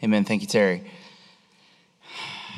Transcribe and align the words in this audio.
Amen. 0.00 0.24
Thank 0.24 0.42
you, 0.42 0.46
Terry. 0.46 0.84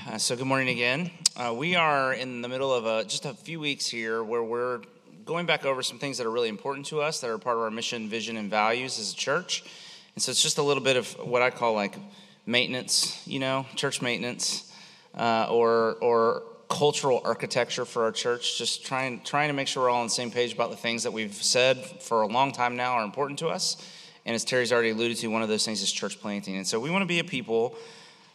Uh, 0.07 0.19
so, 0.19 0.37
good 0.37 0.47
morning 0.47 0.69
again. 0.69 1.11
Uh, 1.35 1.55
we 1.57 1.75
are 1.75 2.13
in 2.13 2.43
the 2.43 2.49
middle 2.49 2.71
of 2.71 2.85
a, 2.85 3.03
just 3.05 3.25
a 3.25 3.33
few 3.33 3.59
weeks 3.59 3.87
here 3.87 4.23
where 4.23 4.43
we're 4.43 4.83
going 5.25 5.47
back 5.47 5.65
over 5.65 5.83
some 5.83 5.99
things 5.99 6.19
that 6.19 6.27
are 6.27 6.31
really 6.31 6.51
important 6.51 6.85
to 6.85 7.01
us 7.01 7.23
that 7.23 7.31
are 7.31 7.39
part 7.39 7.57
of 7.57 7.63
our 7.63 7.71
mission, 7.71 8.11
vision, 8.11 8.37
and 8.37 8.51
values 8.51 8.99
as 8.99 9.15
a 9.15 9.17
church. 9.17 9.65
And 10.15 10.23
so, 10.23 10.31
it's 10.31 10.43
just 10.43 10.59
a 10.59 10.63
little 10.63 10.83
bit 10.83 10.99
of 10.99 11.13
what 11.27 11.41
I 11.41 11.49
call 11.49 11.73
like 11.73 11.97
maintenance, 12.45 13.27
you 13.27 13.39
know, 13.39 13.65
church 13.75 14.03
maintenance, 14.03 14.71
uh, 15.17 15.47
or 15.49 15.95
or 16.03 16.43
cultural 16.69 17.23
architecture 17.25 17.87
for 17.87 18.05
our 18.05 18.13
church. 18.13 18.59
Just 18.59 18.85
trying 18.85 19.23
trying 19.23 19.49
to 19.49 19.55
make 19.55 19.67
sure 19.67 19.85
we're 19.85 19.89
all 19.89 20.01
on 20.01 20.07
the 20.09 20.11
same 20.11 20.31
page 20.31 20.53
about 20.53 20.69
the 20.69 20.77
things 20.77 21.05
that 21.05 21.15
we've 21.15 21.33
said 21.33 21.79
for 22.03 22.21
a 22.21 22.27
long 22.27 22.53
time 22.53 22.77
now 22.77 22.93
are 22.93 23.05
important 23.05 23.39
to 23.39 23.49
us 23.49 23.79
and 24.27 24.35
as 24.35 24.45
Terry's 24.45 24.73
already 24.73 24.91
alluded 24.91 25.17
to, 25.19 25.29
one 25.29 25.43
of 25.43 25.49
those 25.49 25.65
things 25.65 25.83
is 25.83 25.91
church 25.91 26.21
planting. 26.21 26.57
And 26.57 26.67
so 26.67 26.79
we 26.79 26.91
want 26.91 27.03
to 27.03 27.07
be 27.07 27.19
a 27.19 27.25
people 27.25 27.75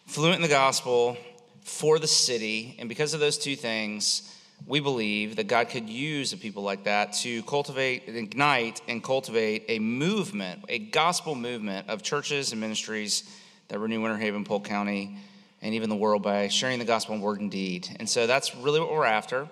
fluent 0.07 0.37
in 0.37 0.41
the 0.41 0.47
gospel 0.47 1.17
for 1.61 1.99
the 1.99 2.07
city. 2.07 2.75
And 2.79 2.89
because 2.89 3.13
of 3.13 3.19
those 3.19 3.37
two 3.37 3.55
things, 3.55 4.31
we 4.67 4.79
believe 4.79 5.35
that 5.35 5.47
God 5.47 5.69
could 5.69 5.89
use 5.89 6.33
a 6.33 6.37
people 6.37 6.63
like 6.63 6.85
that 6.85 7.13
to 7.13 7.43
cultivate, 7.43 8.03
ignite, 8.07 8.81
and 8.87 9.03
cultivate 9.03 9.65
a 9.67 9.79
movement, 9.79 10.63
a 10.69 10.79
gospel 10.79 11.35
movement 11.35 11.89
of 11.89 12.01
churches 12.01 12.51
and 12.51 12.61
ministries 12.61 13.23
that 13.67 13.79
renew 13.79 14.01
Winter 14.01 14.17
Haven, 14.17 14.43
Polk 14.43 14.63
County, 14.63 15.17
and 15.61 15.73
even 15.73 15.89
the 15.89 15.95
world 15.95 16.23
by 16.23 16.47
sharing 16.47 16.79
the 16.79 16.85
gospel 16.85 17.15
in 17.15 17.21
word 17.21 17.41
and 17.41 17.51
deed. 17.51 17.87
And 17.99 18.07
so 18.07 18.27
that's 18.27 18.55
really 18.55 18.79
what 18.79 18.91
we're 18.91 19.05
after. 19.05 19.47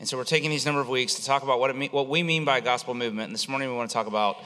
And 0.00 0.08
so 0.08 0.16
we're 0.16 0.24
taking 0.24 0.50
these 0.50 0.64
number 0.64 0.80
of 0.80 0.88
weeks 0.88 1.14
to 1.14 1.24
talk 1.24 1.42
about 1.42 1.60
what, 1.60 1.70
it 1.70 1.76
mean, 1.76 1.90
what 1.90 2.08
we 2.08 2.22
mean 2.22 2.44
by 2.44 2.58
a 2.58 2.60
gospel 2.60 2.94
movement. 2.94 3.26
And 3.26 3.34
this 3.34 3.48
morning 3.48 3.68
we 3.68 3.76
want 3.76 3.90
to 3.90 3.94
talk 3.94 4.06
about 4.06 4.36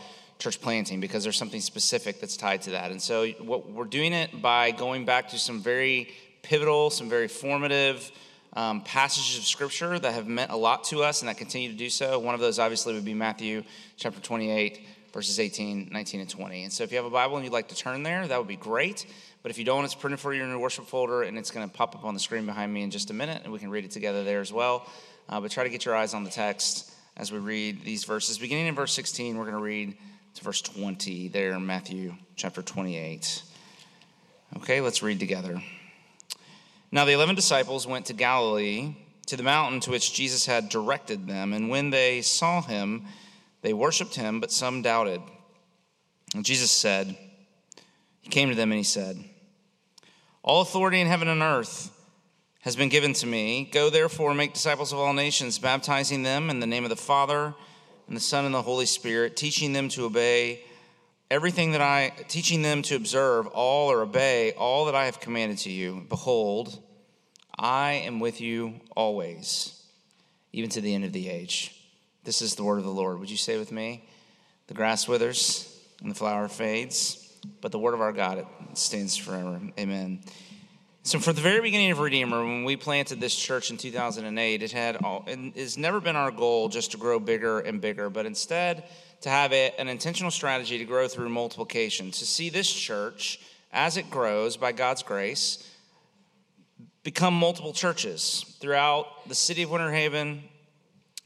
church 0.42 0.60
planting 0.60 1.00
because 1.00 1.22
there's 1.22 1.36
something 1.36 1.60
specific 1.60 2.20
that's 2.20 2.36
tied 2.36 2.62
to 2.62 2.70
that. 2.70 2.90
And 2.90 3.00
so 3.00 3.28
what 3.38 3.70
we're 3.70 3.84
doing 3.84 4.12
it 4.12 4.42
by 4.42 4.72
going 4.72 5.04
back 5.04 5.28
to 5.28 5.38
some 5.38 5.60
very 5.60 6.10
pivotal, 6.42 6.90
some 6.90 7.08
very 7.08 7.28
formative 7.28 8.10
um, 8.54 8.82
passages 8.82 9.38
of 9.38 9.44
scripture 9.44 9.98
that 9.98 10.12
have 10.12 10.26
meant 10.26 10.50
a 10.50 10.56
lot 10.56 10.84
to 10.84 11.02
us 11.02 11.22
and 11.22 11.28
that 11.28 11.38
continue 11.38 11.70
to 11.70 11.76
do 11.76 11.88
so. 11.88 12.18
One 12.18 12.34
of 12.34 12.40
those 12.40 12.58
obviously 12.58 12.92
would 12.94 13.04
be 13.04 13.14
Matthew 13.14 13.62
chapter 13.96 14.20
28, 14.20 14.80
verses 15.12 15.38
18, 15.38 15.90
19, 15.92 16.20
and 16.20 16.28
20. 16.28 16.64
And 16.64 16.72
so 16.72 16.82
if 16.82 16.90
you 16.90 16.96
have 16.96 17.06
a 17.06 17.10
Bible 17.10 17.36
and 17.36 17.44
you'd 17.44 17.52
like 17.52 17.68
to 17.68 17.76
turn 17.76 18.02
there, 18.02 18.26
that 18.26 18.36
would 18.36 18.48
be 18.48 18.56
great. 18.56 19.06
But 19.42 19.50
if 19.50 19.58
you 19.58 19.64
don't, 19.64 19.84
it's 19.84 19.94
printed 19.94 20.18
for 20.18 20.34
you 20.34 20.42
in 20.42 20.48
your 20.48 20.58
worship 20.58 20.86
folder 20.86 21.22
and 21.22 21.38
it's 21.38 21.52
going 21.52 21.68
to 21.68 21.72
pop 21.72 21.94
up 21.94 22.04
on 22.04 22.14
the 22.14 22.20
screen 22.20 22.46
behind 22.46 22.74
me 22.74 22.82
in 22.82 22.90
just 22.90 23.10
a 23.10 23.14
minute 23.14 23.42
and 23.44 23.52
we 23.52 23.60
can 23.60 23.70
read 23.70 23.84
it 23.84 23.92
together 23.92 24.24
there 24.24 24.40
as 24.40 24.52
well. 24.52 24.88
Uh, 25.28 25.40
but 25.40 25.52
try 25.52 25.62
to 25.62 25.70
get 25.70 25.84
your 25.84 25.94
eyes 25.94 26.14
on 26.14 26.24
the 26.24 26.30
text 26.30 26.92
as 27.16 27.30
we 27.30 27.38
read 27.38 27.84
these 27.84 28.04
verses. 28.04 28.38
Beginning 28.38 28.66
in 28.66 28.74
verse 28.74 28.92
16, 28.92 29.36
we're 29.38 29.44
going 29.44 29.56
to 29.56 29.62
read 29.62 29.96
to 30.34 30.44
verse 30.44 30.62
20 30.62 31.28
there 31.28 31.52
in 31.52 31.66
Matthew 31.66 32.14
chapter 32.36 32.62
28. 32.62 33.42
Okay, 34.56 34.80
let's 34.80 35.02
read 35.02 35.20
together. 35.20 35.62
Now 36.90 37.04
the 37.04 37.12
eleven 37.12 37.34
disciples 37.34 37.86
went 37.86 38.06
to 38.06 38.12
Galilee, 38.12 38.94
to 39.26 39.36
the 39.36 39.42
mountain 39.42 39.80
to 39.80 39.90
which 39.90 40.14
Jesus 40.14 40.46
had 40.46 40.68
directed 40.68 41.26
them, 41.26 41.52
and 41.52 41.68
when 41.68 41.90
they 41.90 42.22
saw 42.22 42.62
him, 42.62 43.04
they 43.62 43.72
worshipped 43.72 44.14
him, 44.14 44.40
but 44.40 44.50
some 44.50 44.82
doubted. 44.82 45.20
And 46.34 46.44
Jesus 46.44 46.70
said, 46.70 47.16
He 48.20 48.30
came 48.30 48.48
to 48.48 48.54
them 48.54 48.72
and 48.72 48.78
he 48.78 48.84
said, 48.84 49.22
All 50.42 50.62
authority 50.62 51.00
in 51.00 51.08
heaven 51.08 51.28
and 51.28 51.42
earth 51.42 51.90
has 52.60 52.76
been 52.76 52.88
given 52.88 53.12
to 53.14 53.26
me. 53.26 53.68
Go 53.70 53.90
therefore, 53.90 54.30
and 54.30 54.38
make 54.38 54.54
disciples 54.54 54.92
of 54.92 54.98
all 54.98 55.12
nations, 55.12 55.58
baptizing 55.58 56.22
them 56.22 56.48
in 56.48 56.60
the 56.60 56.66
name 56.66 56.84
of 56.84 56.90
the 56.90 56.96
Father 56.96 57.54
and 58.06 58.16
the 58.16 58.20
Son 58.20 58.44
and 58.44 58.54
the 58.54 58.62
Holy 58.62 58.86
Spirit, 58.86 59.36
teaching 59.36 59.72
them 59.72 59.88
to 59.90 60.04
obey 60.04 60.64
everything 61.30 61.72
that 61.72 61.80
I, 61.80 62.12
teaching 62.28 62.62
them 62.62 62.82
to 62.82 62.94
observe 62.94 63.46
all 63.48 63.90
or 63.90 64.02
obey 64.02 64.52
all 64.52 64.84
that 64.86 64.94
I 64.94 65.06
have 65.06 65.20
commanded 65.20 65.58
to 65.58 65.70
you. 65.70 66.04
Behold, 66.08 66.78
I 67.58 67.92
am 67.92 68.20
with 68.20 68.40
you 68.40 68.80
always, 68.96 69.82
even 70.52 70.68
to 70.70 70.80
the 70.80 70.94
end 70.94 71.04
of 71.04 71.12
the 71.12 71.28
age. 71.28 71.74
This 72.24 72.42
is 72.42 72.54
the 72.54 72.64
word 72.64 72.78
of 72.78 72.84
the 72.84 72.90
Lord. 72.90 73.18
Would 73.18 73.30
you 73.30 73.36
say 73.36 73.58
with 73.58 73.72
me? 73.72 74.04
The 74.66 74.74
grass 74.74 75.08
withers 75.08 75.80
and 76.00 76.10
the 76.10 76.14
flower 76.14 76.48
fades, 76.48 77.34
but 77.60 77.72
the 77.72 77.78
word 77.78 77.94
of 77.94 78.00
our 78.00 78.12
God 78.12 78.38
it 78.38 78.46
stands 78.74 79.16
forever. 79.16 79.60
Amen. 79.78 80.20
So, 81.04 81.18
from 81.18 81.34
the 81.34 81.40
very 81.40 81.60
beginning 81.60 81.90
of 81.90 81.98
Redeemer, 81.98 82.44
when 82.44 82.62
we 82.62 82.76
planted 82.76 83.20
this 83.20 83.34
church 83.34 83.72
in 83.72 83.76
2008, 83.76 84.62
it 84.62 84.70
had 84.70 84.98
all, 84.98 85.24
it 85.26 85.56
has 85.56 85.76
never 85.76 86.00
been 86.00 86.14
our 86.14 86.30
goal 86.30 86.68
just 86.68 86.92
to 86.92 86.96
grow 86.96 87.18
bigger 87.18 87.58
and 87.58 87.80
bigger, 87.80 88.08
but 88.08 88.24
instead 88.24 88.84
to 89.22 89.28
have 89.28 89.52
a, 89.52 89.74
an 89.80 89.88
intentional 89.88 90.30
strategy 90.30 90.78
to 90.78 90.84
grow 90.84 91.08
through 91.08 91.28
multiplication, 91.28 92.12
to 92.12 92.24
see 92.24 92.50
this 92.50 92.72
church 92.72 93.40
as 93.72 93.96
it 93.96 94.10
grows 94.10 94.56
by 94.56 94.70
God's 94.70 95.02
grace 95.02 95.68
become 97.02 97.34
multiple 97.34 97.72
churches 97.72 98.56
throughout 98.60 99.28
the 99.28 99.34
city 99.34 99.64
of 99.64 99.70
Winter 99.70 99.90
Haven 99.90 100.44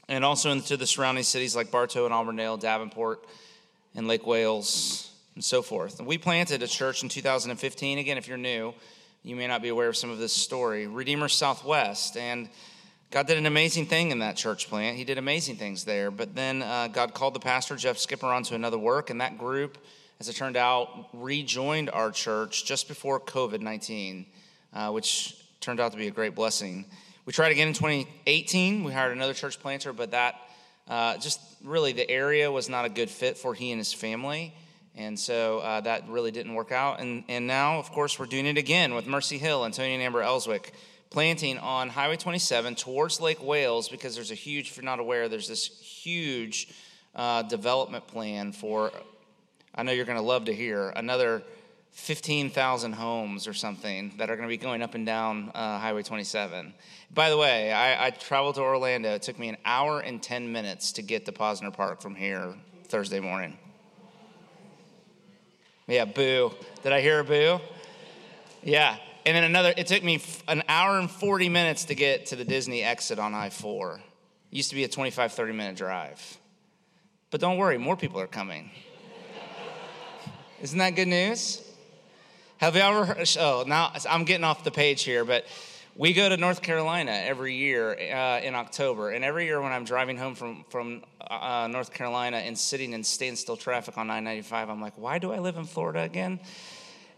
and 0.07 0.25
also 0.25 0.49
into 0.49 0.75
the 0.75 0.87
surrounding 0.87 1.23
cities 1.23 1.55
like 1.55 1.69
Bartow 1.69 2.05
and 2.05 2.13
Auburndale, 2.15 2.57
Davenport, 2.57 3.23
and 3.93 4.07
Lake 4.07 4.25
Wales, 4.25 5.11
and 5.35 5.43
so 5.43 5.61
forth. 5.61 5.99
And 5.99 6.07
we 6.07 6.17
planted 6.17 6.63
a 6.63 6.67
church 6.67 7.03
in 7.03 7.09
2015. 7.09 7.99
Again, 7.99 8.17
if 8.17 8.27
you're 8.27 8.37
new, 8.37 8.73
you 9.23 9.35
may 9.35 9.47
not 9.47 9.61
be 9.61 9.69
aware 9.69 9.89
of 9.89 9.97
some 9.97 10.09
of 10.09 10.17
this 10.17 10.33
story. 10.33 10.87
Redeemer 10.87 11.27
Southwest. 11.27 12.17
And 12.17 12.49
God 13.09 13.27
did 13.27 13.37
an 13.37 13.45
amazing 13.45 13.85
thing 13.85 14.11
in 14.11 14.19
that 14.19 14.35
church 14.35 14.69
plant. 14.69 14.97
He 14.97 15.03
did 15.03 15.17
amazing 15.17 15.57
things 15.57 15.85
there. 15.85 16.11
But 16.11 16.35
then 16.35 16.61
uh, 16.61 16.87
God 16.87 17.13
called 17.13 17.33
the 17.33 17.39
pastor, 17.39 17.75
Jeff 17.75 17.97
Skipper, 17.97 18.27
onto 18.27 18.55
another 18.55 18.77
work. 18.77 19.09
And 19.09 19.21
that 19.21 19.37
group, 19.37 19.77
as 20.19 20.29
it 20.29 20.35
turned 20.35 20.57
out, 20.57 21.09
rejoined 21.13 21.89
our 21.89 22.11
church 22.11 22.65
just 22.65 22.87
before 22.87 23.19
COVID 23.19 23.61
19, 23.61 24.25
uh, 24.73 24.91
which 24.91 25.35
turned 25.59 25.79
out 25.79 25.91
to 25.91 25.97
be 25.97 26.07
a 26.07 26.11
great 26.11 26.35
blessing. 26.35 26.85
We 27.25 27.33
tried 27.33 27.51
again 27.51 27.67
in 27.67 27.73
2018. 27.73 28.83
We 28.83 28.93
hired 28.93 29.11
another 29.11 29.33
church 29.33 29.59
planter, 29.59 29.91
but 29.91 30.11
that 30.11 30.35
uh, 30.87 31.17
just 31.17 31.41
really 31.63 31.91
the 31.91 32.09
area 32.09 32.49
was 32.51 32.69
not 32.69 32.85
a 32.85 32.89
good 32.89 33.09
fit 33.09 33.37
for 33.37 33.53
he 33.53 33.71
and 33.71 33.79
his 33.79 33.93
family. 33.93 34.53
And 34.97 35.17
so 35.17 35.59
uh, 35.59 35.81
that 35.81 36.09
really 36.09 36.31
didn't 36.31 36.55
work 36.55 36.71
out. 36.71 36.99
And, 36.99 37.23
and 37.27 37.45
now, 37.45 37.77
of 37.77 37.91
course, 37.91 38.17
we're 38.17 38.25
doing 38.25 38.47
it 38.47 38.57
again 38.57 38.95
with 38.95 39.05
Mercy 39.05 39.37
Hill 39.37 39.63
and 39.63 39.73
Tony 39.73 39.93
and 39.93 40.01
Amber 40.01 40.23
Elswick, 40.23 40.73
planting 41.11 41.59
on 41.59 41.89
Highway 41.89 42.17
27 42.17 42.73
towards 42.73 43.21
Lake 43.21 43.41
Wales 43.41 43.89
because 43.89 44.15
there's 44.15 44.31
a 44.31 44.35
huge, 44.35 44.71
if 44.71 44.77
you're 44.77 44.83
not 44.83 44.99
aware, 44.99 45.29
there's 45.29 45.47
this 45.47 45.67
huge 45.67 46.69
uh, 47.15 47.43
development 47.43 48.07
plan 48.07 48.51
for, 48.51 48.91
I 49.75 49.83
know 49.83 49.91
you're 49.91 50.05
going 50.05 50.17
to 50.17 50.23
love 50.23 50.45
to 50.45 50.53
hear, 50.53 50.89
another 50.89 51.43
15,000 51.91 52.93
homes 52.93 53.47
or 53.47 53.53
something 53.53 54.13
that 54.17 54.31
are 54.31 54.35
going 54.35 54.47
to 54.47 54.51
be 54.51 54.57
going 54.57 54.81
up 54.81 54.95
and 54.95 55.05
down 55.05 55.51
uh, 55.53 55.77
Highway 55.77 56.01
27. 56.01 56.73
By 57.13 57.29
the 57.29 57.37
way, 57.37 57.71
I, 57.71 58.07
I 58.07 58.09
traveled 58.09 58.55
to 58.55 58.61
Orlando. 58.61 59.13
It 59.13 59.21
took 59.21 59.37
me 59.37 59.49
an 59.49 59.57
hour 59.63 59.99
and 59.99 60.21
10 60.21 60.51
minutes 60.51 60.91
to 60.93 61.03
get 61.03 61.25
to 61.27 61.31
Posner 61.31 61.71
Park 61.71 62.01
from 62.01 62.15
here 62.15 62.55
Thursday 62.87 63.19
morning. 63.19 63.57
Yeah, 65.87 66.03
boo. 66.03 66.51
Did 66.83 66.91
I 66.91 66.99
hear 66.99 67.19
a 67.19 67.23
boo? 67.23 67.61
Yeah. 68.61 68.97
And 69.25 69.35
then 69.35 69.45
another, 69.45 69.73
it 69.75 69.87
took 69.87 70.03
me 70.03 70.21
an 70.47 70.63
hour 70.67 70.99
and 70.99 71.09
40 71.09 71.47
minutes 71.47 71.85
to 71.85 71.95
get 71.95 72.27
to 72.27 72.35
the 72.35 72.43
Disney 72.43 72.83
exit 72.83 73.19
on 73.19 73.33
I 73.33 73.49
4. 73.49 74.01
Used 74.51 74.69
to 74.69 74.75
be 74.75 74.83
a 74.83 74.89
25, 74.89 75.31
30 75.31 75.53
minute 75.53 75.77
drive. 75.77 76.37
But 77.31 77.39
don't 77.39 77.57
worry, 77.57 77.77
more 77.77 77.95
people 77.95 78.19
are 78.19 78.27
coming. 78.27 78.69
Isn't 80.61 80.79
that 80.79 80.95
good 80.95 81.07
news? 81.07 81.61
Have 82.57 82.75
you 82.75 82.81
ever 82.81 83.05
heard? 83.05 83.29
Oh, 83.39 83.63
now 83.67 83.93
I'm 84.09 84.25
getting 84.25 84.43
off 84.43 84.63
the 84.63 84.71
page 84.71 85.03
here, 85.03 85.23
but 85.23 85.45
we 85.97 86.13
go 86.13 86.29
to 86.29 86.37
North 86.37 86.61
Carolina 86.61 87.11
every 87.11 87.55
year 87.55 87.91
uh, 87.91 88.39
in 88.39 88.53
October, 88.53 89.09
and 89.09 89.25
every 89.25 89.45
year 89.45 89.59
when 89.59 89.71
I'm 89.71 89.83
driving 89.83 90.15
home 90.15 90.35
from 90.35 90.63
from 90.69 91.03
uh, 91.19 91.67
North 91.71 91.91
Carolina 91.91 92.37
and 92.37 92.57
sitting 92.57 92.93
in 92.93 93.03
standstill 93.03 93.57
traffic 93.57 93.97
on 93.97 94.09
I-95, 94.09 94.69
I'm 94.69 94.79
like, 94.79 94.97
why 94.97 95.17
do 95.17 95.31
I 95.31 95.39
live 95.39 95.57
in 95.57 95.65
Florida 95.65 96.01
again? 96.01 96.39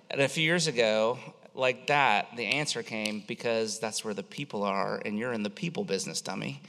And 0.09 0.21
a 0.21 0.29
few 0.29 0.43
years 0.43 0.67
ago, 0.67 1.19
like 1.53 1.87
that, 1.87 2.37
the 2.37 2.45
answer 2.45 2.81
came 2.81 3.23
because 3.27 3.79
that's 3.79 4.05
where 4.05 4.13
the 4.13 4.23
people 4.23 4.63
are, 4.63 5.01
and 5.03 5.19
you're 5.19 5.33
in 5.33 5.43
the 5.43 5.49
people 5.49 5.83
business, 5.83 6.21
dummy. 6.21 6.61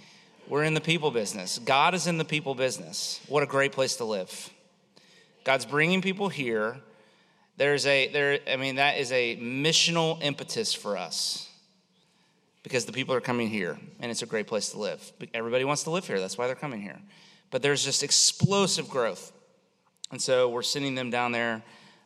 We're 0.48 0.64
in 0.64 0.74
the 0.74 0.80
people 0.80 1.12
business. 1.12 1.60
God 1.60 1.94
is 1.94 2.08
in 2.08 2.18
the 2.18 2.24
people 2.24 2.56
business. 2.56 3.20
What 3.28 3.44
a 3.44 3.46
great 3.46 3.70
place 3.70 3.96
to 3.96 4.04
live. 4.04 4.50
God's 5.44 5.64
bringing 5.64 6.02
people 6.02 6.28
here. 6.28 6.76
There's 7.56 7.86
a 7.86 8.08
there. 8.08 8.40
I 8.50 8.56
mean, 8.56 8.76
that 8.76 8.98
is 8.98 9.12
a 9.12 9.36
missional 9.36 10.20
impetus 10.22 10.74
for 10.74 10.96
us 10.96 11.49
because 12.62 12.84
the 12.84 12.92
people 12.92 13.14
are 13.14 13.20
coming 13.20 13.48
here 13.48 13.78
and 14.00 14.10
it's 14.10 14.22
a 14.22 14.26
great 14.26 14.46
place 14.46 14.70
to 14.70 14.78
live. 14.78 15.12
Everybody 15.34 15.64
wants 15.64 15.84
to 15.84 15.90
live 15.90 16.06
here, 16.06 16.20
that's 16.20 16.36
why 16.36 16.46
they're 16.46 16.56
coming 16.56 16.82
here. 16.82 16.98
But 17.50 17.62
there's 17.62 17.84
just 17.84 18.02
explosive 18.02 18.88
growth. 18.88 19.32
And 20.10 20.20
so 20.20 20.48
we're 20.48 20.62
sending 20.62 20.94
them 20.94 21.10
down 21.10 21.32
there 21.32 21.62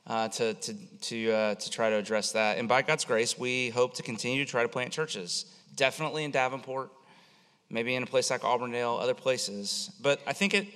uh, 0.07 0.29
to, 0.29 0.55
to, 0.55 0.75
to, 1.01 1.33
uh, 1.33 1.55
to 1.55 1.71
try 1.71 1.91
to 1.91 1.97
address 1.97 2.33
that. 2.33 2.59
And 2.59 2.69
by 2.69 2.83
God's 2.83 3.05
grace, 3.05 3.39
we 3.39 3.71
hope 3.71 3.95
to 3.95 4.03
continue 4.03 4.45
to 4.45 4.51
try 4.51 4.63
to 4.63 4.69
plant 4.69 4.93
churches, 4.93 5.47
definitely 5.77 6.25
in 6.25 6.31
Davenport, 6.31 6.91
maybe 7.71 7.95
in 7.95 8.03
a 8.03 8.07
place 8.07 8.31
like 8.31 8.45
Auburndale, 8.45 8.99
other 9.01 9.15
places. 9.15 9.91
But 10.01 10.21
I 10.27 10.33
think 10.35 10.55
it 10.55 10.67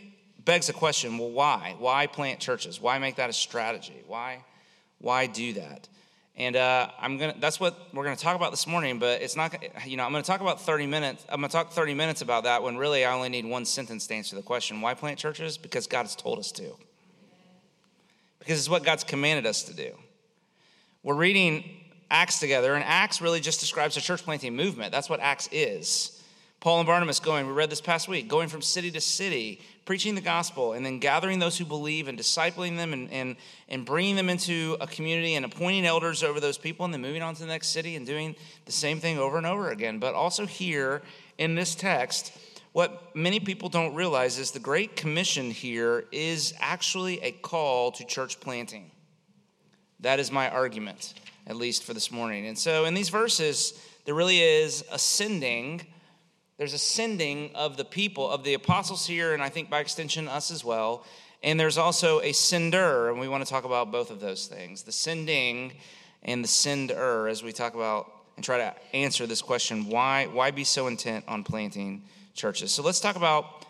begs 0.44 0.68
a 0.68 0.72
question 0.72 1.18
well, 1.18 1.30
why? 1.30 1.76
Why 1.78 2.06
plant 2.06 2.40
churches? 2.40 2.80
Why 2.80 2.98
make 2.98 3.16
that 3.16 3.28
a 3.28 3.34
strategy? 3.34 4.02
Why, 4.06 4.44
why 4.98 5.26
do 5.26 5.52
that? 5.54 5.88
And 6.38 6.54
uh, 6.54 6.88
I'm 7.00 7.18
gonna. 7.18 7.34
That's 7.38 7.58
what 7.58 7.76
we're 7.92 8.04
gonna 8.04 8.14
talk 8.14 8.36
about 8.36 8.52
this 8.52 8.66
morning. 8.66 9.00
But 9.00 9.20
it's 9.20 9.34
not. 9.34 9.56
You 9.84 9.96
know, 9.96 10.04
I'm 10.04 10.12
gonna 10.12 10.22
talk 10.22 10.40
about 10.40 10.60
30 10.60 10.86
minutes. 10.86 11.26
I'm 11.28 11.40
gonna 11.40 11.48
talk 11.48 11.72
30 11.72 11.94
minutes 11.94 12.22
about 12.22 12.44
that 12.44 12.62
when 12.62 12.76
really 12.76 13.04
I 13.04 13.12
only 13.12 13.28
need 13.28 13.44
one 13.44 13.64
sentence 13.64 14.06
to 14.06 14.14
answer 14.14 14.36
the 14.36 14.42
question. 14.42 14.80
Why 14.80 14.94
plant 14.94 15.18
churches? 15.18 15.58
Because 15.58 15.88
God 15.88 16.02
has 16.02 16.14
told 16.14 16.38
us 16.38 16.52
to. 16.52 16.76
Because 18.38 18.60
it's 18.60 18.68
what 18.68 18.84
God's 18.84 19.02
commanded 19.02 19.46
us 19.46 19.64
to 19.64 19.74
do. 19.74 19.90
We're 21.02 21.16
reading 21.16 21.64
Acts 22.08 22.38
together, 22.38 22.74
and 22.74 22.84
Acts 22.84 23.20
really 23.20 23.40
just 23.40 23.58
describes 23.58 23.96
a 23.96 24.00
church 24.00 24.22
planting 24.22 24.54
movement. 24.54 24.92
That's 24.92 25.10
what 25.10 25.18
Acts 25.18 25.48
is. 25.50 26.17
Paul 26.60 26.80
and 26.80 26.86
Barnabas 26.88 27.20
going, 27.20 27.46
we 27.46 27.52
read 27.52 27.70
this 27.70 27.80
past 27.80 28.08
week, 28.08 28.26
going 28.26 28.48
from 28.48 28.62
city 28.62 28.90
to 28.90 29.00
city, 29.00 29.60
preaching 29.84 30.16
the 30.16 30.20
gospel, 30.20 30.72
and 30.72 30.84
then 30.84 30.98
gathering 30.98 31.38
those 31.38 31.56
who 31.56 31.64
believe 31.64 32.08
and 32.08 32.18
discipling 32.18 32.76
them 32.76 32.92
and, 32.92 33.10
and, 33.12 33.36
and 33.68 33.84
bringing 33.84 34.16
them 34.16 34.28
into 34.28 34.76
a 34.80 34.86
community 34.86 35.36
and 35.36 35.44
appointing 35.44 35.86
elders 35.86 36.24
over 36.24 36.40
those 36.40 36.58
people, 36.58 36.84
and 36.84 36.92
then 36.92 37.00
moving 37.00 37.22
on 37.22 37.34
to 37.34 37.42
the 37.42 37.46
next 37.46 37.68
city 37.68 37.94
and 37.94 38.04
doing 38.06 38.34
the 38.64 38.72
same 38.72 38.98
thing 38.98 39.18
over 39.18 39.36
and 39.38 39.46
over 39.46 39.70
again. 39.70 40.00
But 40.00 40.14
also 40.14 40.46
here 40.46 41.02
in 41.38 41.54
this 41.54 41.76
text, 41.76 42.36
what 42.72 43.14
many 43.14 43.38
people 43.38 43.68
don't 43.68 43.94
realize 43.94 44.36
is 44.36 44.50
the 44.50 44.58
Great 44.58 44.96
Commission 44.96 45.52
here 45.52 46.06
is 46.10 46.54
actually 46.58 47.20
a 47.22 47.30
call 47.30 47.92
to 47.92 48.04
church 48.04 48.40
planting. 48.40 48.90
That 50.00 50.18
is 50.18 50.32
my 50.32 50.50
argument, 50.50 51.14
at 51.46 51.54
least 51.54 51.84
for 51.84 51.94
this 51.94 52.10
morning. 52.10 52.46
And 52.46 52.58
so 52.58 52.84
in 52.84 52.94
these 52.94 53.10
verses, 53.10 53.80
there 54.04 54.14
really 54.14 54.40
is 54.40 54.84
ascending 54.90 55.86
there's 56.58 56.72
a 56.72 56.78
sending 56.78 57.54
of 57.54 57.76
the 57.76 57.84
people, 57.84 58.28
of 58.28 58.44
the 58.44 58.54
apostles 58.54 59.06
here, 59.06 59.32
and 59.32 59.42
I 59.42 59.48
think 59.48 59.70
by 59.70 59.78
extension, 59.78 60.28
us 60.28 60.50
as 60.50 60.64
well. 60.64 61.04
And 61.42 61.58
there's 61.58 61.78
also 61.78 62.20
a 62.20 62.32
sender, 62.32 63.10
and 63.10 63.20
we 63.20 63.28
want 63.28 63.44
to 63.44 63.50
talk 63.50 63.64
about 63.64 63.92
both 63.92 64.10
of 64.10 64.20
those 64.20 64.46
things 64.48 64.82
the 64.82 64.92
sending 64.92 65.72
and 66.24 66.42
the 66.42 66.48
sender 66.48 67.28
as 67.28 67.44
we 67.44 67.52
talk 67.52 67.74
about 67.74 68.12
and 68.34 68.44
try 68.44 68.58
to 68.58 68.74
answer 68.92 69.26
this 69.26 69.40
question 69.40 69.88
why, 69.88 70.26
why 70.26 70.50
be 70.50 70.64
so 70.64 70.88
intent 70.88 71.24
on 71.28 71.44
planting 71.44 72.02
churches? 72.34 72.72
So 72.72 72.82
let's 72.82 73.00
talk 73.00 73.14
about 73.14 73.64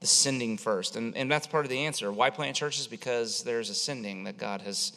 the 0.00 0.06
sending 0.06 0.58
first. 0.58 0.96
And, 0.96 1.16
and 1.16 1.30
that's 1.30 1.46
part 1.46 1.64
of 1.64 1.70
the 1.70 1.86
answer. 1.86 2.12
Why 2.12 2.28
plant 2.28 2.56
churches? 2.56 2.86
Because 2.86 3.42
there's 3.42 3.70
a 3.70 3.74
sending 3.74 4.24
that 4.24 4.36
God 4.36 4.60
has 4.62 4.92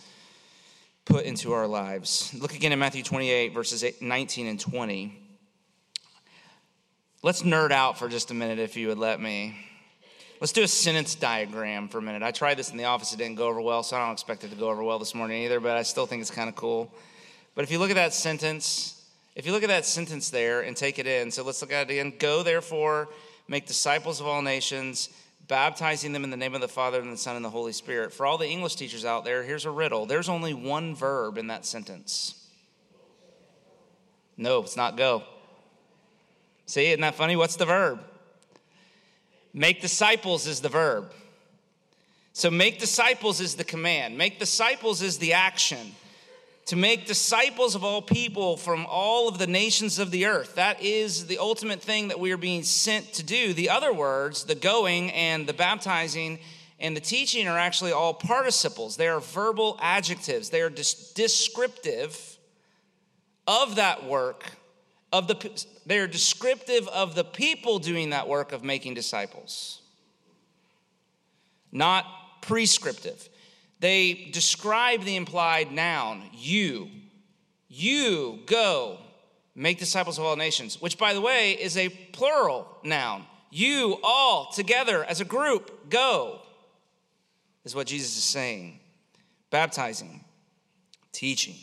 put 1.05 1.23
into 1.23 1.53
our 1.53 1.65
lives. 1.65 2.33
Look 2.37 2.53
again 2.53 2.73
at 2.73 2.77
Matthew 2.77 3.03
28, 3.03 3.53
verses 3.53 3.85
19 4.01 4.47
and 4.47 4.59
20. 4.59 5.26
Let's 7.23 7.41
nerd 7.41 7.71
out 7.71 7.97
for 7.97 8.09
just 8.09 8.29
a 8.29 8.35
minute, 8.35 8.59
if 8.59 8.77
you 8.77 8.89
would 8.89 8.99
let 8.99 9.19
me. 9.19 9.57
Let's 10.39 10.53
do 10.53 10.61
a 10.61 10.67
sentence 10.67 11.15
diagram 11.15 11.87
for 11.87 11.97
a 11.97 12.01
minute. 12.01 12.21
I 12.21 12.29
tried 12.29 12.59
this 12.59 12.69
in 12.69 12.77
the 12.77 12.83
office, 12.83 13.11
it 13.11 13.17
didn't 13.17 13.37
go 13.37 13.47
over 13.47 13.59
well, 13.59 13.81
so 13.81 13.97
I 13.97 14.05
don't 14.05 14.13
expect 14.13 14.43
it 14.43 14.51
to 14.51 14.55
go 14.55 14.69
over 14.69 14.83
well 14.83 14.99
this 14.99 15.15
morning 15.15 15.41
either, 15.43 15.59
but 15.59 15.75
I 15.75 15.81
still 15.81 16.05
think 16.05 16.21
it's 16.21 16.29
kind 16.29 16.47
of 16.47 16.55
cool. 16.55 16.93
But 17.55 17.63
if 17.63 17.71
you 17.71 17.79
look 17.79 17.89
at 17.89 17.95
that 17.95 18.13
sentence, 18.13 19.03
if 19.35 19.47
you 19.47 19.51
look 19.51 19.63
at 19.63 19.69
that 19.69 19.83
sentence 19.83 20.29
there 20.29 20.61
and 20.61 20.77
take 20.77 20.99
it 20.99 21.07
in, 21.07 21.31
so 21.31 21.43
let's 21.43 21.59
look 21.59 21.73
at 21.73 21.89
it 21.89 21.93
again. 21.93 22.13
Go, 22.19 22.43
therefore, 22.43 23.09
make 23.47 23.65
disciples 23.65 24.21
of 24.21 24.27
all 24.27 24.43
nations, 24.43 25.09
baptizing 25.47 26.13
them 26.13 26.23
in 26.23 26.29
the 26.29 26.37
name 26.37 26.53
of 26.53 26.61
the 26.61 26.67
Father 26.67 27.01
and 27.01 27.11
the 27.11 27.17
Son 27.17 27.35
and 27.35 27.43
the 27.43 27.49
Holy 27.49 27.73
Spirit. 27.73 28.13
For 28.13 28.27
all 28.27 28.37
the 28.37 28.47
English 28.47 28.75
teachers 28.75 29.05
out 29.05 29.25
there, 29.25 29.41
here's 29.41 29.65
a 29.65 29.71
riddle 29.71 30.05
there's 30.05 30.29
only 30.29 30.53
one 30.53 30.93
verb 30.93 31.39
in 31.39 31.47
that 31.47 31.65
sentence. 31.65 32.47
No, 34.37 34.59
it's 34.59 34.77
not 34.77 34.97
go. 34.97 35.23
See, 36.67 36.87
isn't 36.87 37.01
that 37.01 37.15
funny? 37.15 37.35
What's 37.35 37.55
the 37.55 37.65
verb? 37.65 38.01
Make 39.53 39.81
disciples 39.81 40.45
is 40.45 40.59
the 40.59 40.69
verb. 40.69 41.11
So, 42.33 42.51
make 42.51 42.77
disciples 42.77 43.39
is 43.41 43.55
the 43.55 43.63
command, 43.63 44.17
make 44.17 44.37
disciples 44.37 45.01
is 45.01 45.17
the 45.17 45.33
action. 45.33 45.95
To 46.67 46.75
make 46.75 47.07
disciples 47.07 47.75
of 47.75 47.85
all 47.85 48.01
people 48.01 48.57
from 48.57 48.85
all 48.89 49.29
of 49.29 49.37
the 49.37 49.47
nations 49.47 49.99
of 49.99 50.11
the 50.11 50.25
earth. 50.25 50.55
That 50.55 50.81
is 50.81 51.27
the 51.27 51.37
ultimate 51.37 51.81
thing 51.81 52.09
that 52.09 52.19
we 52.19 52.33
are 52.33 52.37
being 52.37 52.63
sent 52.63 53.13
to 53.13 53.23
do. 53.23 53.53
The 53.53 53.69
other 53.69 53.93
words, 53.93 54.43
the 54.43 54.53
going 54.53 55.09
and 55.11 55.47
the 55.47 55.53
baptizing 55.53 56.39
and 56.77 56.93
the 56.93 56.99
teaching, 56.99 57.47
are 57.47 57.57
actually 57.57 57.93
all 57.93 58.13
participles. 58.13 58.97
They 58.97 59.07
are 59.07 59.21
verbal 59.21 59.79
adjectives, 59.81 60.49
they 60.49 60.61
are 60.61 60.69
descriptive 60.69 62.37
of 63.47 63.75
that 63.77 64.03
work 64.03 64.56
of 65.11 65.27
the 65.27 65.65
they're 65.85 66.07
descriptive 66.07 66.87
of 66.89 67.15
the 67.15 67.23
people 67.23 67.79
doing 67.79 68.09
that 68.09 68.27
work 68.27 68.51
of 68.51 68.63
making 68.63 68.93
disciples. 68.93 69.81
Not 71.71 72.05
prescriptive. 72.41 73.29
They 73.79 74.29
describe 74.31 75.03
the 75.03 75.15
implied 75.15 75.71
noun 75.71 76.23
you. 76.33 76.89
You 77.69 78.39
go 78.45 78.99
make 79.55 79.79
disciples 79.79 80.17
of 80.17 80.25
all 80.25 80.35
nations 80.35 80.81
which 80.81 80.97
by 80.97 81.13
the 81.13 81.21
way 81.21 81.51
is 81.53 81.77
a 81.77 81.89
plural 81.89 82.67
noun. 82.83 83.25
You 83.49 83.97
all 84.03 84.51
together 84.51 85.03
as 85.03 85.21
a 85.21 85.25
group 85.25 85.89
go 85.89 86.41
is 87.63 87.75
what 87.75 87.87
jesus 87.87 88.17
is 88.17 88.23
saying. 88.23 88.79
Baptizing 89.49 90.25
teaching 91.13 91.55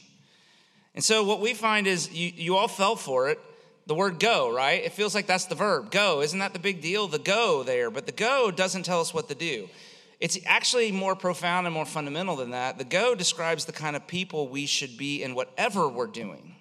and 0.94 1.02
so 1.02 1.25
what 1.25 1.41
we 1.41 1.55
find 1.55 1.87
is 1.87 2.12
you, 2.12 2.32
you 2.35 2.56
all 2.56 2.69
fell 2.69 2.96
for 2.96 3.29
it. 3.29 3.41
The 3.87 3.94
word 3.94 4.19
go, 4.19 4.55
right? 4.55 4.82
It 4.82 4.93
feels 4.93 5.14
like 5.14 5.26
that's 5.26 5.46
the 5.46 5.55
verb. 5.55 5.91
Go. 5.91 6.23
Isn't 6.23 6.38
that 6.38 6.52
the 6.52 6.58
big 6.58 6.81
deal? 6.81 7.08
The 7.08 7.19
go 7.19 7.62
there. 7.62 7.91
But 7.91 8.06
the 8.06 8.12
go 8.12 8.50
doesn't 8.50 8.85
tell 8.85 9.00
us 9.00 9.12
what 9.12 9.29
to 9.29 9.35
do. 9.35 9.69
It's 10.20 10.38
actually 10.46 10.91
more 10.93 11.14
profound 11.17 11.67
and 11.67 11.75
more 11.75 11.85
fundamental 11.85 12.37
than 12.37 12.52
that. 12.52 12.79
The 12.79 12.85
go 12.85 13.14
describes 13.14 13.64
the 13.64 13.73
kind 13.73 13.96
of 13.96 14.06
people 14.06 14.49
we 14.49 14.64
should 14.64 14.96
be 14.96 15.23
in 15.23 15.35
whatever 15.35 15.88
we're 15.88 16.06
doing. 16.06 16.55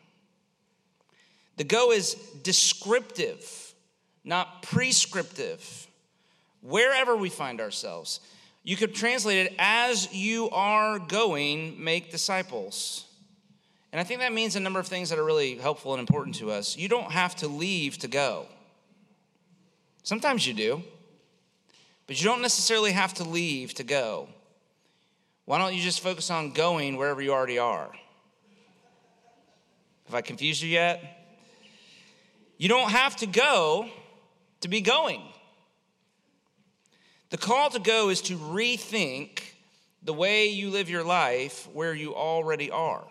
The 1.55 1.63
go 1.63 1.91
is 1.91 2.15
descriptive, 2.41 3.73
not 4.23 4.63
prescriptive. 4.63 5.87
Wherever 6.61 7.15
we 7.15 7.29
find 7.29 7.61
ourselves, 7.61 8.19
you 8.63 8.75
could 8.75 8.95
translate 8.95 9.45
it 9.45 9.55
as 9.59 10.11
you 10.13 10.49
are 10.49 10.97
going, 10.97 11.81
make 11.81 12.11
disciples. 12.11 13.05
And 13.93 13.99
I 13.99 14.03
think 14.03 14.21
that 14.21 14.33
means 14.33 14.55
a 14.55 14.59
number 14.59 14.79
of 14.79 14.87
things 14.87 15.11
that 15.11 15.19
are 15.19 15.23
really 15.23 15.55
helpful 15.55 15.93
and 15.93 15.99
important 15.99 16.33
to 16.37 16.49
us. 16.49 16.75
You 16.75 16.89
don't 16.89 17.11
have 17.11 17.35
to 17.37 17.47
leave 17.47 17.99
to 17.99 18.07
go. 18.07 18.47
Sometimes 20.01 20.47
you 20.47 20.55
do, 20.55 20.81
but 22.07 22.19
you 22.19 22.27
don't 22.27 22.41
necessarily 22.41 22.91
have 22.91 23.13
to 23.15 23.23
leave 23.23 23.75
to 23.75 23.83
go. 23.83 24.29
Why 25.45 25.59
don't 25.59 25.75
you 25.75 25.81
just 25.81 25.99
focus 25.99 26.31
on 26.31 26.53
going 26.53 26.97
wherever 26.97 27.21
you 27.21 27.31
already 27.31 27.59
are? 27.59 27.91
Have 30.07 30.15
I 30.15 30.21
confused 30.21 30.63
you 30.63 30.69
yet? 30.69 31.03
You 32.57 32.69
don't 32.69 32.89
have 32.89 33.15
to 33.17 33.27
go 33.27 33.89
to 34.61 34.67
be 34.67 34.81
going. 34.81 35.21
The 37.29 37.37
call 37.37 37.69
to 37.69 37.79
go 37.79 38.09
is 38.09 38.21
to 38.23 38.37
rethink 38.37 39.41
the 40.01 40.13
way 40.13 40.47
you 40.47 40.71
live 40.71 40.89
your 40.89 41.03
life 41.03 41.69
where 41.73 41.93
you 41.93 42.15
already 42.15 42.71
are. 42.71 43.05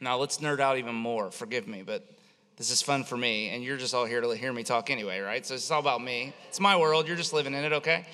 Now 0.00 0.16
let's 0.16 0.38
nerd 0.38 0.60
out 0.60 0.78
even 0.78 0.94
more. 0.94 1.30
Forgive 1.30 1.68
me, 1.68 1.82
but 1.82 2.08
this 2.56 2.70
is 2.70 2.82
fun 2.82 3.04
for 3.04 3.16
me, 3.16 3.50
and 3.50 3.62
you're 3.62 3.76
just 3.76 3.94
all 3.94 4.04
here 4.04 4.20
to 4.20 4.30
hear 4.30 4.52
me 4.52 4.62
talk 4.62 4.90
anyway, 4.90 5.20
right? 5.20 5.44
So 5.44 5.54
it's 5.54 5.70
all 5.70 5.80
about 5.80 6.02
me. 6.02 6.32
It's 6.48 6.60
my 6.60 6.76
world. 6.76 7.06
You're 7.06 7.16
just 7.16 7.32
living 7.32 7.54
in 7.54 7.64
it, 7.64 7.72
okay? 7.72 8.06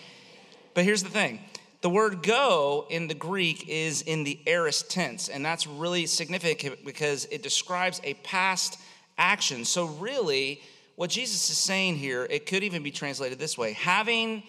But 0.75 0.85
here's 0.85 1.03
the 1.03 1.11
thing 1.11 1.41
the 1.81 1.91
word 1.91 2.23
go 2.23 2.87
in 2.91 3.07
the 3.07 3.15
Greek 3.15 3.69
is 3.69 4.03
in 4.03 4.25
the 4.25 4.41
aorist 4.47 4.91
tense, 4.91 5.29
and 5.29 5.45
that's 5.45 5.67
really 5.67 6.07
significant 6.07 6.85
because 6.85 7.27
it 7.27 7.43
describes 7.43 8.01
a 8.03 8.15
past 8.15 8.79
action. 9.19 9.65
So, 9.65 9.87
really, 9.87 10.61
what 10.97 11.11
Jesus 11.11 11.51
is 11.51 11.59
saying 11.59 11.97
here, 11.97 12.27
it 12.29 12.47
could 12.47 12.65
even 12.65 12.83
be 12.83 12.91
translated 12.91 13.39
this 13.39 13.57
way 13.57 13.73
having 13.73 14.43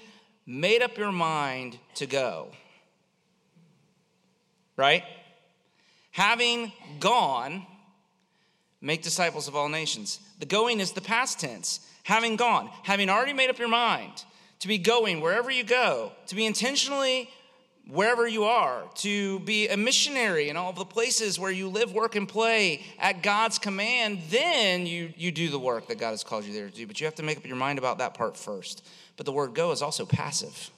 made 0.46 0.82
up 0.82 0.98
your 0.98 1.12
mind 1.12 1.77
to 1.96 2.08
go, 2.08 2.48
right? 4.75 5.03
Having 6.17 6.71
gone, 7.00 7.63
make 8.81 9.03
disciples 9.03 9.47
of 9.47 9.55
all 9.55 9.69
nations. 9.69 10.19
The 10.39 10.47
going 10.47 10.79
is 10.79 10.93
the 10.93 11.01
past 11.01 11.39
tense. 11.39 11.79
Having 12.01 12.38
gone, 12.38 12.71
having 12.81 13.07
already 13.07 13.33
made 13.33 13.51
up 13.51 13.59
your 13.59 13.67
mind 13.67 14.24
to 14.62 14.67
be 14.67 14.79
going 14.79 15.21
wherever 15.21 15.51
you 15.51 15.63
go, 15.63 16.12
to 16.25 16.33
be 16.33 16.47
intentionally 16.47 17.29
wherever 17.88 18.27
you 18.27 18.45
are, 18.45 18.81
to 18.95 19.39
be 19.41 19.67
a 19.67 19.77
missionary 19.77 20.50
in 20.50 20.57
all 20.57 20.71
of 20.71 20.75
the 20.75 20.86
places 20.86 21.38
where 21.38 21.51
you 21.51 21.69
live, 21.69 21.93
work, 21.93 22.15
and 22.15 22.27
play 22.27 22.83
at 22.97 23.21
God's 23.21 23.59
command, 23.59 24.19
then 24.31 24.88
you, 24.88 25.13
you 25.17 25.31
do 25.31 25.50
the 25.50 25.59
work 25.59 25.88
that 25.88 26.00
God 26.00 26.09
has 26.12 26.24
called 26.24 26.45
you 26.45 26.53
there 26.53 26.67
to 26.67 26.75
do. 26.75 26.88
But 26.88 27.00
you 27.00 27.05
have 27.05 27.15
to 27.15 27.24
make 27.24 27.38
up 27.38 27.45
your 27.45 27.57
mind 27.57 27.77
about 27.77 28.00
that 28.00 28.15
part 28.15 28.36
first. 28.36 28.83
But 29.17 29.27
the 29.27 29.31
word 29.31 29.53
go 29.53 29.71
is 29.71 29.83
also 29.83 30.03
passive, 30.03 30.71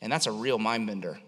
and 0.00 0.10
that's 0.10 0.26
a 0.26 0.32
real 0.32 0.58
mind 0.58 0.86
bender. 0.86 1.18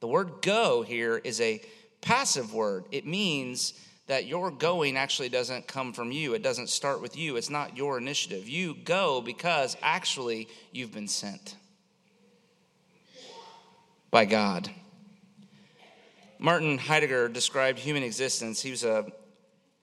The 0.00 0.08
word 0.08 0.42
go 0.42 0.82
here 0.82 1.18
is 1.18 1.40
a 1.40 1.62
passive 2.00 2.54
word. 2.54 2.84
It 2.90 3.06
means 3.06 3.74
that 4.06 4.26
your 4.26 4.50
going 4.50 4.96
actually 4.96 5.28
doesn't 5.28 5.68
come 5.68 5.92
from 5.92 6.10
you, 6.10 6.34
it 6.34 6.42
doesn't 6.42 6.68
start 6.68 7.00
with 7.00 7.16
you, 7.16 7.36
it's 7.36 7.50
not 7.50 7.76
your 7.76 7.96
initiative. 7.96 8.48
You 8.48 8.74
go 8.84 9.20
because 9.20 9.76
actually 9.82 10.48
you've 10.72 10.92
been 10.92 11.06
sent 11.06 11.54
by 14.10 14.24
God. 14.24 14.68
Martin 16.40 16.78
Heidegger 16.78 17.28
described 17.28 17.78
human 17.78 18.02
existence. 18.02 18.60
He 18.62 18.70
was 18.70 18.82
a 18.82 19.12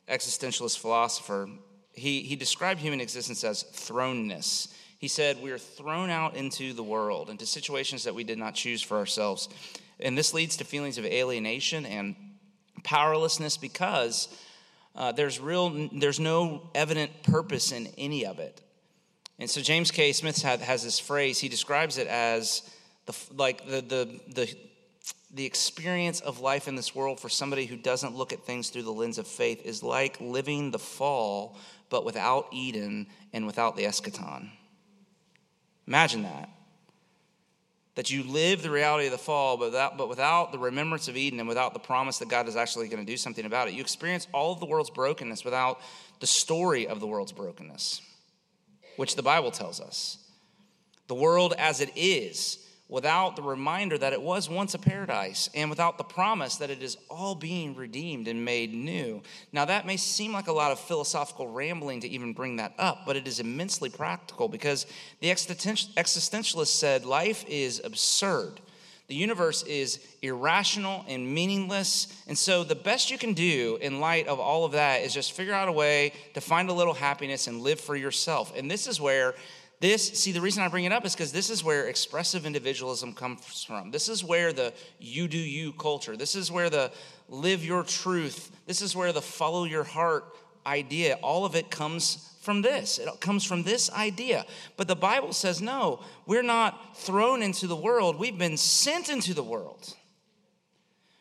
existentialist 0.10 0.80
philosopher. 0.80 1.50
He, 1.94 2.22
he 2.22 2.36
described 2.36 2.80
human 2.80 3.00
existence 3.00 3.44
as 3.44 3.64
thrownness. 3.64 4.74
He 4.98 5.08
said, 5.08 5.42
We 5.42 5.52
are 5.52 5.58
thrown 5.58 6.10
out 6.10 6.36
into 6.36 6.74
the 6.74 6.84
world, 6.84 7.30
into 7.30 7.46
situations 7.46 8.04
that 8.04 8.16
we 8.16 8.24
did 8.24 8.40
not 8.40 8.56
choose 8.56 8.82
for 8.82 8.98
ourselves. 8.98 9.50
And 10.00 10.18
this 10.18 10.34
leads 10.34 10.58
to 10.58 10.64
feelings 10.64 10.98
of 10.98 11.06
alienation 11.06 11.86
and 11.86 12.16
powerlessness 12.84 13.58
because 13.58 14.28
uh, 14.96 15.12
there's, 15.12 15.40
real, 15.40 15.90
there's 15.94 16.20
no 16.20 16.70
evident 16.74 17.24
purpose 17.24 17.72
in 17.72 17.88
any 17.98 18.26
of 18.26 18.40
it. 18.40 18.62
And 19.40 19.50
so 19.50 19.62
James 19.62 19.92
K. 19.92 20.14
Smith 20.14 20.42
has 20.42 20.84
this 20.84 21.00
phrase, 21.00 21.40
he 21.40 21.50
describes 21.50 21.98
it 21.98 22.08
as 22.08 22.68
the, 23.06 23.16
like 23.36 23.66
the, 23.68 23.82
the, 23.82 24.20
the, 24.34 24.56
the 25.34 25.46
experience 25.46 26.20
of 26.22 26.40
life 26.40 26.68
in 26.68 26.76
this 26.76 26.96
world 26.96 27.20
for 27.20 27.30
somebody 27.30 27.66
who 27.66 27.78
doesn't 27.78 28.16
look 28.16 28.34
at 28.34 28.44
things 28.46 28.70
through 28.70 28.84
the 28.84 28.92
lens 28.92 29.18
of 29.18 29.28
faith 29.28 29.62
is 29.64 29.84
like 29.84 30.20
living 30.20 30.72
the 30.72 30.80
fall, 30.80 31.56
but 31.90 32.04
without 32.04 32.48
Eden 32.52 33.08
and 33.34 33.46
without 33.46 33.76
the 33.76 33.84
eschaton. 33.84 34.50
Imagine 35.86 36.24
that. 36.24 36.50
That 37.98 38.12
you 38.12 38.22
live 38.22 38.62
the 38.62 38.70
reality 38.70 39.08
of 39.08 39.12
the 39.12 39.18
fall, 39.18 39.58
but 39.58 39.72
without, 39.72 39.98
but 39.98 40.08
without 40.08 40.52
the 40.52 40.60
remembrance 40.60 41.08
of 41.08 41.18
Eden 41.18 41.40
and 41.40 41.48
without 41.50 41.74
the 41.74 41.80
promise 41.80 42.20
that 42.20 42.30
God 42.30 42.48
is 42.48 42.56
actually 42.56 42.88
going 42.90 43.04
to 43.04 43.12
do 43.12 43.18
something 43.18 43.44
about 43.44 43.68
it. 43.68 43.74
You 43.74 43.82
experience 43.82 44.28
all 44.32 44.54
of 44.54 44.60
the 44.60 44.68
world's 44.68 44.92
brokenness 44.92 45.44
without 45.44 45.82
the 46.20 46.28
story 46.28 46.88
of 46.88 47.00
the 47.00 47.08
world's 47.08 47.32
brokenness, 47.32 48.04
which 48.98 49.16
the 49.16 49.24
Bible 49.24 49.50
tells 49.50 49.82
us. 49.82 50.20
The 51.08 51.16
world 51.16 51.56
as 51.58 51.82
it 51.82 51.92
is 51.96 52.60
without 52.90 53.36
the 53.36 53.42
reminder 53.42 53.98
that 53.98 54.14
it 54.14 54.22
was 54.22 54.50
once 54.50 54.74
a 54.74 54.80
paradise 54.80 55.50
and 55.54 55.70
without 55.70 55.98
the 55.98 56.04
promise 56.04 56.56
that 56.58 56.70
it 56.70 56.82
is 56.82 56.98
all 57.10 57.36
being 57.36 57.76
redeemed 57.76 58.28
and 58.28 58.46
made 58.46 58.74
new. 58.74 59.22
Now, 59.52 59.66
that 59.66 59.86
may 59.86 59.98
seem 59.98 60.32
like 60.32 60.48
a 60.48 60.54
lot 60.54 60.72
of 60.72 60.80
philosophical 60.80 61.48
rambling 61.48 62.02
to 62.02 62.08
even 62.08 62.34
bring 62.34 62.56
that 62.58 62.74
up, 62.78 63.04
but 63.06 63.18
it 63.18 63.28
is 63.28 63.40
immensely 63.40 63.90
practical 63.90 64.48
because 64.48 64.86
the 65.20 65.30
existentialist 65.30 66.68
said 66.68 67.06
life 67.06 67.44
is 67.48 67.82
absurd. 67.84 68.62
The 69.08 69.16
universe 69.16 69.64
is 69.64 70.00
irrational 70.22 71.06
and 71.08 71.34
meaningless. 71.34 72.08
And 72.28 72.38
so, 72.38 72.66
the 72.66 72.76
best 72.76 73.10
you 73.10 73.18
can 73.18 73.34
do 73.34 73.78
in 73.82 74.02
light 74.02 74.28
of 74.28 74.40
all 74.40 74.66
of 74.66 74.74
that 74.74 75.02
is 75.02 75.14
just 75.14 75.32
figure 75.32 75.54
out 75.54 75.70
a 75.70 75.72
way 75.72 76.12
to 76.34 76.42
find 76.42 76.70
a 76.70 76.74
little 76.74 76.94
happiness 76.94 77.48
and 77.48 77.62
live 77.62 77.80
for 77.80 77.96
yourself. 77.96 78.52
And 78.58 78.70
this 78.70 78.86
is 78.86 79.00
where 79.00 79.34
this, 79.80 80.08
see, 80.20 80.32
the 80.32 80.42
reason 80.42 80.64
I 80.64 80.70
bring 80.70 80.86
it 80.86 80.92
up 80.92 81.06
is 81.06 81.14
because 81.14 81.32
this 81.32 81.52
is 81.52 81.64
where 81.64 81.88
expressive 81.88 82.46
individualism 82.46 83.14
comes 83.14 83.64
from. 83.64 83.92
This 83.92 84.10
is 84.10 84.24
where 84.24 84.52
the 84.52 84.74
you 85.00 85.28
do 85.28 85.38
you 85.38 85.72
culture, 85.74 86.18
this 86.18 86.36
is 86.36 86.52
where 86.52 86.70
the 86.70 86.92
live 87.30 87.64
your 87.64 87.84
truth, 87.84 88.52
this 88.66 88.82
is 88.82 88.96
where 88.96 89.14
the 89.14 89.22
follow 89.22 89.66
your 89.66 89.84
heart 89.84 90.26
idea, 90.66 91.20
all 91.22 91.46
of 91.46 91.56
it 91.56 91.70
comes 91.70 92.34
from 92.42 92.62
this. 92.62 92.98
It 92.98 93.10
comes 93.20 93.44
from 93.44 93.64
this 93.64 93.92
idea. 93.92 94.46
But 94.78 94.88
the 94.88 94.96
Bible 94.96 95.34
says, 95.34 95.62
no, 95.62 96.02
we're 96.26 96.44
not 96.44 96.98
thrown 96.98 97.44
into 97.44 97.68
the 97.68 97.76
world, 97.76 98.18
we've 98.18 98.38
been 98.38 98.58
sent 98.58 99.10
into 99.10 99.34
the 99.34 99.44
world. 99.44 99.94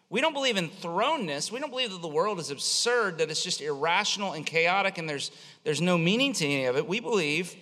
We 0.09 0.21
don't 0.21 0.35
believe 0.35 0.57
in 0.57 0.69
thrownness. 0.69 1.51
We 1.51 1.59
don't 1.59 1.71
believe 1.71 1.91
that 1.91 2.01
the 2.01 2.07
world 2.07 2.39
is 2.39 2.53
absurd, 2.53 3.19
that 3.19 3.29
it's 3.29 3.43
just 3.43 3.61
irrational 3.61 4.33
and 4.35 4.47
chaotic 4.47 4.99
and 4.99 5.09
there's, 5.09 5.33
there's 5.65 5.81
no 5.81 5.99
meaning 5.99 6.33
to 6.35 6.47
any 6.47 6.67
of 6.67 6.77
it. 6.77 6.87
We 6.87 7.01
believe 7.01 7.57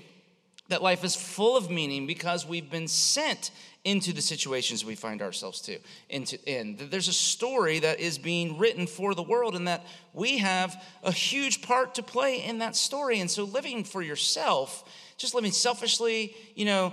that 0.69 0.83
life 0.83 1.05
is 1.05 1.15
full 1.15 1.57
of 1.57 1.71
meaning 1.71 2.07
because 2.07 2.47
we've 2.47 2.71
been 2.71 2.89
sent 2.89 3.51
into 3.85 4.15
the 4.15 4.23
situations 4.23 4.83
we 4.83 4.95
find 4.95 5.21
ourselves 5.21 5.61
to 5.61 5.79
into 6.09 6.39
in. 6.51 6.77
That 6.77 6.91
there's 6.91 7.09
a 7.09 7.13
story 7.13 7.81
that 7.81 8.01
is 8.01 8.17
being 8.17 8.59
written 8.59 8.87
for 8.87 9.15
the 9.15 9.23
world 9.23 9.55
and 9.55 9.69
that 9.69 9.85
we 10.15 10.39
have 10.39 10.83
a 11.03 11.13
huge 11.13 11.61
part 11.61 11.95
to 11.97 12.03
play 12.03 12.43
in 12.43 12.59
that 12.59 12.77
story. 12.77 13.21
And 13.21 13.31
so 13.31 13.45
living 13.45 13.85
for 13.85 14.01
yourself 14.01 14.85
just 15.17 15.35
living 15.35 15.53
selfishly 15.53 16.35
you 16.55 16.65
know 16.65 16.93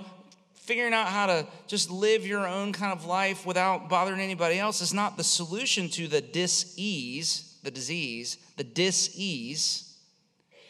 figuring 0.54 0.94
out 0.94 1.08
how 1.08 1.26
to 1.26 1.46
just 1.66 1.90
live 1.90 2.26
your 2.26 2.46
own 2.46 2.72
kind 2.72 2.92
of 2.92 3.04
life 3.04 3.44
without 3.44 3.88
bothering 3.88 4.20
anybody 4.20 4.58
else 4.58 4.80
is 4.80 4.94
not 4.94 5.16
the 5.16 5.24
solution 5.24 5.88
to 5.88 6.06
the 6.06 6.20
dis-ease 6.20 7.58
the 7.62 7.70
disease 7.70 8.38
the 8.56 8.64
dis-ease. 8.64 9.96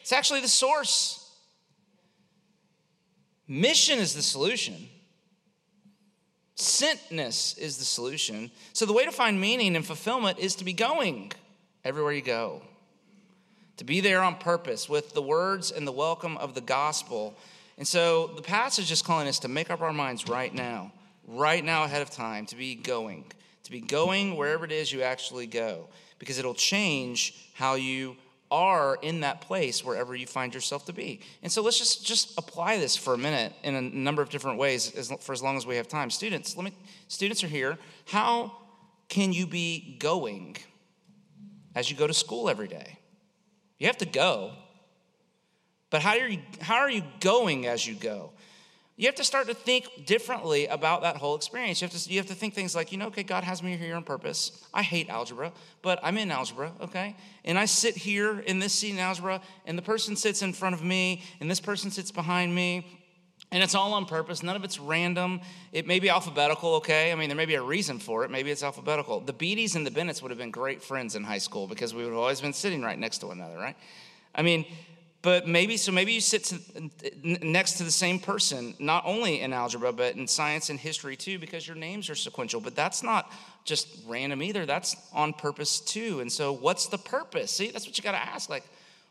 It's 0.01 0.13
actually 0.13 0.41
the 0.41 0.49
source 0.49 1.22
Mission 3.53 3.99
is 3.99 4.15
the 4.15 4.23
solution. 4.23 4.89
Sentness 6.57 7.59
is 7.59 7.77
the 7.77 7.85
solution. 7.85 8.51
So, 8.73 8.87
the 8.87 8.95
way 8.95 9.05
to 9.05 9.13
find 9.13 9.39
meaning 9.39 9.77
and 9.77 9.85
fulfillment 9.85 10.39
is 10.39 10.55
to 10.55 10.65
be 10.65 10.73
going 10.73 11.33
everywhere 11.85 12.15
you 12.15 12.23
go, 12.23 12.63
to 13.77 13.85
be 13.85 14.01
there 14.01 14.23
on 14.23 14.37
purpose 14.37 14.89
with 14.89 15.13
the 15.13 15.21
words 15.21 15.71
and 15.71 15.87
the 15.87 15.93
welcome 15.93 16.39
of 16.39 16.55
the 16.55 16.63
gospel. 16.63 17.37
And 17.77 17.87
so, 17.87 18.29
the 18.29 18.41
passage 18.41 18.91
is 18.91 19.03
calling 19.03 19.29
us 19.29 19.41
to 19.41 19.49
make 19.49 19.71
up 19.71 19.83
our 19.83 19.93
minds 19.93 20.31
right 20.31 20.55
now, 20.55 20.91
right 21.29 21.63
now 21.63 21.85
ahead 21.85 22.01
of 22.01 22.09
time, 22.09 22.47
to 22.47 22.57
be 22.57 22.75
going, 22.75 23.27
to 23.65 23.71
be 23.71 23.83
going 23.83 24.35
wherever 24.35 24.65
it 24.65 24.73
is 24.73 24.91
you 24.91 25.03
actually 25.03 25.47
go, 25.47 25.91
because 26.19 26.39
it'll 26.39 26.55
change 26.55 27.35
how 27.53 27.75
you 27.75 28.17
are 28.53 28.99
in 29.01 29.21
that 29.21 29.41
place 29.41 29.83
wherever 29.83 30.15
you 30.15 30.27
find 30.27 30.53
yourself 30.55 30.85
to 30.85 30.93
be. 30.93 31.21
And 31.43 31.51
so 31.51 31.63
let's 31.63 31.79
just 31.79 32.07
just 32.07 32.39
apply 32.39 32.77
this 32.77 32.95
for 32.95 33.15
a 33.15 33.19
minute 33.19 33.55
in 33.65 33.75
a 33.75 33.81
number 33.81 34.21
of 34.21 34.29
different 34.29 34.59
ways 34.59 34.95
as, 34.95 35.11
for 35.21 35.33
as 35.33 35.43
long 35.43 35.57
as 35.57 35.67
we 35.67 35.77
have 35.77 35.89
time. 35.89 36.11
Students, 36.11 36.55
let 36.55 36.65
me 36.65 36.73
students 37.09 37.43
are 37.43 37.49
here. 37.49 37.79
How 38.05 38.53
can 39.09 39.33
you 39.33 39.47
be 39.47 39.97
going 39.99 40.59
as 41.75 41.91
you 41.91 41.97
go 41.97 42.07
to 42.07 42.13
school 42.13 42.51
every 42.51 42.69
day? 42.69 42.99
You 43.79 43.87
have 43.87 43.99
to 43.99 44.07
go. 44.07 44.53
But 45.89 46.03
how 46.03 46.11
are 46.11 46.29
you 46.29 46.41
how 46.61 46.77
are 46.77 46.91
you 46.91 47.03
going 47.21 47.67
as 47.67 47.87
you 47.87 47.95
go? 47.95 48.33
You 48.97 49.07
have 49.07 49.15
to 49.15 49.25
start 49.25 49.47
to 49.49 49.55
think 49.55 50.07
differently 50.07 50.67
about 50.67 51.03
that 51.03 51.17
whole 51.17 51.35
experience. 51.35 51.81
You 51.81 51.89
have 51.89 51.97
to, 51.99 52.11
you 52.11 52.19
have 52.19 52.27
to 52.27 52.35
think 52.35 52.55
things 52.55 52.75
like, 52.75 52.93
you 52.93 52.99
know, 52.99 53.07
okay, 53.07 53.23
God 53.23 53.43
has 53.43 53.63
me 53.63 53.77
here 53.77 53.97
on 53.97 54.05
purpose. 54.05 54.65
I 54.75 54.83
hate 54.83 55.09
algebra, 55.09 55.53
but 55.81 55.99
I'm 56.03 56.19
in 56.19 56.31
algebra, 56.31 56.73
okay? 56.81 57.17
And 57.45 57.59
I 57.59 57.65
sit 57.65 57.97
here 57.97 58.41
in 58.41 58.59
this 58.59 58.75
seat 58.75 58.91
in 58.91 58.99
algebra, 58.99 59.41
and 59.65 59.79
the 59.79 59.83
person 59.83 60.15
sits 60.15 60.43
in 60.43 60.53
front 60.53 60.75
of 60.75 60.85
me, 60.85 61.23
and 61.41 61.51
this 61.51 61.61
person 61.61 61.91
sits 61.91 62.11
behind 62.11 62.55
me, 62.55 62.87
and 63.51 63.63
it's 63.63 63.75
all 63.75 63.95
on 63.95 64.05
purpose. 64.05 64.43
None 64.43 64.57
of 64.57 64.65
it's 64.65 64.79
random. 64.79 65.41
It 65.73 65.87
may 65.87 65.99
be 65.99 66.09
alphabetical, 66.09 66.75
okay? 66.77 67.13
I 67.13 67.15
mean, 67.15 67.29
there 67.29 67.37
may 67.37 67.47
be 67.47 67.55
a 67.55 67.63
reason 67.63 67.99
for 67.99 68.25
it. 68.25 68.31
Maybe 68.31 68.51
it's 68.51 68.63
alphabetical. 68.63 69.21
The 69.21 69.35
Beatties 69.35 69.75
and 69.75 69.87
the 69.87 69.91
Bennetts 69.91 70.23
would 70.23 70.31
have 70.31 70.39
been 70.39 70.51
great 70.51 70.83
friends 70.83 71.17
in 71.17 71.25
high 71.25 71.39
school 71.39 71.67
because 71.67 71.95
we 71.95 72.03
would 72.03 72.11
have 72.11 72.19
always 72.19 72.41
been 72.41 72.55
sitting 72.55 72.83
right 72.83 72.99
next 72.99 73.19
to 73.19 73.29
one 73.29 73.39
another, 73.39 73.57
right? 73.57 73.77
I 74.35 74.43
mean, 74.43 74.65
but 75.23 75.47
maybe 75.47 75.77
so 75.77 75.93
maybe 75.93 76.13
you 76.13 76.21
sit 76.21 76.45
to, 76.45 76.59
next 77.23 77.75
to 77.75 77.85
the 77.85 77.93
same 77.93 78.19
person 78.19 78.75
not 78.81 79.05
only 79.07 79.41
in 79.41 79.53
algebra 79.53 79.93
but 79.93 80.17
in 80.17 80.27
science 80.27 80.69
and 80.69 80.79
history 80.79 81.17
too 81.17 81.39
because 81.39 81.67
your 81.67 81.77
names 81.77 82.11
are 82.11 82.17
sequential. 82.17 82.61
But 82.61 82.75
that's 82.75 83.05
not 83.05 83.33
just 83.65 84.01
random 84.07 84.43
either. 84.43 84.67
That's 84.67 84.97
on 85.13 85.33
purpose 85.33 85.79
too. 85.81 86.21
And 86.21 86.31
so 86.31 86.53
what's 86.53 86.89
the 86.89 86.99
purpose? 86.99 87.53
See 87.53 87.71
that's 87.71 87.87
what 87.87 87.97
you 87.97 88.03
got 88.05 88.13
to 88.13 88.19
ask 88.19 88.51
like 88.51 88.65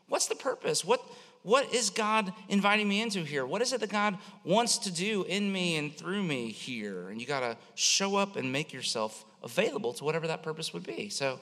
what's 0.08 0.26
the 0.26 0.36
purpose? 0.36 0.84
What 0.84 1.02
what 1.42 1.72
is 1.74 1.88
god 1.90 2.32
inviting 2.48 2.88
me 2.88 3.00
into 3.00 3.24
here? 3.24 3.46
What 3.46 3.62
is 3.62 3.72
it 3.72 3.80
that 3.80 3.90
god 3.90 4.18
wants 4.44 4.78
to 4.78 4.92
do 4.92 5.24
in 5.24 5.50
me 5.50 5.76
and 5.76 5.96
through 5.96 6.22
me 6.22 6.50
here? 6.50 7.08
And 7.08 7.20
you 7.20 7.26
got 7.26 7.40
to 7.40 7.56
show 7.74 8.16
up 8.16 8.36
and 8.36 8.52
make 8.52 8.72
yourself 8.72 9.24
available 9.42 9.94
to 9.94 10.04
whatever 10.04 10.26
that 10.26 10.42
purpose 10.42 10.74
would 10.74 10.86
be. 10.86 11.08
So 11.08 11.32
i 11.32 11.38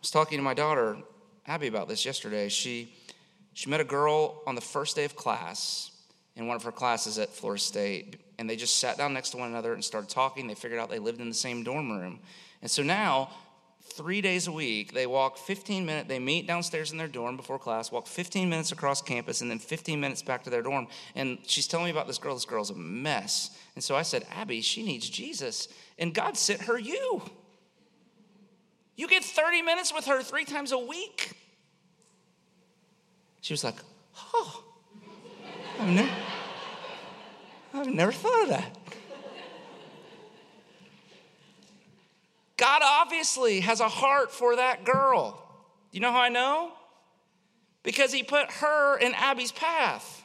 was 0.00 0.10
talking 0.10 0.38
to 0.38 0.42
my 0.42 0.54
daughter 0.54 0.96
abby 1.46 1.66
about 1.66 1.88
this 1.88 2.06
yesterday. 2.06 2.48
She 2.48 2.94
she 3.54 3.68
met 3.68 3.80
a 3.80 3.84
girl 3.84 4.42
on 4.46 4.54
the 4.54 4.60
first 4.60 4.96
day 4.96 5.04
of 5.04 5.16
class 5.16 5.90
in 6.36 6.46
one 6.46 6.56
of 6.56 6.62
her 6.62 6.72
classes 6.72 7.18
at 7.18 7.30
Florida 7.30 7.60
State, 7.60 8.16
and 8.38 8.48
they 8.48 8.56
just 8.56 8.78
sat 8.78 8.96
down 8.96 9.12
next 9.12 9.30
to 9.30 9.36
one 9.36 9.50
another 9.50 9.74
and 9.74 9.84
started 9.84 10.08
talking. 10.08 10.46
They 10.46 10.54
figured 10.54 10.80
out 10.80 10.88
they 10.88 10.98
lived 10.98 11.20
in 11.20 11.28
the 11.28 11.34
same 11.34 11.62
dorm 11.62 11.90
room. 11.90 12.20
And 12.62 12.70
so 12.70 12.82
now, 12.82 13.30
three 13.82 14.22
days 14.22 14.46
a 14.46 14.52
week, 14.52 14.94
they 14.94 15.06
walk 15.06 15.36
15 15.36 15.84
minutes, 15.84 16.08
they 16.08 16.18
meet 16.18 16.46
downstairs 16.46 16.92
in 16.92 16.98
their 16.98 17.08
dorm 17.08 17.36
before 17.36 17.58
class, 17.58 17.92
walk 17.92 18.06
15 18.06 18.48
minutes 18.48 18.72
across 18.72 19.02
campus, 19.02 19.42
and 19.42 19.50
then 19.50 19.58
15 19.58 20.00
minutes 20.00 20.22
back 20.22 20.44
to 20.44 20.50
their 20.50 20.62
dorm. 20.62 20.86
And 21.14 21.38
she's 21.46 21.66
telling 21.66 21.84
me 21.86 21.90
about 21.90 22.06
this 22.06 22.18
girl. 22.18 22.34
This 22.34 22.46
girl's 22.46 22.70
a 22.70 22.74
mess. 22.74 23.50
And 23.74 23.84
so 23.84 23.94
I 23.94 24.02
said, 24.02 24.24
Abby, 24.30 24.62
she 24.62 24.82
needs 24.82 25.10
Jesus. 25.10 25.68
And 25.98 26.14
God 26.14 26.38
sent 26.38 26.62
her 26.62 26.78
you. 26.78 27.22
You 28.96 29.08
get 29.08 29.24
30 29.24 29.62
minutes 29.62 29.92
with 29.92 30.06
her 30.06 30.22
three 30.22 30.44
times 30.44 30.72
a 30.72 30.78
week. 30.78 31.36
She 33.42 33.52
was 33.52 33.64
like, 33.64 33.74
oh, 34.32 34.64
I've 35.80 35.88
never, 35.88 36.10
I've 37.74 37.86
never 37.88 38.12
thought 38.12 38.42
of 38.44 38.48
that. 38.50 38.78
God 42.56 42.82
obviously 42.84 43.58
has 43.60 43.80
a 43.80 43.88
heart 43.88 44.30
for 44.30 44.54
that 44.54 44.84
girl. 44.84 45.42
You 45.90 45.98
know 45.98 46.12
how 46.12 46.20
I 46.20 46.28
know? 46.28 46.70
Because 47.82 48.12
he 48.12 48.22
put 48.22 48.48
her 48.52 48.96
in 48.98 49.12
Abby's 49.14 49.50
path. 49.50 50.22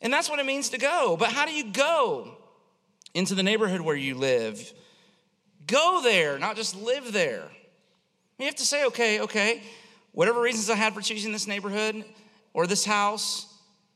And 0.00 0.12
that's 0.12 0.30
what 0.30 0.38
it 0.38 0.46
means 0.46 0.68
to 0.68 0.78
go. 0.78 1.16
But 1.18 1.32
how 1.32 1.46
do 1.46 1.52
you 1.52 1.72
go 1.72 2.36
into 3.12 3.34
the 3.34 3.42
neighborhood 3.42 3.80
where 3.80 3.96
you 3.96 4.14
live? 4.14 4.72
Go 5.66 6.00
there, 6.04 6.38
not 6.38 6.54
just 6.54 6.76
live 6.80 7.12
there. 7.12 7.50
You 8.38 8.46
have 8.46 8.54
to 8.56 8.64
say, 8.64 8.84
okay, 8.86 9.20
okay, 9.22 9.62
whatever 10.12 10.40
reasons 10.40 10.70
I 10.70 10.76
had 10.76 10.94
for 10.94 11.00
choosing 11.00 11.32
this 11.32 11.46
neighborhood 11.46 12.04
or 12.54 12.66
this 12.66 12.84
house, 12.84 13.46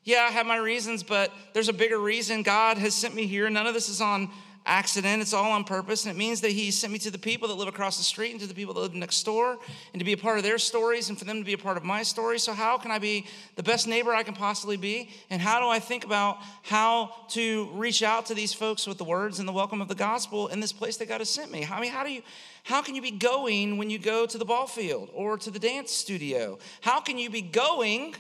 yeah, 0.04 0.26
I 0.28 0.32
have 0.32 0.46
my 0.46 0.56
reasons, 0.56 1.02
but 1.02 1.32
there's 1.52 1.68
a 1.68 1.72
bigger 1.72 1.98
reason. 1.98 2.42
God 2.42 2.78
has 2.78 2.94
sent 2.94 3.14
me 3.14 3.26
here. 3.26 3.50
None 3.50 3.66
of 3.66 3.74
this 3.74 3.88
is 3.88 4.00
on 4.00 4.30
accident. 4.66 5.22
It's 5.22 5.32
all 5.32 5.52
on 5.52 5.64
purpose. 5.64 6.04
And 6.04 6.14
it 6.14 6.18
means 6.18 6.40
that 6.42 6.50
He 6.50 6.70
sent 6.70 6.92
me 6.92 6.98
to 7.00 7.10
the 7.10 7.18
people 7.18 7.48
that 7.48 7.54
live 7.54 7.68
across 7.68 7.96
the 7.96 8.04
street 8.04 8.32
and 8.32 8.40
to 8.40 8.46
the 8.46 8.54
people 8.54 8.74
that 8.74 8.80
live 8.80 8.94
next 8.94 9.22
door 9.22 9.58
and 9.92 10.00
to 10.00 10.04
be 10.04 10.12
a 10.12 10.16
part 10.16 10.38
of 10.38 10.44
their 10.44 10.58
stories 10.58 11.08
and 11.08 11.18
for 11.18 11.24
them 11.24 11.38
to 11.38 11.44
be 11.44 11.52
a 11.52 11.58
part 11.58 11.76
of 11.76 11.84
my 11.84 12.02
story. 12.02 12.38
So, 12.38 12.52
how 12.52 12.76
can 12.76 12.90
I 12.90 12.98
be 12.98 13.26
the 13.54 13.62
best 13.62 13.86
neighbor 13.86 14.12
I 14.12 14.22
can 14.22 14.34
possibly 14.34 14.76
be? 14.76 15.10
And 15.30 15.40
how 15.40 15.60
do 15.60 15.68
I 15.68 15.78
think 15.78 16.04
about 16.04 16.38
how 16.62 17.12
to 17.30 17.70
reach 17.72 18.02
out 18.02 18.26
to 18.26 18.34
these 18.34 18.52
folks 18.52 18.86
with 18.86 18.98
the 18.98 19.04
words 19.04 19.38
and 19.38 19.48
the 19.48 19.52
welcome 19.52 19.80
of 19.80 19.88
the 19.88 19.94
gospel 19.94 20.48
in 20.48 20.60
this 20.60 20.72
place 20.72 20.96
that 20.98 21.08
God 21.08 21.20
has 21.20 21.30
sent 21.30 21.50
me? 21.50 21.66
I 21.70 21.80
mean, 21.80 21.90
how 21.90 22.04
do 22.04 22.10
you. 22.10 22.22
How 22.64 22.82
can 22.82 22.96
you 22.96 23.02
be 23.02 23.12
going 23.12 23.76
when 23.76 23.90
you 23.90 23.98
go 24.00 24.26
to 24.26 24.38
the 24.38 24.44
ball 24.44 24.66
field 24.66 25.08
or 25.14 25.38
to 25.38 25.52
the 25.52 25.58
dance 25.60 25.92
studio? 25.92 26.58
How 26.80 27.00
can 27.00 27.16
you 27.16 27.30
be 27.30 27.40
going 27.40 28.16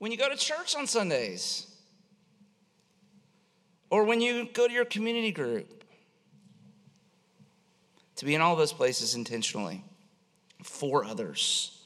when 0.00 0.10
you 0.10 0.18
go 0.18 0.28
to 0.28 0.34
church 0.34 0.74
on 0.74 0.88
Sundays? 0.88 1.69
Or 3.90 4.04
when 4.04 4.20
you 4.20 4.48
go 4.52 4.66
to 4.66 4.72
your 4.72 4.84
community 4.84 5.32
group. 5.32 5.84
To 8.16 8.26
be 8.26 8.34
in 8.34 8.40
all 8.42 8.54
those 8.54 8.72
places 8.72 9.14
intentionally 9.14 9.82
for 10.62 11.04
others 11.04 11.82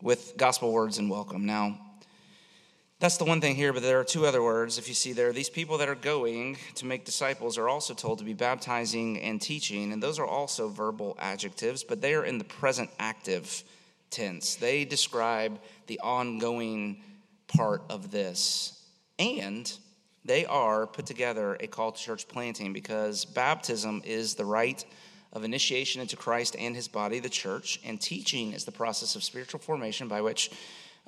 with 0.00 0.34
gospel 0.36 0.72
words 0.72 0.96
and 0.96 1.10
welcome. 1.10 1.44
Now, 1.44 1.78
that's 3.00 3.16
the 3.16 3.24
one 3.24 3.40
thing 3.40 3.54
here, 3.54 3.72
but 3.72 3.82
there 3.82 4.00
are 4.00 4.04
two 4.04 4.26
other 4.26 4.42
words. 4.42 4.78
If 4.78 4.88
you 4.88 4.94
see 4.94 5.12
there, 5.12 5.32
these 5.32 5.50
people 5.50 5.78
that 5.78 5.88
are 5.88 5.94
going 5.94 6.56
to 6.76 6.86
make 6.86 7.04
disciples 7.04 7.56
are 7.58 7.68
also 7.68 7.94
told 7.94 8.18
to 8.18 8.24
be 8.24 8.32
baptizing 8.32 9.20
and 9.20 9.40
teaching, 9.40 9.92
and 9.92 10.02
those 10.02 10.18
are 10.18 10.26
also 10.26 10.68
verbal 10.68 11.16
adjectives, 11.20 11.84
but 11.84 12.00
they 12.00 12.14
are 12.14 12.24
in 12.24 12.38
the 12.38 12.44
present 12.44 12.90
active 12.98 13.62
tense. 14.10 14.56
They 14.56 14.84
describe 14.84 15.60
the 15.86 16.00
ongoing 16.00 17.02
part 17.46 17.82
of 17.88 18.10
this. 18.10 18.82
And 19.18 19.70
they 20.28 20.44
are 20.46 20.86
put 20.86 21.06
together 21.06 21.56
a 21.60 21.66
call 21.66 21.92
to 21.92 22.00
church 22.00 22.28
planting 22.28 22.72
because 22.72 23.24
baptism 23.24 24.02
is 24.04 24.34
the 24.34 24.44
rite 24.44 24.84
of 25.32 25.42
initiation 25.42 26.00
into 26.00 26.16
Christ 26.16 26.54
and 26.58 26.76
his 26.76 26.86
body, 26.86 27.18
the 27.18 27.28
church, 27.28 27.80
and 27.84 28.00
teaching 28.00 28.52
is 28.52 28.64
the 28.64 28.72
process 28.72 29.16
of 29.16 29.24
spiritual 29.24 29.60
formation 29.60 30.06
by 30.06 30.20
which, 30.20 30.50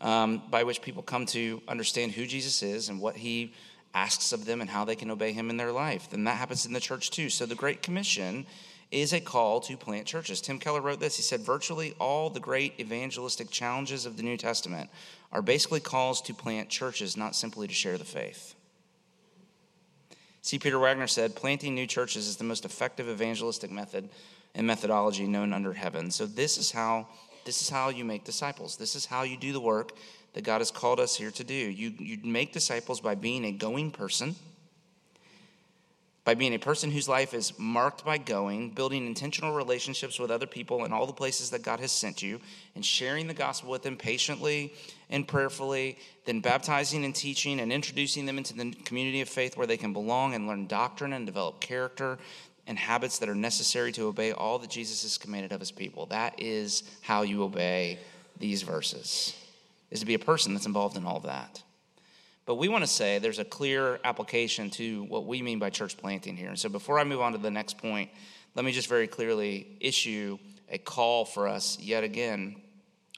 um, 0.01 0.43
by 0.51 0.65
which 0.65 0.83
people 0.83 1.03
come 1.03 1.27
to 1.27 1.63
understand 1.69 2.13
who 2.13 2.27
Jesus 2.27 2.63
is 2.63 2.89
and 2.89 3.01
what 3.01 3.17
he 3.17 3.55
asks 3.95 4.33
of 4.33 4.45
them 4.45 4.61
and 4.61 4.71
how 4.71 4.85
they 4.85 4.97
can 4.97 5.11
obey 5.11 5.33
him 5.33 5.51
in 5.51 5.57
their 5.57 5.73
life. 5.73 6.09
Then 6.11 6.25
that 6.25 6.37
happens 6.37 6.67
in 6.67 6.73
the 6.73 6.81
church 6.81 7.11
too. 7.11 7.29
So 7.29 7.47
the 7.47 7.55
Great 7.55 7.83
Commission 7.83 8.47
is 8.91 9.13
a 9.13 9.21
call 9.21 9.61
to 9.61 9.77
plant 9.77 10.07
churches. 10.07 10.41
Tim 10.41 10.59
Keller 10.59 10.81
wrote 10.81 11.01
this. 11.01 11.17
He 11.17 11.23
said, 11.23 11.41
Virtually 11.41 11.95
all 11.99 12.31
the 12.31 12.41
great 12.41 12.79
evangelistic 12.81 13.51
challenges 13.51 14.07
of 14.07 14.17
the 14.17 14.23
New 14.23 14.37
Testament 14.37 14.91
are 15.33 15.43
basically 15.43 15.81
calls 15.81 16.21
to 16.23 16.35
plant 16.35 16.69
churches, 16.69 17.17
not 17.17 17.37
simply 17.37 17.69
to 17.69 17.75
share 17.75 17.99
the 17.99 18.05
faith. 18.05 18.55
C. 20.43 20.59
Peter 20.59 20.79
Wagner 20.79 21.07
said, 21.07 21.35
planting 21.35 21.75
new 21.75 21.87
churches 21.87 22.27
is 22.27 22.37
the 22.37 22.45
most 22.45 22.65
effective 22.65 23.09
evangelistic 23.09 23.71
method 23.71 24.09
and 24.55 24.67
methodology 24.67 25.27
known 25.27 25.53
under 25.53 25.73
heaven. 25.73 26.11
So 26.11 26.27
this 26.27 26.59
is 26.59 26.71
how 26.71 27.09
this 27.45 27.63
is 27.63 27.71
how 27.71 27.89
you 27.89 28.05
make 28.05 28.25
disciples. 28.25 28.77
This 28.77 28.95
is 28.95 29.07
how 29.07 29.23
you 29.23 29.37
do 29.37 29.53
the 29.53 29.61
work 29.61 29.93
that 30.35 30.45
God 30.45 30.59
has 30.59 30.71
called 30.71 31.01
us 31.01 31.17
here 31.17 31.31
to 31.31 31.45
do. 31.45 31.55
You 31.55 31.93
you 31.99 32.19
make 32.23 32.53
disciples 32.53 33.01
by 33.01 33.15
being 33.15 33.45
a 33.45 33.53
going 33.53 33.91
person 33.91 34.35
by 36.25 36.35
being 36.35 36.55
a 36.55 36.59
person 36.59 36.91
whose 36.91 37.09
life 37.09 37.33
is 37.33 37.59
marked 37.59 38.05
by 38.05 38.19
going, 38.19 38.71
building 38.71 39.07
intentional 39.07 39.55
relationships 39.55 40.19
with 40.19 40.31
other 40.31 40.47
people 40.47 40.85
in 40.85 40.93
all 40.93 41.07
the 41.07 41.13
places 41.13 41.51
that 41.51 41.63
God 41.63 41.81
has 41.81 41.93
sent 41.93 42.23
you, 42.23 42.41
and 42.75 42.85
sharing 42.85 43.27
the 43.27 43.35
gospel 43.35 43.71
with 43.71 43.83
them 43.83 43.97
patiently 43.97 44.75
and 45.09 45.27
prayerfully, 45.27 45.99
then 46.27 46.41
baptizing 46.41 47.05
and 47.05 47.15
teaching 47.15 47.61
and 47.61 47.73
introducing 47.73 48.27
them 48.27 48.39
into 48.39 48.55
the 48.55 48.73
community 48.85 49.23
of 49.23 49.29
faith 49.29 49.57
where 49.57 49.67
they 49.67 49.79
can 49.79 49.93
belong 49.93 50.35
and 50.35 50.47
learn 50.47 50.67
doctrine 50.67 51.15
and 51.15 51.25
develop 51.25 51.61
character 51.61 52.19
and 52.67 52.79
habits 52.79 53.19
that 53.19 53.29
are 53.29 53.35
necessary 53.35 53.91
to 53.91 54.07
obey 54.07 54.33
all 54.33 54.59
that 54.59 54.71
Jesus 54.71 55.03
has 55.03 55.19
commanded 55.19 55.53
of 55.53 55.61
his 55.61 55.73
people. 55.73 56.07
That 56.07 56.41
is 56.41 56.85
how 57.01 57.23
you 57.23 57.43
obey 57.43 57.99
these 58.39 58.63
verses. 58.63 59.37
Is 59.91 60.01
to 60.01 60.07
be 60.07 60.15
a 60.15 60.21
person 60.21 60.55
that's 60.55 60.67
involved 60.67 60.97
in 60.97 61.05
all 61.05 61.17
of 61.17 61.25
that. 61.25 61.63
But 62.47 62.57
we 62.57 62.69
want 62.69 62.83
to 62.83 62.91
say 62.91 63.19
there's 63.19 63.39
a 63.39 63.45
clear 63.45 64.01
application 64.05 64.71
to 64.71 65.05
what 65.05 65.27
we 65.27 65.43
mean 65.43 65.59
by 65.59 65.71
church 65.71 65.97
planting 65.97 66.37
here. 66.37 66.49
And 66.49 66.59
so 66.59 66.69
before 66.69 66.99
I 66.99 67.05
move 67.05 67.21
on 67.21 67.33
to 67.33 67.39
the 67.39 67.51
next 67.51 67.79
point, 67.79 68.11
let 68.55 68.65
me 68.65 68.73
just 68.73 68.89
very 68.89 69.07
clearly 69.07 69.77
issue 69.81 70.39
a 70.69 70.79
call 70.79 71.25
for 71.25 71.49
us 71.49 71.79
yet 71.81 72.05
again 72.05 72.57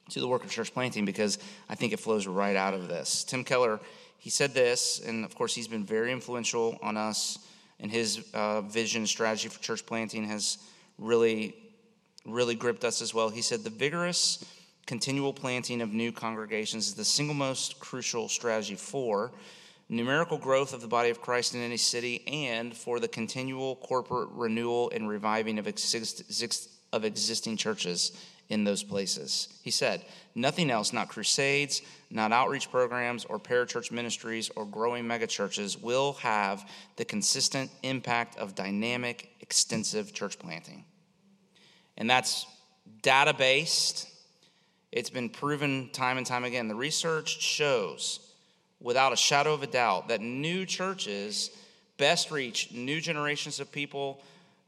to 0.09 0.19
the 0.19 0.27
work 0.27 0.43
of 0.43 0.51
church 0.51 0.73
planting 0.73 1.05
because 1.05 1.39
I 1.69 1.75
think 1.75 1.93
it 1.93 1.99
flows 1.99 2.27
right 2.27 2.55
out 2.55 2.73
of 2.73 2.87
this. 2.87 3.23
Tim 3.23 3.43
Keller, 3.43 3.79
he 4.17 4.29
said 4.29 4.53
this, 4.53 4.99
and 5.05 5.23
of 5.25 5.35
course, 5.35 5.55
he's 5.55 5.67
been 5.67 5.85
very 5.85 6.11
influential 6.11 6.77
on 6.81 6.97
us, 6.97 7.39
and 7.79 7.91
his 7.91 8.25
uh, 8.33 8.61
vision 8.61 9.07
strategy 9.07 9.49
for 9.49 9.61
church 9.61 9.85
planting 9.85 10.25
has 10.25 10.57
really, 10.97 11.55
really 12.25 12.55
gripped 12.55 12.83
us 12.83 13.01
as 13.01 13.13
well. 13.13 13.29
He 13.29 13.41
said, 13.41 13.63
The 13.63 13.69
vigorous 13.69 14.43
continual 14.85 15.33
planting 15.33 15.81
of 15.81 15.93
new 15.93 16.11
congregations 16.11 16.87
is 16.87 16.93
the 16.95 17.05
single 17.05 17.35
most 17.35 17.79
crucial 17.79 18.27
strategy 18.27 18.75
for 18.75 19.31
numerical 19.89 20.37
growth 20.37 20.73
of 20.73 20.81
the 20.81 20.87
body 20.87 21.09
of 21.09 21.21
Christ 21.21 21.55
in 21.55 21.61
any 21.61 21.77
city 21.77 22.23
and 22.27 22.75
for 22.75 22.99
the 22.99 23.07
continual 23.07 23.75
corporate 23.77 24.29
renewal 24.31 24.91
and 24.93 25.07
reviving 25.07 25.59
of, 25.59 25.67
exist, 25.67 26.69
of 26.91 27.05
existing 27.05 27.57
churches 27.57 28.11
in 28.49 28.63
those 28.63 28.83
places. 28.83 29.47
He 29.63 29.71
said, 29.71 30.03
Nothing 30.35 30.69
else, 30.69 30.93
not 30.93 31.09
crusades, 31.09 31.81
not 32.09 32.31
outreach 32.31 32.69
programs, 32.69 33.25
or 33.25 33.39
parachurch 33.39 33.91
ministries, 33.91 34.49
or 34.55 34.65
growing 34.65 35.05
megachurches, 35.05 35.81
will 35.81 36.13
have 36.13 36.69
the 36.97 37.05
consistent 37.05 37.71
impact 37.83 38.37
of 38.37 38.55
dynamic, 38.55 39.29
extensive 39.41 40.13
church 40.13 40.39
planting. 40.39 40.85
And 41.97 42.09
that's 42.09 42.45
data 43.01 43.33
based 43.33 44.09
it's 44.93 45.09
been 45.09 45.29
proven 45.29 45.89
time 45.91 46.17
and 46.17 46.25
time 46.25 46.43
again. 46.43 46.67
The 46.67 46.75
research 46.75 47.41
shows, 47.41 48.19
without 48.79 49.11
a 49.11 49.15
shadow 49.17 49.51
of 49.53 49.63
a 49.63 49.67
doubt, 49.67 50.09
that 50.09 50.21
new 50.21 50.67
churches 50.67 51.49
best 51.97 52.29
reach 52.29 52.71
new 52.71 53.01
generations 53.01 53.59
of 53.59 53.71
people 53.71 54.21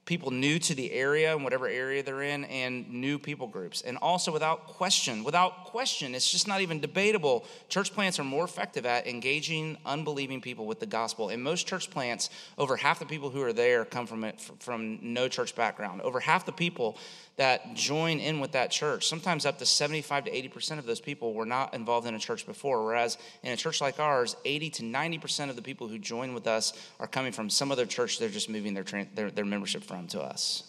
people 0.05 0.29
new 0.29 0.59
to 0.59 0.75
the 0.75 0.91
area 0.91 1.33
and 1.33 1.43
whatever 1.43 1.67
area 1.67 2.03
they're 2.03 2.21
in 2.21 2.45
and 2.45 2.87
new 2.91 3.17
people 3.17 3.47
groups. 3.47 3.81
And 3.81 3.97
also 3.97 4.31
without 4.31 4.67
question 4.67 5.23
without 5.23 5.65
question 5.65 6.15
it's 6.15 6.29
just 6.31 6.47
not 6.47 6.61
even 6.61 6.79
debatable. 6.79 7.45
Church 7.69 7.91
plants 7.91 8.19
are 8.19 8.23
more 8.23 8.45
effective 8.45 8.85
at 8.85 9.07
engaging 9.07 9.77
unbelieving 9.85 10.41
people 10.41 10.65
with 10.65 10.79
the 10.79 10.85
gospel. 10.85 11.29
In 11.29 11.41
most 11.41 11.67
church 11.67 11.89
plants 11.89 12.29
over 12.57 12.77
half 12.77 12.99
the 12.99 13.05
people 13.05 13.29
who 13.29 13.41
are 13.41 13.53
there 13.53 13.83
come 13.83 14.05
from 14.05 14.23
it 14.23 14.39
from 14.59 14.99
no 15.01 15.27
church 15.27 15.55
background. 15.55 16.01
Over 16.01 16.19
half 16.19 16.45
the 16.45 16.51
people 16.51 16.97
that 17.37 17.73
join 17.73 18.19
in 18.19 18.39
with 18.39 18.53
that 18.53 18.71
church. 18.71 19.07
Sometimes 19.07 19.45
up 19.45 19.57
to 19.59 19.65
75 19.65 20.25
to 20.25 20.31
80% 20.31 20.79
of 20.79 20.85
those 20.85 21.01
people 21.01 21.33
were 21.33 21.45
not 21.45 21.73
involved 21.73 22.07
in 22.07 22.15
a 22.15 22.19
church 22.19 22.45
before, 22.45 22.85
whereas 22.85 23.17
in 23.43 23.51
a 23.51 23.57
church 23.57 23.81
like 23.81 23.99
ours, 23.99 24.37
80 24.45 24.69
to 24.69 24.83
90% 24.83 25.49
of 25.49 25.55
the 25.55 25.61
people 25.61 25.87
who 25.87 25.97
join 25.97 26.33
with 26.33 26.47
us 26.47 26.73
are 26.99 27.07
coming 27.07 27.33
from 27.33 27.49
some 27.49 27.71
other 27.71 27.85
church. 27.85 28.19
They're 28.19 28.29
just 28.29 28.49
moving 28.49 28.73
their, 28.73 28.85
their, 29.13 29.31
their 29.31 29.45
membership 29.45 29.83
from 29.95 30.07
to 30.07 30.21
us. 30.21 30.63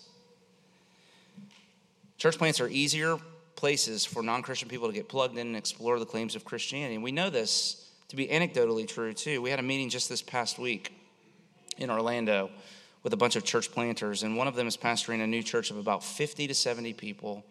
Church 2.19 2.39
plants 2.39 2.61
are 2.61 2.69
easier 2.69 3.19
places 3.57 4.05
for 4.05 4.23
non 4.23 4.43
Christian 4.43 4.69
people 4.69 4.89
to 4.89 4.95
get 4.95 5.09
plugged 5.09 5.37
in 5.37 5.49
and 5.49 5.57
explore 5.57 5.99
the 5.99 6.07
claims 6.07 6.37
of 6.37 6.45
Christianity. 6.45 6.95
And 6.95 7.05
we 7.05 7.13
know 7.13 7.31
this 7.31 7.91
to 8.09 8.17
be 8.17 8.29
anecdotally 8.29 8.87
true, 8.87 9.13
too. 9.13 9.43
We 9.43 9.51
had 9.51 9.59
a 9.59 9.65
meeting 9.65 9.89
just 9.89 10.09
this 10.09 10.23
past 10.23 10.59
week 10.59 10.93
in 11.77 11.91
Orlando 11.91 12.51
with 13.03 13.13
a 13.13 13.17
bunch 13.17 13.37
of 13.37 13.45
church 13.45 13.73
planters, 13.73 14.23
and 14.23 14.37
one 14.37 14.49
of 14.49 14.55
them 14.55 14.67
is 14.67 14.77
pastoring 14.77 15.23
a 15.23 15.27
new 15.27 15.43
church 15.43 15.71
of 15.71 15.77
about 15.77 16.03
50 16.03 16.47
to 16.47 16.55
70 16.55 16.93
people 16.95 17.45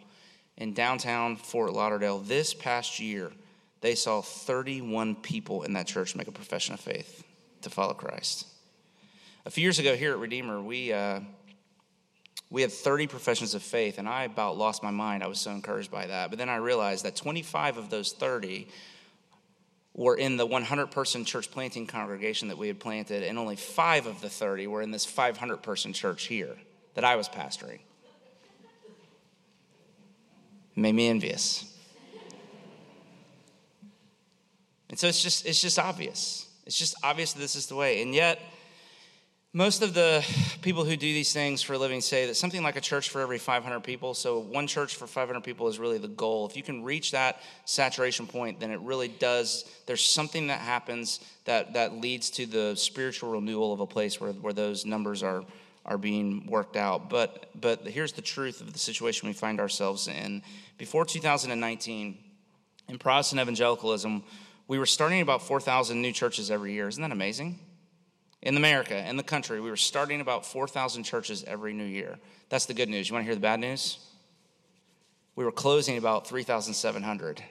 in 0.57 0.73
downtown 0.73 1.35
Fort 1.35 1.73
Lauderdale. 1.73 2.19
This 2.19 2.53
past 2.53 2.99
year, 2.99 3.31
they 3.81 3.95
saw 3.95 4.21
31 4.21 5.15
people 5.15 5.63
in 5.63 5.73
that 5.73 5.87
church 5.87 6.15
make 6.15 6.27
a 6.27 6.31
profession 6.31 6.73
of 6.73 6.79
faith 6.79 7.23
to 7.61 7.69
follow 7.69 7.93
Christ. 7.93 8.47
A 9.47 9.51
few 9.51 9.61
years 9.61 9.77
ago 9.77 9.95
here 9.95 10.11
at 10.11 10.17
Redeemer, 10.17 10.59
we, 10.59 10.91
uh, 10.91 11.19
we 12.55 12.61
had 12.61 12.71
30 12.71 13.07
professions 13.07 13.53
of 13.53 13.61
faith, 13.61 13.97
and 13.97 14.07
I 14.07 14.23
about 14.23 14.57
lost 14.57 14.81
my 14.81 14.89
mind. 14.89 15.21
I 15.21 15.27
was 15.27 15.39
so 15.39 15.51
encouraged 15.51 15.91
by 15.91 16.07
that. 16.07 16.29
But 16.29 16.39
then 16.39 16.47
I 16.47 16.55
realized 16.55 17.03
that 17.03 17.13
25 17.13 17.75
of 17.75 17.89
those 17.89 18.13
30 18.13 18.69
were 19.93 20.15
in 20.15 20.37
the 20.37 20.45
100 20.45 20.89
person 20.89 21.25
church 21.25 21.51
planting 21.51 21.85
congregation 21.85 22.47
that 22.47 22.57
we 22.57 22.69
had 22.69 22.79
planted, 22.79 23.23
and 23.23 23.37
only 23.37 23.57
five 23.57 24.05
of 24.05 24.21
the 24.21 24.29
30 24.29 24.67
were 24.67 24.81
in 24.81 24.91
this 24.91 25.03
500 25.03 25.57
person 25.63 25.91
church 25.91 26.27
here 26.27 26.55
that 26.93 27.03
I 27.03 27.17
was 27.17 27.27
pastoring. 27.27 27.81
It 30.71 30.77
made 30.77 30.95
me 30.95 31.09
envious. 31.09 31.77
And 34.89 34.97
so 34.97 35.07
it's 35.09 35.21
just 35.21 35.45
it's 35.45 35.61
just 35.61 35.77
obvious. 35.77 36.47
It's 36.65 36.79
just 36.79 36.95
obvious 37.03 37.33
that 37.33 37.39
this 37.39 37.57
is 37.57 37.67
the 37.67 37.75
way. 37.75 38.01
And 38.01 38.15
yet 38.15 38.39
Most 39.55 39.81
of 39.81 39.93
the 39.93 40.21
people 40.61 40.83
who 40.83 40.97
do 40.97 41.13
these 41.13 41.31
things 41.31 41.61
for 41.61 41.75
a 41.75 41.77
living 41.77 42.01
say 42.01 42.25
that 42.25 42.35
something 42.35 42.61
like 42.61 42.75
a 42.75 42.81
church 42.81 43.09
for 43.09 43.21
every 43.21 43.37
500 43.37 43.79
people, 43.79 44.13
so 44.13 44.37
one 44.37 44.67
church 44.67 44.97
for 44.97 45.07
500 45.07 45.45
people 45.45 45.69
is 45.69 45.79
really 45.79 45.97
the 45.97 46.09
goal. 46.09 46.45
If 46.45 46.57
you 46.57 46.61
can 46.61 46.83
reach 46.83 47.11
that 47.11 47.41
saturation 47.63 48.27
point, 48.27 48.59
then 48.59 48.69
it 48.69 48.81
really 48.81 49.07
does, 49.07 49.63
there's 49.85 50.03
something 50.03 50.47
that 50.47 50.59
happens 50.59 51.21
that, 51.45 51.71
that 51.71 51.93
leads 51.93 52.29
to 52.31 52.45
the 52.45 52.75
spiritual 52.75 53.31
renewal 53.31 53.71
of 53.71 53.79
a 53.79 53.87
place 53.87 54.19
where, 54.19 54.33
where 54.33 54.51
those 54.51 54.85
numbers 54.85 55.23
are, 55.23 55.45
are 55.85 55.97
being 55.97 56.47
worked 56.47 56.75
out. 56.75 57.09
But, 57.09 57.49
but 57.55 57.87
here's 57.87 58.11
the 58.11 58.21
truth 58.21 58.59
of 58.59 58.73
the 58.73 58.79
situation 58.79 59.29
we 59.29 59.33
find 59.33 59.61
ourselves 59.61 60.09
in. 60.09 60.43
Before 60.77 61.05
2019, 61.05 62.17
in 62.89 62.97
Protestant 62.97 63.39
evangelicalism, 63.39 64.21
we 64.67 64.77
were 64.79 64.85
starting 64.85 65.21
about 65.21 65.41
4,000 65.43 66.01
new 66.01 66.11
churches 66.11 66.51
every 66.51 66.73
year. 66.73 66.89
Isn't 66.89 67.01
that 67.01 67.13
amazing? 67.13 67.57
In 68.45 68.55
America, 68.55 68.95
in 69.09 69.17
the 69.17 69.23
country, 69.23 69.59
we 69.59 69.71
were 69.71 69.75
starting 69.75 70.21
about 70.21 70.45
4,000 70.45 71.03
churches 71.03 71.43
every 71.45 71.73
new 71.73 71.83
year. 71.83 72.19
That's 72.49 72.67
the 72.67 72.75
good 72.75 72.89
news. 72.89 73.09
You 73.09 73.15
want 73.15 73.23
to 73.23 73.25
hear 73.25 73.35
the 73.35 73.41
bad 73.41 73.59
news? 73.59 73.97
We 75.35 75.43
were 75.43 75.51
closing 75.51 75.97
about 75.97 76.27
3,700. 76.27 77.43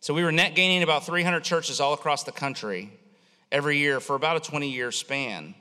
So 0.00 0.14
we 0.14 0.24
were 0.24 0.32
net 0.32 0.54
gaining 0.54 0.82
about 0.82 1.04
300 1.04 1.44
churches 1.44 1.78
all 1.78 1.92
across 1.92 2.24
the 2.24 2.32
country 2.32 2.90
every 3.52 3.76
year 3.76 4.00
for 4.00 4.16
about 4.16 4.38
a 4.38 4.40
20 4.40 4.70
year 4.70 4.92
span, 4.92 5.54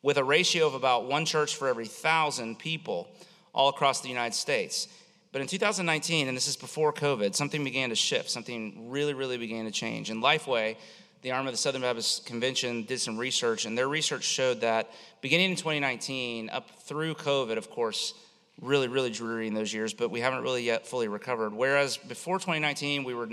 with 0.00 0.16
a 0.16 0.24
ratio 0.24 0.66
of 0.66 0.72
about 0.72 1.04
one 1.04 1.26
church 1.26 1.54
for 1.54 1.68
every 1.68 1.86
thousand 1.86 2.58
people 2.58 3.08
all 3.52 3.68
across 3.68 4.00
the 4.00 4.08
United 4.08 4.34
States. 4.34 4.88
But 5.30 5.42
in 5.42 5.46
2019, 5.46 6.28
and 6.28 6.36
this 6.36 6.48
is 6.48 6.56
before 6.56 6.92
COVID, 6.92 7.34
something 7.34 7.64
began 7.64 7.90
to 7.90 7.96
shift. 7.96 8.30
Something 8.30 8.88
really, 8.88 9.12
really 9.12 9.36
began 9.36 9.64
to 9.66 9.70
change. 9.70 10.08
And 10.08 10.22
Lifeway, 10.22 10.76
the 11.24 11.32
arm 11.32 11.46
of 11.46 11.54
the 11.54 11.58
Southern 11.58 11.80
Baptist 11.80 12.26
Convention 12.26 12.82
did 12.82 13.00
some 13.00 13.16
research, 13.16 13.64
and 13.64 13.78
their 13.78 13.88
research 13.88 14.24
showed 14.24 14.60
that 14.60 14.90
beginning 15.22 15.52
in 15.52 15.56
2019, 15.56 16.50
up 16.50 16.68
through 16.82 17.14
COVID, 17.14 17.56
of 17.56 17.70
course, 17.70 18.12
really, 18.60 18.88
really 18.88 19.08
dreary 19.08 19.46
in 19.46 19.54
those 19.54 19.72
years, 19.72 19.94
but 19.94 20.10
we 20.10 20.20
haven't 20.20 20.42
really 20.42 20.62
yet 20.62 20.86
fully 20.86 21.08
recovered. 21.08 21.54
Whereas 21.54 21.96
before 21.96 22.36
2019, 22.36 23.04
we 23.04 23.14
were 23.14 23.30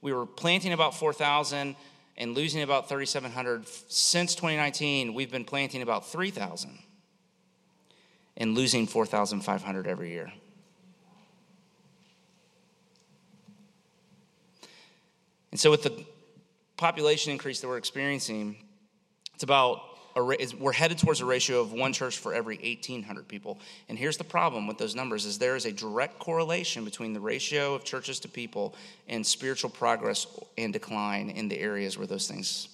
we 0.00 0.14
were 0.14 0.24
planting 0.24 0.72
about 0.72 0.94
4,000 0.94 1.76
and 2.16 2.34
losing 2.34 2.62
about 2.62 2.88
3,700. 2.88 3.68
Since 3.88 4.34
2019, 4.36 5.12
we've 5.12 5.30
been 5.30 5.44
planting 5.44 5.82
about 5.82 6.06
3,000 6.06 6.78
and 8.38 8.54
losing 8.54 8.86
4,500 8.86 9.86
every 9.86 10.10
year. 10.10 10.32
And 15.50 15.60
so, 15.60 15.70
with 15.70 15.82
the 15.82 16.04
population 16.76 17.32
increase 17.32 17.60
that 17.60 17.68
we're 17.68 17.78
experiencing, 17.78 18.56
it's 19.34 19.42
about 19.42 19.80
a, 20.16 20.22
we're 20.58 20.72
headed 20.72 20.98
towards 20.98 21.20
a 21.20 21.24
ratio 21.24 21.60
of 21.60 21.72
one 21.72 21.92
church 21.92 22.18
for 22.18 22.34
every 22.34 22.56
1,800 22.56 23.26
people. 23.26 23.58
And 23.88 23.98
here's 23.98 24.16
the 24.16 24.24
problem 24.24 24.66
with 24.66 24.78
those 24.78 24.94
numbers: 24.94 25.26
is 25.26 25.38
there 25.38 25.56
is 25.56 25.66
a 25.66 25.72
direct 25.72 26.18
correlation 26.18 26.84
between 26.84 27.12
the 27.12 27.20
ratio 27.20 27.74
of 27.74 27.84
churches 27.84 28.20
to 28.20 28.28
people 28.28 28.74
and 29.08 29.26
spiritual 29.26 29.70
progress 29.70 30.26
and 30.56 30.72
decline 30.72 31.30
in 31.30 31.48
the 31.48 31.58
areas 31.58 31.98
where 31.98 32.06
those 32.06 32.28
things 32.28 32.68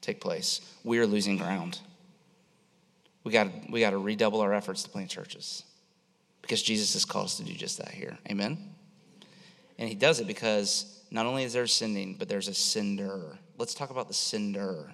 take 0.00 0.20
place. 0.20 0.60
We 0.84 0.98
are 0.98 1.06
losing 1.06 1.36
ground. 1.36 1.80
We 3.24 3.32
got 3.32 3.48
we 3.70 3.80
got 3.80 3.90
to 3.90 3.98
redouble 3.98 4.40
our 4.40 4.52
efforts 4.52 4.82
to 4.84 4.90
plant 4.90 5.10
churches 5.10 5.64
because 6.42 6.62
Jesus 6.62 6.92
has 6.92 7.04
called 7.04 7.26
us 7.26 7.38
to 7.38 7.42
do 7.42 7.54
just 7.54 7.78
that 7.78 7.90
here. 7.90 8.18
Amen. 8.30 8.58
And 9.78 9.88
He 9.88 9.94
does 9.94 10.20
it 10.20 10.26
because 10.26 11.00
not 11.10 11.26
only 11.26 11.44
is 11.44 11.52
there 11.52 11.66
sending, 11.66 12.14
but 12.14 12.28
there's 12.28 12.48
a 12.48 12.54
sender. 12.54 13.38
Let's 13.58 13.74
talk 13.74 13.90
about 13.90 14.08
the 14.08 14.14
sender. 14.14 14.90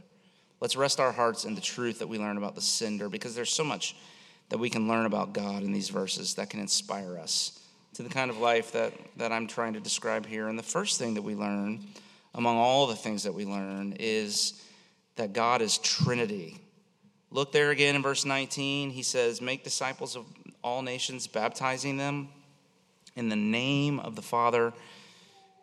Let's 0.61 0.77
rest 0.77 1.01
our 1.01 1.13
hearts 1.13 1.45
in 1.45 1.55
the 1.55 1.61
truth 1.61 1.99
that 2.01 2.09
we 2.09 2.19
learn 2.19 2.37
about 2.37 2.55
the 2.55 2.61
sender 2.61 3.09
because 3.09 3.35
there's 3.35 3.53
so 3.53 3.65
much 3.65 3.97
that 4.51 4.59
we 4.59 4.69
can 4.69 4.89
learn 4.89 5.07
about 5.07 5.33
God 5.33 5.63
in 5.63 5.73
these 5.73 5.89
verses 5.89 6.35
that 6.35 6.51
can 6.51 6.61
inspire 6.61 7.19
us 7.19 7.61
to 7.95 8.03
the 8.03 8.09
kind 8.09 8.31
of 8.31 8.39
life 8.39 8.73
that, 8.73 8.93
that 9.17 9.33
I'm 9.33 9.47
trying 9.47 9.73
to 9.73 9.81
describe 9.81 10.27
here. 10.27 10.49
And 10.49 10.59
the 10.59 10.63
first 10.63 10.99
thing 10.99 11.15
that 11.15 11.23
we 11.23 11.35
learn, 11.35 11.81
among 12.35 12.59
all 12.59 12.87
the 12.87 12.97
things 12.97 13.23
that 13.23 13.33
we 13.33 13.45
learn, 13.45 13.97
is 13.99 14.63
that 15.17 15.33
God 15.33 15.63
is 15.63 15.79
Trinity. 15.79 16.61
Look 17.31 17.53
there 17.53 17.71
again 17.71 17.97
in 17.97 18.03
verse 18.03 18.25
19. 18.25 18.91
He 18.91 19.03
says, 19.03 19.41
Make 19.41 19.65
disciples 19.65 20.17
of 20.17 20.27
all 20.63 20.83
nations, 20.83 21.27
baptizing 21.27 21.97
them 21.97 22.29
in 23.17 23.29
the 23.29 23.37
name 23.37 24.01
of 24.01 24.17
the 24.17 24.23
Father 24.23 24.73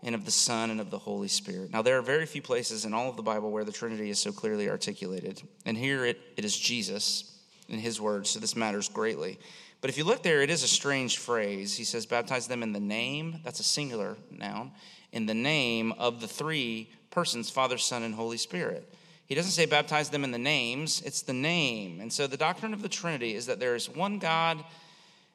and 0.08 0.16
of 0.16 0.24
the 0.24 0.32
Son 0.32 0.70
and 0.70 0.80
of 0.80 0.90
the 0.90 0.98
Holy 0.98 1.28
Spirit. 1.28 1.70
Now, 1.70 1.82
there 1.82 1.98
are 1.98 2.02
very 2.02 2.26
few 2.26 2.42
places 2.42 2.86
in 2.86 2.94
all 2.94 3.10
of 3.10 3.18
the 3.18 3.22
Bible 3.22 3.52
where 3.52 3.66
the 3.66 3.74
Trinity 3.74 4.10
is 4.10 4.18
so 4.18 4.32
clearly 4.32 4.70
articulated. 4.70 5.42
And 5.66 5.78
here 5.78 6.06
it, 6.06 6.18
it 6.38 6.46
is 6.46 6.58
Jesus 6.58 7.38
in 7.68 7.78
his 7.78 8.00
words, 8.00 8.30
so 8.30 8.40
this 8.40 8.56
matters 8.56 8.88
greatly. 8.88 9.38
But 9.82 9.90
if 9.90 9.98
you 9.98 10.06
look 10.06 10.24
there, 10.24 10.42
it 10.42 10.50
is 10.50 10.64
a 10.64 10.68
strange 10.68 11.18
phrase. 11.18 11.76
He 11.76 11.84
says, 11.84 12.06
baptize 12.06 12.48
them 12.48 12.64
in 12.64 12.72
the 12.72 12.80
name, 12.80 13.42
that's 13.44 13.60
a 13.60 13.66
singular 13.66 14.16
noun, 14.32 14.72
in 15.12 15.26
the 15.26 15.34
name 15.34 15.92
of 15.98 16.22
the 16.22 16.28
three 16.28 16.90
persons, 17.12 17.50
Father, 17.50 17.78
Son, 17.78 18.04
and 18.04 18.16
Holy 18.16 18.38
Spirit. 18.38 18.90
He 19.26 19.36
doesn't 19.36 19.52
say 19.52 19.66
baptize 19.66 20.10
them 20.10 20.24
in 20.24 20.32
the 20.32 20.38
names, 20.38 21.02
it's 21.06 21.22
the 21.22 21.34
name. 21.34 22.00
And 22.00 22.14
so 22.14 22.28
the 22.28 22.38
doctrine 22.38 22.74
of 22.74 22.82
the 22.82 22.88
Trinity 22.88 23.36
is 23.36 23.46
that 23.48 23.60
there 23.60 23.76
is 23.76 23.90
one 23.90 24.20
God 24.20 24.64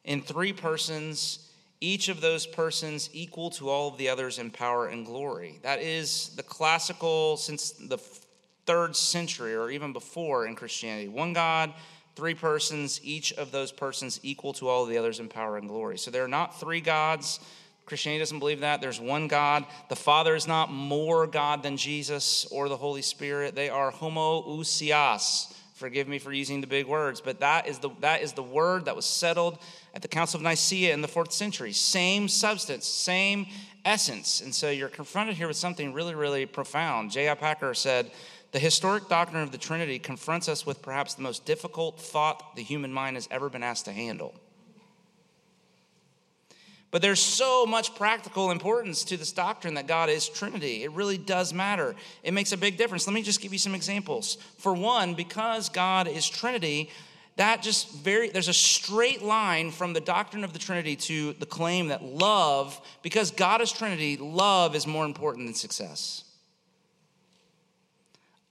in 0.03 0.23
three 0.23 0.55
persons 0.55 1.51
each 1.83 2.09
of 2.09 2.21
those 2.21 2.47
persons 2.47 3.11
equal 3.13 3.51
to 3.51 3.69
all 3.69 3.89
of 3.89 3.99
the 3.99 4.09
others 4.09 4.39
in 4.39 4.51
power 4.51 4.87
and 4.87 5.05
glory. 5.05 5.59
That 5.63 5.83
is 5.83 6.29
the 6.37 6.43
classical, 6.43 7.37
since 7.37 7.73
the 7.73 7.99
third 8.67 8.95
century 8.95 9.57
or 9.57 9.69
even 9.69 9.93
before 9.93 10.47
in 10.47 10.55
Christianity. 10.55 11.09
One 11.09 11.33
God, 11.33 11.75
three 12.15 12.35
persons, 12.35 13.01
each 13.03 13.33
of 13.33 13.51
those 13.51 13.73
persons 13.73 14.21
equal 14.23 14.53
to 14.55 14.69
all 14.69 14.85
of 14.85 14.91
the 14.91 14.97
others 14.97 15.19
in 15.19 15.29
power 15.29 15.57
and 15.57 15.69
glory. 15.69 15.99
So 15.99 16.13
there 16.13 16.25
are 16.25 16.29
not 16.29 16.61
three 16.61 16.81
gods. 16.81 17.41
Christianity 17.85 18.21
doesn't 18.21 18.39
believe 18.39 18.61
that. 18.61 18.81
There's 18.81 19.01
one 19.01 19.27
God. 19.27 19.67
The 19.89 19.97
Father 19.97 20.37
is 20.37 20.47
not 20.47 20.71
more 20.71 21.27
God 21.27 21.65
than 21.65 21.77
Jesus 21.77 22.47
or 22.53 22.69
the 22.69 22.77
Holy 22.77 23.03
Spirit. 23.03 23.57
They 23.57 23.71
are 23.71 23.91
homoousios. 23.91 25.53
Forgive 25.75 26.07
me 26.07 26.21
for 26.21 26.33
using 26.33 26.61
the 26.61 26.69
big 26.69 26.87
words, 26.87 27.21
but 27.21 27.41
that 27.41 27.67
is 27.67 27.81
the, 27.81 27.91
that 27.99 28.23
is 28.23 28.35
the 28.35 28.43
word 28.43 28.85
that 28.85 28.95
was 28.95 29.05
settled 29.05 29.59
at 29.95 30.03
the 30.03 30.09
Council 30.09 30.39
of 30.39 30.43
Nicaea 30.43 30.95
in 30.95 31.03
the 31.03 31.09
fourth 31.09 31.33
century. 31.33 31.73
Same 31.73 32.29
substance, 32.29 32.87
same 32.87 33.47
essence. 33.85 34.41
And 34.41 34.55
so 34.55 34.71
you're 34.71 34.89
confronted 34.89 35.37
here 35.37 35.49
with 35.49 35.57
something 35.57 35.93
really, 35.93 36.15
really 36.15 36.47
profound. 36.47 37.11
J.I. 37.11 37.35
Packer 37.35 37.75
said, 37.75 38.11
The 38.53 38.59
historic 38.59 39.09
doctrine 39.09 39.43
of 39.43 39.53
the 39.53 39.59
Trinity 39.59 39.99
confronts 39.99 40.49
us 40.49 40.65
with 40.65 40.83
perhaps 40.83 41.15
the 41.15 41.23
most 41.23 41.45
difficult 41.45 42.01
thought 42.01 42.57
the 42.57 42.63
human 42.63 42.93
mind 42.93 43.17
has 43.17 43.29
ever 43.31 43.49
been 43.49 43.63
asked 43.63 43.85
to 43.87 43.93
handle. 43.93 44.35
But 46.93 47.01
there's 47.01 47.21
so 47.21 47.65
much 47.65 47.95
practical 47.95 48.51
importance 48.51 49.03
to 49.05 49.17
this 49.17 49.33
doctrine 49.33 49.75
that 49.75 49.87
God 49.87 50.11
is 50.11 50.29
Trinity. 50.29 50.85
It 50.85 50.93
really 50.93 51.17
does 51.17 51.55
matter. 51.55 51.97
It 52.23 52.35
makes 52.35 52.53
a 52.53 52.59
big 52.59 52.77
difference. 52.77 53.07
Let 53.07 53.15
me 53.15 53.23
just 53.23 53.41
give 53.41 53.51
you 53.51 53.59
some 53.59 53.75
examples. 53.75 54.37
For 54.59 54.75
one, 54.75 55.15
because 55.15 55.71
God 55.71 56.07
is 56.07 56.29
Trinity, 56.29 56.91
that 57.37 57.63
just 57.63 57.93
very 57.93 58.29
there's 58.29 58.49
a 58.49 58.55
straight 58.55 59.23
line 59.23 59.71
from 59.71 59.93
the 59.93 60.01
doctrine 60.01 60.45
of 60.45 60.53
the 60.53 60.59
trinity 60.59 60.97
to 60.97 61.33
the 61.35 61.47
claim 61.47 61.89
that 61.89 62.03
love 62.03 62.81
because 63.03 63.31
god 63.31 63.61
is 63.61 63.73
trinity 63.73 64.17
love 64.17 64.75
is 64.75 64.87
more 64.87 65.05
important 65.05 65.47
than 65.47 65.55
success. 65.55 66.25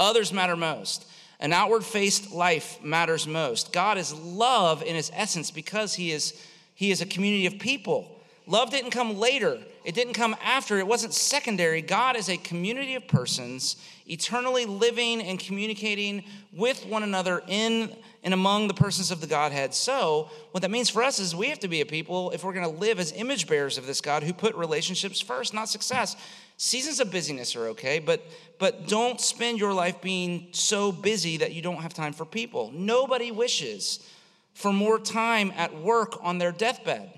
Others 0.01 0.33
matter 0.33 0.55
most. 0.55 1.07
An 1.39 1.53
outward 1.53 1.83
faced 1.83 2.31
life 2.31 2.83
matters 2.83 3.27
most. 3.27 3.71
God 3.71 3.99
is 3.99 4.13
love 4.13 4.81
in 4.81 4.95
his 4.95 5.11
essence 5.13 5.51
because 5.51 5.93
he 5.93 6.11
is 6.11 6.33
he 6.73 6.89
is 6.89 7.01
a 7.01 7.05
community 7.05 7.45
of 7.45 7.59
people. 7.59 8.19
Love 8.47 8.71
didn't 8.71 8.89
come 8.89 9.17
later. 9.17 9.59
It 9.85 9.93
didn't 9.93 10.13
come 10.13 10.35
after. 10.43 10.79
It 10.79 10.87
wasn't 10.87 11.13
secondary. 11.13 11.83
God 11.83 12.15
is 12.15 12.29
a 12.29 12.37
community 12.37 12.95
of 12.95 13.07
persons 13.07 13.75
eternally 14.07 14.65
living 14.65 15.21
and 15.21 15.39
communicating 15.39 16.23
with 16.51 16.85
one 16.87 17.03
another 17.03 17.43
in 17.47 17.95
and 18.23 18.33
among 18.33 18.67
the 18.67 18.73
persons 18.73 19.09
of 19.09 19.19
the 19.19 19.27
Godhead. 19.27 19.73
So, 19.73 20.29
what 20.51 20.61
that 20.61 20.69
means 20.69 20.89
for 20.89 21.01
us 21.03 21.19
is 21.19 21.35
we 21.35 21.47
have 21.49 21.59
to 21.59 21.67
be 21.67 21.81
a 21.81 21.85
people, 21.85 22.29
if 22.31 22.43
we're 22.43 22.53
going 22.53 22.71
to 22.71 22.79
live 22.79 22.99
as 22.99 23.11
image 23.13 23.47
bearers 23.47 23.77
of 23.77 23.87
this 23.87 24.01
God, 24.01 24.23
who 24.23 24.33
put 24.33 24.55
relationships 24.55 25.19
first, 25.19 25.53
not 25.53 25.69
success. 25.69 26.15
Seasons 26.57 26.99
of 26.99 27.11
busyness 27.11 27.55
are 27.55 27.69
okay, 27.69 27.97
but, 27.97 28.23
but 28.59 28.87
don't 28.87 29.19
spend 29.19 29.59
your 29.59 29.73
life 29.73 29.99
being 30.01 30.49
so 30.51 30.91
busy 30.91 31.37
that 31.37 31.53
you 31.53 31.61
don't 31.63 31.81
have 31.81 31.93
time 31.93 32.13
for 32.13 32.25
people. 32.25 32.69
Nobody 32.71 33.31
wishes 33.31 34.07
for 34.53 34.71
more 34.71 34.99
time 34.99 35.51
at 35.55 35.75
work 35.75 36.19
on 36.21 36.37
their 36.37 36.51
deathbed. 36.51 37.09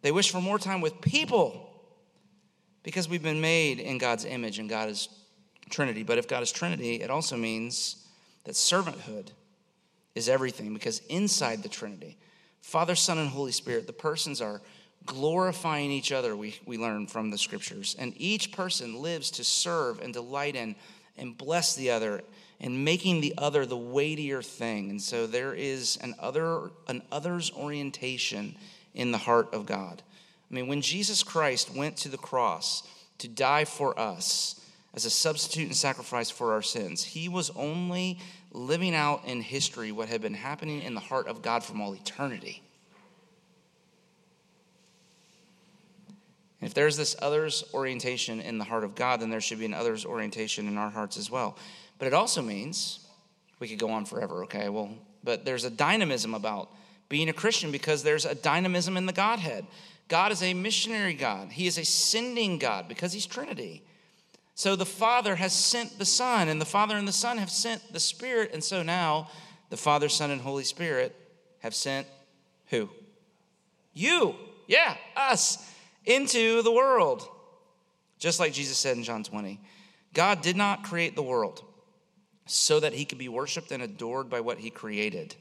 They 0.00 0.12
wish 0.12 0.30
for 0.30 0.40
more 0.40 0.58
time 0.58 0.80
with 0.80 1.02
people 1.02 1.68
because 2.82 3.08
we've 3.08 3.22
been 3.22 3.42
made 3.42 3.80
in 3.80 3.98
God's 3.98 4.24
image 4.24 4.58
and 4.58 4.68
God 4.68 4.88
is 4.88 5.10
Trinity. 5.68 6.02
But 6.02 6.16
if 6.16 6.26
God 6.26 6.42
is 6.42 6.50
Trinity, 6.50 7.02
it 7.02 7.10
also 7.10 7.36
means 7.36 7.99
that 8.44 8.54
servanthood 8.54 9.28
is 10.14 10.28
everything 10.28 10.74
because 10.74 11.00
inside 11.08 11.62
the 11.62 11.68
Trinity, 11.68 12.16
Father, 12.62 12.94
Son, 12.94 13.18
and 13.18 13.30
Holy 13.30 13.52
Spirit, 13.52 13.86
the 13.86 13.92
persons 13.92 14.40
are 14.40 14.60
glorifying 15.06 15.90
each 15.90 16.12
other, 16.12 16.36
we, 16.36 16.58
we 16.66 16.78
learn 16.78 17.06
from 17.06 17.30
the 17.30 17.38
scriptures. 17.38 17.96
And 17.98 18.12
each 18.16 18.52
person 18.52 19.00
lives 19.00 19.30
to 19.32 19.44
serve 19.44 20.00
and 20.00 20.12
delight 20.12 20.56
in 20.56 20.76
and 21.16 21.36
bless 21.36 21.74
the 21.74 21.90
other 21.90 22.22
and 22.60 22.84
making 22.84 23.20
the 23.20 23.34
other 23.38 23.64
the 23.64 23.76
weightier 23.76 24.42
thing. 24.42 24.90
And 24.90 25.00
so 25.00 25.26
there 25.26 25.54
is 25.54 25.96
an 26.02 26.14
other 26.18 26.70
an 26.88 27.02
others 27.10 27.50
orientation 27.56 28.56
in 28.94 29.12
the 29.12 29.18
heart 29.18 29.54
of 29.54 29.66
God. 29.66 30.02
I 30.50 30.54
mean, 30.54 30.66
when 30.66 30.82
Jesus 30.82 31.22
Christ 31.22 31.74
went 31.74 31.96
to 31.98 32.08
the 32.08 32.18
cross 32.18 32.82
to 33.18 33.28
die 33.28 33.64
for 33.64 33.98
us 33.98 34.60
as 34.94 35.04
a 35.04 35.10
substitute 35.10 35.66
and 35.66 35.76
sacrifice 35.76 36.30
for 36.30 36.52
our 36.52 36.62
sins, 36.62 37.04
he 37.04 37.28
was 37.28 37.50
only 37.50 38.18
living 38.52 38.94
out 38.94 39.24
in 39.24 39.40
history 39.40 39.92
what 39.92 40.08
had 40.08 40.20
been 40.20 40.34
happening 40.34 40.82
in 40.82 40.94
the 40.94 41.00
heart 41.00 41.28
of 41.28 41.42
God 41.42 41.62
from 41.62 41.80
all 41.80 41.94
eternity. 41.94 42.62
If 46.60 46.74
there's 46.74 46.96
this 46.96 47.16
others 47.22 47.64
orientation 47.72 48.40
in 48.40 48.58
the 48.58 48.64
heart 48.64 48.84
of 48.84 48.94
God, 48.94 49.20
then 49.20 49.30
there 49.30 49.40
should 49.40 49.58
be 49.58 49.64
an 49.64 49.74
others 49.74 50.04
orientation 50.04 50.68
in 50.68 50.76
our 50.76 50.90
hearts 50.90 51.16
as 51.16 51.30
well. 51.30 51.56
But 51.98 52.06
it 52.06 52.14
also 52.14 52.42
means 52.42 53.06
we 53.60 53.68
could 53.68 53.78
go 53.78 53.90
on 53.90 54.04
forever, 54.04 54.44
okay? 54.44 54.68
Well, 54.68 54.90
but 55.22 55.44
there's 55.44 55.64
a 55.64 55.70
dynamism 55.70 56.34
about 56.34 56.70
being 57.08 57.28
a 57.28 57.32
Christian 57.32 57.70
because 57.70 58.02
there's 58.02 58.24
a 58.24 58.34
dynamism 58.34 58.96
in 58.96 59.06
the 59.06 59.12
Godhead. 59.12 59.66
God 60.08 60.32
is 60.32 60.42
a 60.42 60.54
missionary 60.54 61.14
God, 61.14 61.52
He 61.52 61.66
is 61.66 61.78
a 61.78 61.84
sending 61.84 62.58
God 62.58 62.88
because 62.88 63.12
He's 63.12 63.26
Trinity. 63.26 63.82
So 64.54 64.76
the 64.76 64.86
Father 64.86 65.36
has 65.36 65.52
sent 65.52 65.98
the 65.98 66.04
Son, 66.04 66.48
and 66.48 66.60
the 66.60 66.66
Father 66.66 66.96
and 66.96 67.08
the 67.08 67.12
Son 67.12 67.38
have 67.38 67.50
sent 67.50 67.92
the 67.92 68.00
Spirit. 68.00 68.50
And 68.52 68.62
so 68.62 68.82
now 68.82 69.30
the 69.70 69.76
Father, 69.76 70.08
Son, 70.08 70.30
and 70.30 70.40
Holy 70.40 70.64
Spirit 70.64 71.16
have 71.60 71.74
sent 71.74 72.06
who? 72.66 72.88
You. 73.92 74.34
Yeah, 74.66 74.96
us 75.16 75.68
into 76.04 76.62
the 76.62 76.72
world. 76.72 77.26
Just 78.18 78.38
like 78.38 78.52
Jesus 78.52 78.76
said 78.76 78.96
in 78.96 79.02
John 79.02 79.24
20. 79.24 79.60
God 80.12 80.42
did 80.42 80.56
not 80.56 80.84
create 80.84 81.16
the 81.16 81.22
world 81.22 81.64
so 82.46 82.80
that 82.80 82.92
he 82.92 83.04
could 83.04 83.18
be 83.18 83.28
worshiped 83.28 83.72
and 83.72 83.82
adored 83.82 84.28
by 84.28 84.40
what 84.40 84.58
he 84.58 84.70
created. 84.70 85.34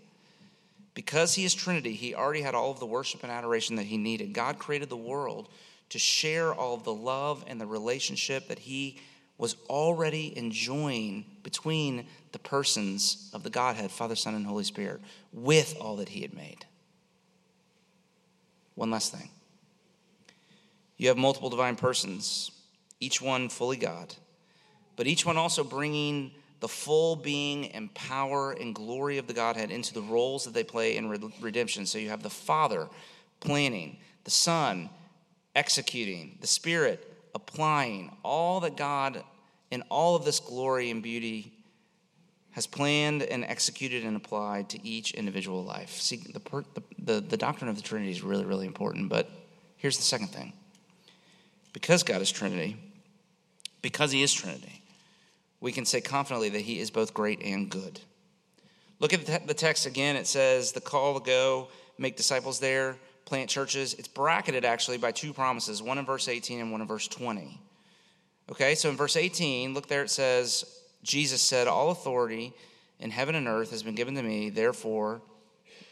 Because 0.94 1.34
he 1.34 1.46
is 1.46 1.54
Trinity, 1.54 1.94
he 1.94 2.14
already 2.14 2.42
had 2.42 2.56
all 2.56 2.72
of 2.72 2.80
the 2.80 2.86
worship 2.86 3.24
and 3.24 3.32
adoration 3.32 3.76
that 3.78 3.86
he 3.86 3.98
needed. 3.98 4.34
God 4.34 4.60
created 4.60 4.90
the 4.90 4.98
world 4.98 5.50
to 5.90 6.00
share 6.00 6.54
all 6.54 6.76
of 6.76 6.84
the 6.84 6.94
love 6.94 7.44
and 7.48 7.60
the 7.60 7.66
relationship 7.66 8.48
that 8.48 8.60
he 8.60 9.00
was 9.38 9.56
already 9.70 10.38
enjoying 10.38 11.26
between 11.44 12.06
the 12.34 12.40
persons 12.40 13.30
of 13.34 13.42
the 13.42 13.50
Godhead, 13.50 13.90
Father, 13.90 14.16
Son, 14.16 14.36
and 14.36 14.46
Holy 14.46 14.66
Spirit, 14.66 15.02
with 15.32 15.78
all 15.80 15.96
that 15.96 16.10
he 16.10 16.22
had 16.22 16.34
made. 16.34 16.66
One 18.76 18.92
last 18.92 19.14
thing 19.14 19.30
you 20.98 21.08
have 21.08 21.18
multiple 21.18 21.50
divine 21.50 21.78
persons, 21.78 22.52
each 23.00 23.22
one 23.22 23.48
fully 23.48 23.78
God, 23.78 24.14
but 24.98 25.08
each 25.08 25.26
one 25.26 25.38
also 25.38 25.64
bringing 25.64 26.32
the 26.60 26.68
full 26.68 27.16
being 27.16 27.72
and 27.72 27.94
power 27.94 28.52
and 28.52 28.76
glory 28.76 29.18
of 29.18 29.26
the 29.26 29.34
Godhead 29.34 29.72
into 29.72 29.94
the 29.94 30.02
roles 30.02 30.44
that 30.44 30.54
they 30.54 30.66
play 30.66 30.98
in 30.98 31.10
redemption. 31.40 31.86
So 31.86 31.98
you 31.98 32.10
have 32.10 32.22
the 32.22 32.30
Father 32.30 32.90
planning, 33.40 33.98
the 34.26 34.32
Son 34.32 34.90
executing, 35.60 36.38
the 36.40 36.48
Spirit 36.48 37.06
applying 37.36 38.16
all 38.24 38.62
that 38.62 38.78
God 38.78 39.22
in 39.72 39.84
all 39.90 40.16
of 40.16 40.24
this 40.24 40.40
glory 40.40 40.90
and 40.90 41.04
beauty 41.04 41.52
has 42.52 42.66
planned 42.66 43.22
and 43.24 43.44
executed 43.44 44.06
and 44.06 44.16
applied 44.16 44.70
to 44.70 44.88
each 44.88 45.12
individual 45.12 45.64
life. 45.64 45.92
See, 45.92 46.16
the, 46.16 46.40
the, 46.74 46.84
the, 46.98 47.20
the 47.20 47.38
doctrine 47.38 47.70
of 47.70 47.76
the 47.76 47.82
Trinity 47.82 48.10
is 48.10 48.24
really, 48.24 48.46
really 48.46 48.66
important, 48.66 49.10
but 49.10 49.30
here's 49.76 49.98
the 49.98 50.04
second 50.04 50.30
thing 50.30 50.54
because 51.74 52.04
God 52.04 52.22
is 52.22 52.32
Trinity, 52.32 52.78
because 53.82 54.14
He 54.14 54.24
is 54.24 54.34
Trinity, 54.34 54.82
we 55.60 55.74
can 55.74 55.86
say 55.86 56.00
confidently 56.00 56.50
that 56.50 56.62
He 56.62 56.80
is 56.80 56.90
both 56.90 57.14
great 57.14 57.42
and 57.44 57.70
good. 57.70 58.00
Look 59.00 59.14
at 59.14 59.46
the 59.46 59.54
text 59.54 59.86
again. 59.86 60.16
It 60.16 60.26
says, 60.26 60.72
The 60.72 60.82
call 60.82 61.20
to 61.20 61.26
go, 61.26 61.68
make 61.98 62.16
disciples 62.16 62.60
there, 62.60 62.96
plant 63.30 63.50
churches. 63.50 63.94
It's 63.94 64.08
bracketed 64.08 64.66
actually 64.66 64.98
by 64.98 65.12
two 65.12 65.34
promises, 65.34 65.82
one 65.82 65.98
in 65.98 66.06
verse 66.06 66.28
18 66.28 66.60
and 66.60 66.72
one 66.72 66.82
in 66.82 66.88
verse 66.88 67.08
20. 67.08 67.60
Okay, 68.52 68.76
so 68.76 68.90
in 68.90 68.98
verse 68.98 69.16
18, 69.16 69.74
look 69.74 69.88
there, 69.88 70.04
it 70.04 70.10
says, 70.10 70.82
Jesus 71.04 71.42
said, 71.42 71.68
All 71.68 71.92
authority 71.92 72.54
in 73.00 73.12
heaven 73.12 73.36
and 73.36 73.48
earth 73.48 73.72
has 73.72 73.84
been 73.84 73.96
given 73.96 74.16
to 74.16 74.24
me, 74.24 74.50
therefore 74.50 75.22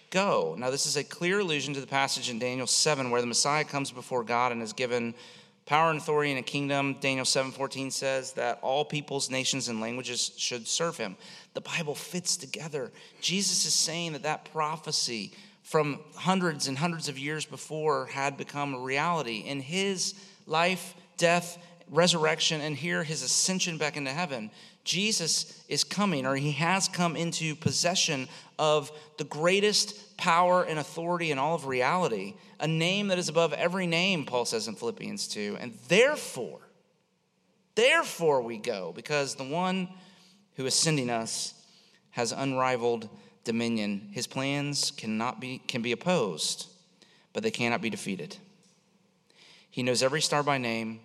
go. 0.09 0.55
Now, 0.57 0.69
this 0.69 0.85
is 0.85 0.97
a 0.97 1.03
clear 1.03 1.39
allusion 1.39 1.73
to 1.75 1.81
the 1.81 1.87
passage 1.87 2.29
in 2.29 2.39
Daniel 2.39 2.67
7 2.67 3.11
where 3.11 3.21
the 3.21 3.27
Messiah 3.27 3.63
comes 3.63 3.91
before 3.91 4.23
God 4.23 4.51
and 4.51 4.61
is 4.61 4.73
given 4.73 5.13
Power 5.67 5.89
and 5.89 5.99
authority 5.99 6.31
in 6.31 6.37
a 6.37 6.43
kingdom, 6.43 6.95
Daniel 7.01 7.25
7:14 7.25 7.91
says 7.91 8.31
that 8.33 8.57
all 8.61 8.85
peoples, 8.85 9.29
nations 9.29 9.67
and 9.67 9.81
languages 9.81 10.31
should 10.37 10.65
serve 10.65 10.95
him. 10.95 11.17
The 11.55 11.61
Bible 11.61 11.93
fits 11.93 12.37
together. 12.37 12.89
Jesus 13.19 13.65
is 13.65 13.73
saying 13.73 14.13
that 14.13 14.23
that 14.23 14.49
prophecy 14.53 15.33
from 15.67 15.99
hundreds 16.15 16.69
and 16.69 16.77
hundreds 16.77 17.09
of 17.09 17.19
years 17.19 17.45
before 17.45 18.05
had 18.05 18.37
become 18.37 18.73
a 18.73 18.79
reality 18.79 19.39
in 19.39 19.59
his 19.59 20.13
life, 20.45 20.95
death, 21.17 21.57
resurrection 21.89 22.61
and 22.61 22.73
here 22.73 23.03
his 23.03 23.21
ascension 23.21 23.77
back 23.77 23.97
into 23.97 24.09
heaven. 24.09 24.49
Jesus 24.85 25.61
is 25.67 25.83
coming, 25.83 26.25
or 26.25 26.37
he 26.37 26.53
has 26.53 26.87
come 26.87 27.17
into 27.17 27.53
possession 27.53 28.29
of 28.57 28.89
the 29.17 29.25
greatest 29.25 30.15
power 30.15 30.63
and 30.63 30.79
authority 30.79 31.31
in 31.31 31.37
all 31.37 31.55
of 31.55 31.65
reality, 31.65 32.35
a 32.61 32.67
name 32.67 33.09
that 33.09 33.19
is 33.19 33.27
above 33.27 33.51
every 33.51 33.87
name, 33.87 34.23
Paul 34.23 34.45
says 34.45 34.69
in 34.69 34.75
Philippians 34.75 35.27
2. 35.27 35.57
And 35.59 35.73
therefore, 35.89 36.61
therefore 37.75 38.41
we 38.41 38.57
go, 38.57 38.93
because 38.95 39.35
the 39.35 39.43
one 39.43 39.89
who 40.55 40.65
is 40.65 40.73
sending 40.73 41.09
us 41.09 41.53
has 42.11 42.31
unrivaled 42.31 43.09
dominion. 43.47 44.09
His 44.11 44.27
plans 44.27 44.91
cannot 44.91 45.39
be, 45.39 45.59
can 45.67 45.81
be 45.81 45.93
opposed, 45.93 46.67
but 47.33 47.41
they 47.41 47.49
cannot 47.49 47.81
be 47.81 47.89
defeated. 47.89 48.37
He 49.71 49.81
knows 49.81 50.03
every 50.03 50.21
star 50.21 50.43
by 50.43 50.59
name. 50.59 50.99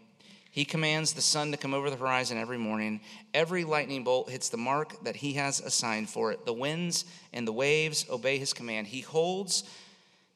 He 0.50 0.66
commands 0.66 1.14
the 1.14 1.22
sun 1.22 1.50
to 1.52 1.57
come 1.57 1.72
over 1.72 1.88
the 1.88 1.96
horizon 1.96 2.37
every 2.37 2.59
morning. 2.59 3.00
Every 3.33 3.64
lightning 3.64 4.05
bolt 4.05 4.28
hits 4.28 4.50
the 4.50 4.59
mark 4.59 5.02
that 5.05 5.16
he 5.16 5.35
has 5.35 5.61
assigned 5.61 6.11
for 6.11 6.31
it. 6.33 6.44
The 6.44 6.52
winds 6.52 7.07
and 7.33 7.48
the 7.48 7.52
waves 7.52 8.05
obey 8.11 8.37
his 8.38 8.52
command. 8.52 8.88
He 8.88 9.00
holds 9.00 9.64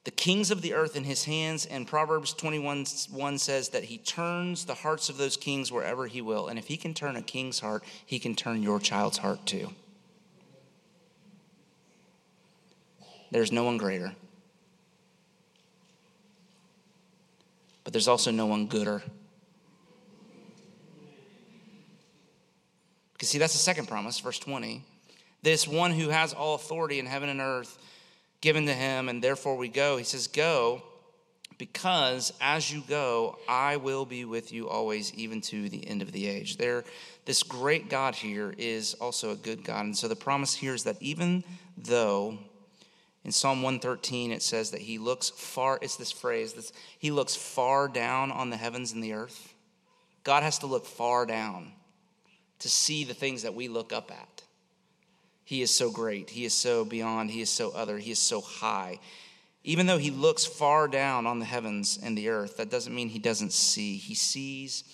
the 0.04 0.10
kings 0.12 0.52
of 0.52 0.62
the 0.62 0.72
earth 0.72 0.94
in 0.94 1.02
his 1.02 1.24
hands, 1.24 1.66
and 1.66 1.86
Proverbs 1.86 2.32
21 2.32 2.86
1 3.10 3.38
says 3.38 3.70
that 3.70 3.84
he 3.84 3.98
turns 3.98 4.64
the 4.64 4.74
hearts 4.74 5.08
of 5.08 5.18
those 5.18 5.36
kings 5.36 5.72
wherever 5.72 6.06
he 6.06 6.22
will. 6.22 6.46
And 6.46 6.58
if 6.58 6.68
he 6.68 6.76
can 6.76 6.94
turn 6.94 7.16
a 7.16 7.22
king's 7.22 7.58
heart, 7.58 7.82
he 8.06 8.20
can 8.20 8.36
turn 8.36 8.62
your 8.62 8.78
child's 8.78 9.18
heart 9.18 9.44
too. 9.44 9.72
There's 13.30 13.52
no 13.52 13.64
one 13.64 13.76
greater. 13.76 14.12
But 17.84 17.92
there's 17.92 18.08
also 18.08 18.30
no 18.30 18.46
one 18.46 18.66
gooder. 18.66 19.02
Because, 23.12 23.28
see, 23.28 23.38
that's 23.38 23.52
the 23.52 23.58
second 23.58 23.86
promise, 23.88 24.20
verse 24.20 24.38
20. 24.38 24.84
This 25.42 25.66
one 25.66 25.92
who 25.92 26.08
has 26.08 26.32
all 26.32 26.54
authority 26.54 26.98
in 26.98 27.06
heaven 27.06 27.28
and 27.28 27.40
earth 27.40 27.78
given 28.40 28.66
to 28.66 28.74
him, 28.74 29.08
and 29.08 29.22
therefore 29.22 29.56
we 29.56 29.68
go. 29.68 29.96
He 29.96 30.04
says, 30.04 30.26
Go, 30.26 30.82
because 31.58 32.32
as 32.40 32.70
you 32.72 32.82
go, 32.88 33.38
I 33.48 33.76
will 33.76 34.04
be 34.04 34.24
with 34.24 34.52
you 34.52 34.68
always, 34.68 35.14
even 35.14 35.40
to 35.42 35.68
the 35.68 35.86
end 35.88 36.02
of 36.02 36.12
the 36.12 36.26
age. 36.26 36.58
There, 36.58 36.84
this 37.24 37.42
great 37.42 37.88
God 37.88 38.14
here 38.14 38.54
is 38.58 38.94
also 38.94 39.30
a 39.30 39.36
good 39.36 39.64
God. 39.64 39.84
And 39.86 39.96
so 39.96 40.08
the 40.08 40.16
promise 40.16 40.54
here 40.54 40.74
is 40.74 40.84
that 40.84 41.00
even 41.00 41.44
though 41.78 42.38
in 43.26 43.32
Psalm 43.32 43.60
113 43.60 44.30
it 44.30 44.40
says 44.40 44.70
that 44.70 44.80
he 44.80 44.98
looks 44.98 45.30
far, 45.30 45.80
it's 45.82 45.96
this 45.96 46.12
phrase, 46.12 46.52
this, 46.52 46.72
he 46.96 47.10
looks 47.10 47.34
far 47.34 47.88
down 47.88 48.30
on 48.30 48.50
the 48.50 48.56
heavens 48.56 48.92
and 48.92 49.02
the 49.02 49.14
earth. 49.14 49.52
God 50.22 50.44
has 50.44 50.60
to 50.60 50.66
look 50.66 50.86
far 50.86 51.26
down 51.26 51.72
to 52.60 52.68
see 52.68 53.02
the 53.02 53.14
things 53.14 53.42
that 53.42 53.54
we 53.54 53.66
look 53.66 53.92
up 53.92 54.12
at. 54.12 54.42
He 55.42 55.60
is 55.60 55.74
so 55.74 55.90
great. 55.90 56.30
He 56.30 56.44
is 56.44 56.54
so 56.54 56.84
beyond. 56.84 57.32
He 57.32 57.40
is 57.40 57.50
so 57.50 57.72
other. 57.72 57.98
He 57.98 58.12
is 58.12 58.20
so 58.20 58.40
high. 58.40 59.00
Even 59.64 59.86
though 59.86 59.98
he 59.98 60.12
looks 60.12 60.46
far 60.46 60.86
down 60.86 61.26
on 61.26 61.40
the 61.40 61.44
heavens 61.44 61.98
and 62.00 62.16
the 62.16 62.28
earth, 62.28 62.58
that 62.58 62.70
doesn't 62.70 62.94
mean 62.94 63.08
he 63.08 63.18
doesn't 63.18 63.52
see. 63.52 63.96
He 63.96 64.14
sees, 64.14 64.84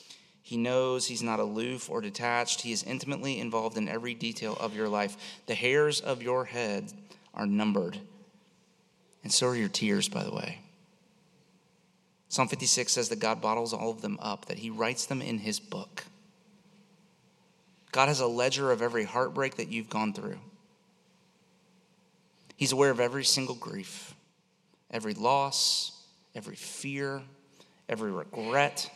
he 0.40 0.56
knows, 0.56 1.06
he's 1.06 1.22
not 1.22 1.38
aloof 1.38 1.90
or 1.90 2.00
detached. 2.00 2.62
He 2.62 2.72
is 2.72 2.82
intimately 2.82 3.38
involved 3.40 3.76
in 3.76 3.90
every 3.90 4.14
detail 4.14 4.56
of 4.58 4.74
your 4.74 4.88
life. 4.88 5.18
The 5.44 5.54
hairs 5.54 6.00
of 6.00 6.22
your 6.22 6.46
head 6.46 6.94
are 7.34 7.46
numbered, 7.46 7.98
and 9.22 9.32
so 9.32 9.48
are 9.48 9.56
your 9.56 9.68
tears, 9.68 10.08
by 10.08 10.24
the 10.24 10.34
way. 10.34 10.60
Psalm 12.28 12.48
56 12.48 12.90
says 12.90 13.08
that 13.10 13.18
God 13.20 13.40
bottles 13.40 13.72
all 13.72 13.90
of 13.90 14.00
them 14.00 14.18
up, 14.20 14.46
that 14.46 14.58
he 14.58 14.70
writes 14.70 15.06
them 15.06 15.20
in 15.20 15.38
his 15.38 15.60
book. 15.60 16.04
God 17.92 18.08
has 18.08 18.20
a 18.20 18.26
ledger 18.26 18.72
of 18.72 18.80
every 18.80 19.04
heartbreak 19.04 19.56
that 19.56 19.68
you've 19.68 19.90
gone 19.90 20.14
through. 20.14 20.38
He's 22.56 22.72
aware 22.72 22.90
of 22.90 23.00
every 23.00 23.24
single 23.24 23.54
grief, 23.54 24.14
every 24.90 25.14
loss, 25.14 25.92
every 26.34 26.56
fear, 26.56 27.22
every 27.88 28.10
regret, 28.10 28.90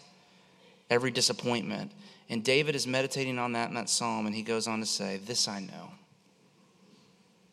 every 0.89 1.11
disappointment. 1.11 1.93
And 2.29 2.43
David 2.43 2.75
is 2.75 2.87
meditating 2.87 3.39
on 3.39 3.53
that 3.53 3.69
in 3.69 3.75
that 3.75 3.91
psalm, 3.91 4.27
and 4.27 4.35
he 4.35 4.43
goes 4.43 4.67
on 4.67 4.81
to 4.81 4.87
say, 4.87 5.19
This 5.19 5.47
I 5.47 5.61
know 5.61 5.91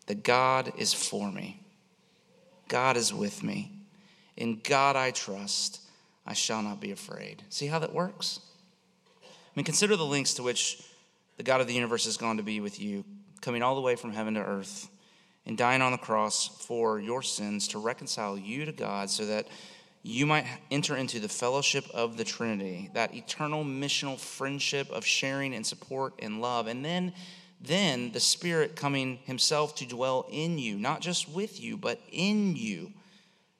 that 0.07 0.23
God 0.23 0.73
is 0.77 0.93
for 0.93 1.31
me, 1.31 1.59
God 2.73 2.97
is 2.97 3.13
with 3.13 3.43
me. 3.43 3.71
In 4.35 4.59
God 4.63 4.95
I 4.95 5.11
trust, 5.11 5.79
I 6.25 6.33
shall 6.33 6.63
not 6.63 6.81
be 6.81 6.89
afraid. 6.89 7.43
See 7.49 7.67
how 7.67 7.77
that 7.77 7.93
works? 7.93 8.39
I 9.23 9.27
mean, 9.55 9.63
consider 9.63 9.95
the 9.95 10.03
links 10.03 10.33
to 10.33 10.43
which 10.43 10.81
the 11.37 11.43
God 11.43 11.61
of 11.61 11.67
the 11.67 11.75
universe 11.75 12.05
has 12.05 12.17
gone 12.17 12.37
to 12.37 12.43
be 12.43 12.61
with 12.61 12.81
you, 12.81 13.05
coming 13.41 13.61
all 13.61 13.75
the 13.75 13.81
way 13.81 13.95
from 13.95 14.11
heaven 14.11 14.33
to 14.33 14.39
earth 14.39 14.89
and 15.45 15.55
dying 15.55 15.83
on 15.83 15.91
the 15.91 15.99
cross 15.99 16.47
for 16.65 16.99
your 16.99 17.21
sins 17.21 17.67
to 17.67 17.77
reconcile 17.77 18.39
you 18.39 18.65
to 18.65 18.71
God 18.71 19.11
so 19.11 19.27
that 19.27 19.47
you 20.01 20.25
might 20.25 20.47
enter 20.71 20.97
into 20.97 21.19
the 21.19 21.29
fellowship 21.29 21.85
of 21.93 22.17
the 22.17 22.23
Trinity, 22.23 22.89
that 22.95 23.13
eternal 23.13 23.63
missional 23.63 24.19
friendship 24.19 24.89
of 24.89 25.05
sharing 25.05 25.53
and 25.53 25.63
support 25.63 26.15
and 26.17 26.41
love. 26.41 26.65
And 26.65 26.83
then, 26.83 27.13
then 27.63 28.11
the 28.11 28.19
Spirit 28.19 28.75
coming 28.75 29.19
Himself 29.23 29.75
to 29.75 29.87
dwell 29.87 30.27
in 30.31 30.57
you, 30.57 30.77
not 30.77 31.01
just 31.01 31.29
with 31.29 31.61
you, 31.61 31.77
but 31.77 31.99
in 32.11 32.55
you. 32.55 32.91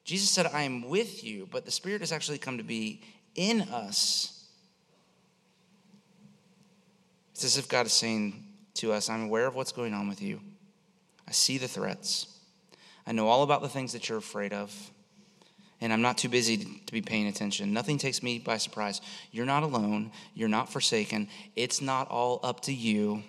Jesus 0.04 0.30
said, 0.30 0.46
I 0.48 0.64
am 0.64 0.90
with 0.90 1.24
you, 1.24 1.48
but 1.52 1.66
the 1.66 1.72
Spirit 1.72 2.02
has 2.02 2.12
actually 2.12 2.38
come 2.38 2.58
to 2.58 2.64
be 2.64 3.02
in 3.36 3.62
us. 3.62 4.48
It's 7.32 7.46
as 7.46 7.58
if 7.58 7.68
God 7.68 7.86
is 7.86 7.94
saying 7.94 8.44
to 8.76 8.92
us, 8.92 9.10
I'm 9.10 9.24
aware 9.24 9.48
of 9.48 9.56
what's 9.56 9.72
going 9.72 9.94
on 9.94 10.08
with 10.08 10.22
you. 10.22 10.40
I 11.28 11.32
see 11.32 11.58
the 11.58 11.68
threats. 11.68 12.28
I 13.08 13.12
know 13.12 13.28
all 13.28 13.44
about 13.44 13.62
the 13.62 13.70
things 13.70 13.94
that 13.94 14.10
you're 14.10 14.18
afraid 14.18 14.54
of 14.54 14.92
and 15.84 15.92
I'm 15.92 16.02
not 16.02 16.18
too 16.18 16.30
busy 16.30 16.58
to 16.58 16.94
be 16.94 17.02
paying 17.02 17.28
attention. 17.28 17.74
Nothing 17.74 17.98
takes 17.98 18.24
me 18.24 18.40
by 18.40 18.56
surprise. 18.56 19.02
You're 19.34 19.46
not 19.46 19.64
alone, 19.64 20.12
you're 20.34 20.48
not 20.48 20.72
forsaken. 20.72 21.28
It's 21.58 21.82
not 21.82 22.10
all 22.10 22.40
up 22.42 22.62
to 22.62 22.74
you. 22.74 23.22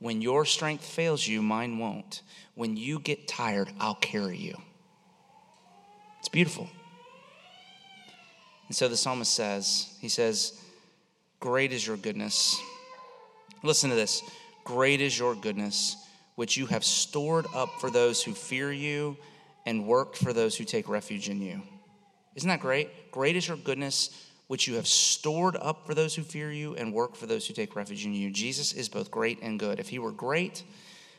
When 0.00 0.22
your 0.22 0.44
strength 0.44 0.84
fails 0.84 1.26
you, 1.26 1.42
mine 1.42 1.78
won't. 1.78 2.22
When 2.54 2.76
you 2.76 2.98
get 2.98 3.28
tired, 3.28 3.70
I'll 3.78 3.94
carry 3.94 4.38
you. 4.38 4.56
It's 6.18 6.28
beautiful. 6.28 6.68
And 8.66 8.76
so 8.76 8.88
the 8.88 8.96
psalmist 8.96 9.32
says, 9.32 9.94
he 10.00 10.08
says, 10.08 10.58
Great 11.38 11.72
is 11.72 11.86
your 11.86 11.96
goodness. 11.96 12.58
Listen 13.62 13.90
to 13.90 13.96
this. 13.96 14.22
Great 14.64 15.00
is 15.00 15.18
your 15.18 15.34
goodness, 15.34 15.96
which 16.34 16.56
you 16.56 16.66
have 16.66 16.84
stored 16.84 17.46
up 17.54 17.68
for 17.80 17.90
those 17.90 18.22
who 18.22 18.32
fear 18.32 18.72
you 18.72 19.16
and 19.66 19.86
worked 19.86 20.16
for 20.16 20.32
those 20.32 20.56
who 20.56 20.64
take 20.64 20.88
refuge 20.88 21.28
in 21.28 21.40
you. 21.40 21.62
Isn't 22.34 22.48
that 22.48 22.60
great? 22.60 23.10
Great 23.10 23.36
is 23.36 23.48
your 23.48 23.56
goodness, 23.56 24.10
which 24.50 24.66
you 24.66 24.74
have 24.74 24.86
stored 24.88 25.54
up 25.60 25.86
for 25.86 25.94
those 25.94 26.16
who 26.16 26.22
fear 26.22 26.50
you 26.50 26.74
and 26.74 26.92
work 26.92 27.14
for 27.14 27.26
those 27.26 27.46
who 27.46 27.54
take 27.54 27.76
refuge 27.76 28.04
in 28.04 28.12
you. 28.12 28.32
Jesus 28.32 28.72
is 28.72 28.88
both 28.88 29.08
great 29.08 29.38
and 29.42 29.60
good. 29.60 29.78
If 29.78 29.90
he 29.90 30.00
were 30.00 30.10
great 30.10 30.64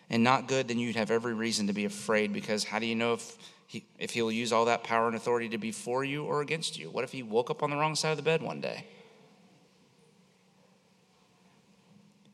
and 0.10 0.22
not 0.22 0.50
good, 0.50 0.68
then 0.68 0.78
you'd 0.78 0.98
have 0.98 1.12
every 1.12 1.34
reason 1.34 1.68
to 1.68 1.72
be 1.72 1.86
afraid 1.86 2.34
because 2.34 2.66
how 2.66 2.78
do 2.78 2.86
you 2.86 2.94
know 2.94 3.14
if, 3.14 3.38
he, 3.68 3.86
if 3.98 4.12
he'll 4.12 4.34
use 4.34 4.52
all 4.52 4.66
that 4.66 4.84
power 4.84 5.08
and 5.08 5.16
authority 5.16 5.48
to 5.48 5.58
be 5.58 5.72
for 5.72 6.04
you 6.04 6.26
or 6.26 6.42
against 6.42 6.78
you? 6.78 6.90
What 6.90 7.06
if 7.06 7.14
he 7.14 7.24
woke 7.24 7.50
up 7.50 7.64
on 7.64 7.70
the 7.70 7.78
wrong 7.78 7.96
side 7.96 8.12
of 8.12 8.18
the 8.18 8.24
bed 8.24 8.42
one 8.42 8.60
day? 8.60 8.86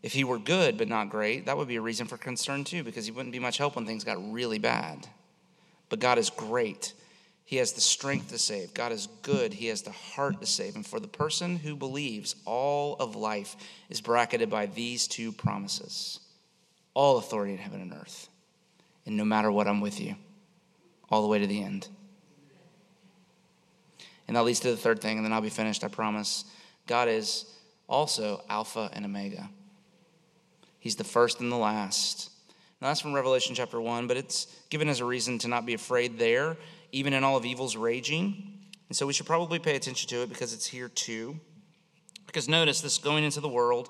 If 0.02 0.14
he 0.14 0.24
were 0.24 0.40
good 0.40 0.80
but 0.80 0.88
not 0.88 1.12
great, 1.12 1.46
that 1.46 1.58
would 1.58 1.68
be 1.68 1.76
a 1.76 1.82
reason 1.82 2.08
for 2.08 2.18
concern 2.18 2.64
too, 2.64 2.84
because 2.84 3.06
he 3.06 3.12
wouldn't 3.12 3.34
be 3.34 3.40
much 3.40 3.60
help 3.60 3.76
when 3.76 3.86
things 3.86 4.04
got 4.04 4.18
really 4.34 4.58
bad. 4.58 5.06
But 5.90 6.00
God 6.00 6.18
is 6.18 6.32
great. 6.32 6.96
He 7.48 7.56
has 7.56 7.72
the 7.72 7.82
strength 7.82 8.32
to 8.32 8.38
save. 8.38 8.74
God 8.74 8.92
is 8.92 9.08
good. 9.22 9.54
He 9.54 9.68
has 9.68 9.82
the 9.82 9.92
heart 9.92 10.42
to 10.42 10.46
save. 10.46 10.76
And 10.76 10.86
for 10.86 11.00
the 11.00 11.08
person 11.08 11.56
who 11.56 11.78
believes, 11.78 12.36
all 12.44 12.98
of 13.00 13.16
life 13.16 13.56
is 13.90 14.02
bracketed 14.02 14.50
by 14.50 14.66
these 14.66 15.08
two 15.08 15.32
promises 15.32 16.20
all 16.94 17.18
authority 17.20 17.54
in 17.54 17.60
heaven 17.60 17.80
and 17.80 17.94
earth. 17.94 18.28
And 19.06 19.16
no 19.16 19.24
matter 19.24 19.50
what, 19.50 19.66
I'm 19.66 19.80
with 19.80 20.02
you 20.02 20.16
all 21.10 21.22
the 21.22 21.28
way 21.30 21.40
to 21.40 21.48
the 21.48 21.64
end. 21.64 21.88
And 24.28 24.36
that 24.36 24.44
leads 24.44 24.60
to 24.62 24.72
the 24.72 24.78
third 24.78 25.00
thing, 25.00 25.16
and 25.16 25.26
then 25.26 25.32
I'll 25.32 25.40
be 25.40 25.50
finished, 25.50 25.86
I 25.86 25.88
promise. 25.88 26.44
God 26.86 27.08
is 27.08 27.46
also 27.88 28.44
Alpha 28.50 28.90
and 28.92 29.06
Omega, 29.06 29.50
He's 30.80 30.96
the 30.96 31.04
first 31.04 31.40
and 31.40 31.52
the 31.52 31.58
last. 31.58 32.32
Now, 32.82 32.88
that's 32.88 33.02
from 33.02 33.14
Revelation 33.14 33.56
chapter 33.56 33.80
1, 33.80 34.08
but 34.08 34.18
it's 34.18 34.48
given 34.70 34.90
as 34.90 35.00
a 35.00 35.06
reason 35.06 35.38
to 35.40 35.48
not 35.48 35.66
be 35.66 35.74
afraid 35.74 36.18
there, 36.18 36.58
even 36.92 37.14
in 37.14 37.24
all 37.24 37.38
of 37.38 37.46
evil's 37.46 37.76
raging. 37.76 38.54
And 38.90 38.96
so 38.96 39.06
we 39.06 39.14
should 39.14 39.26
probably 39.26 39.60
pay 39.60 39.76
attention 39.76 40.10
to 40.10 40.24
it 40.24 40.30
because 40.30 40.54
it's 40.54 40.66
here 40.66 40.90
too. 40.90 41.40
Because 42.26 42.48
notice 42.48 42.82
this 42.82 42.98
going 42.98 43.24
into 43.24 43.40
the 43.40 43.50
world 43.50 43.90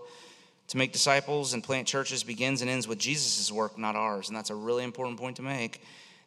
to 0.68 0.78
make 0.78 0.92
disciples 0.92 1.54
and 1.54 1.64
plant 1.64 1.88
churches 1.88 2.24
begins 2.24 2.62
and 2.62 2.70
ends 2.70 2.88
with 2.88 3.00
Jesus' 3.00 3.52
work, 3.52 3.78
not 3.78 3.96
ours. 3.96 4.28
And 4.28 4.38
that's 4.38 4.50
a 4.50 4.56
really 4.56 4.84
important 4.84 5.20
point 5.20 5.38
to 5.38 5.42
make. 5.42 5.82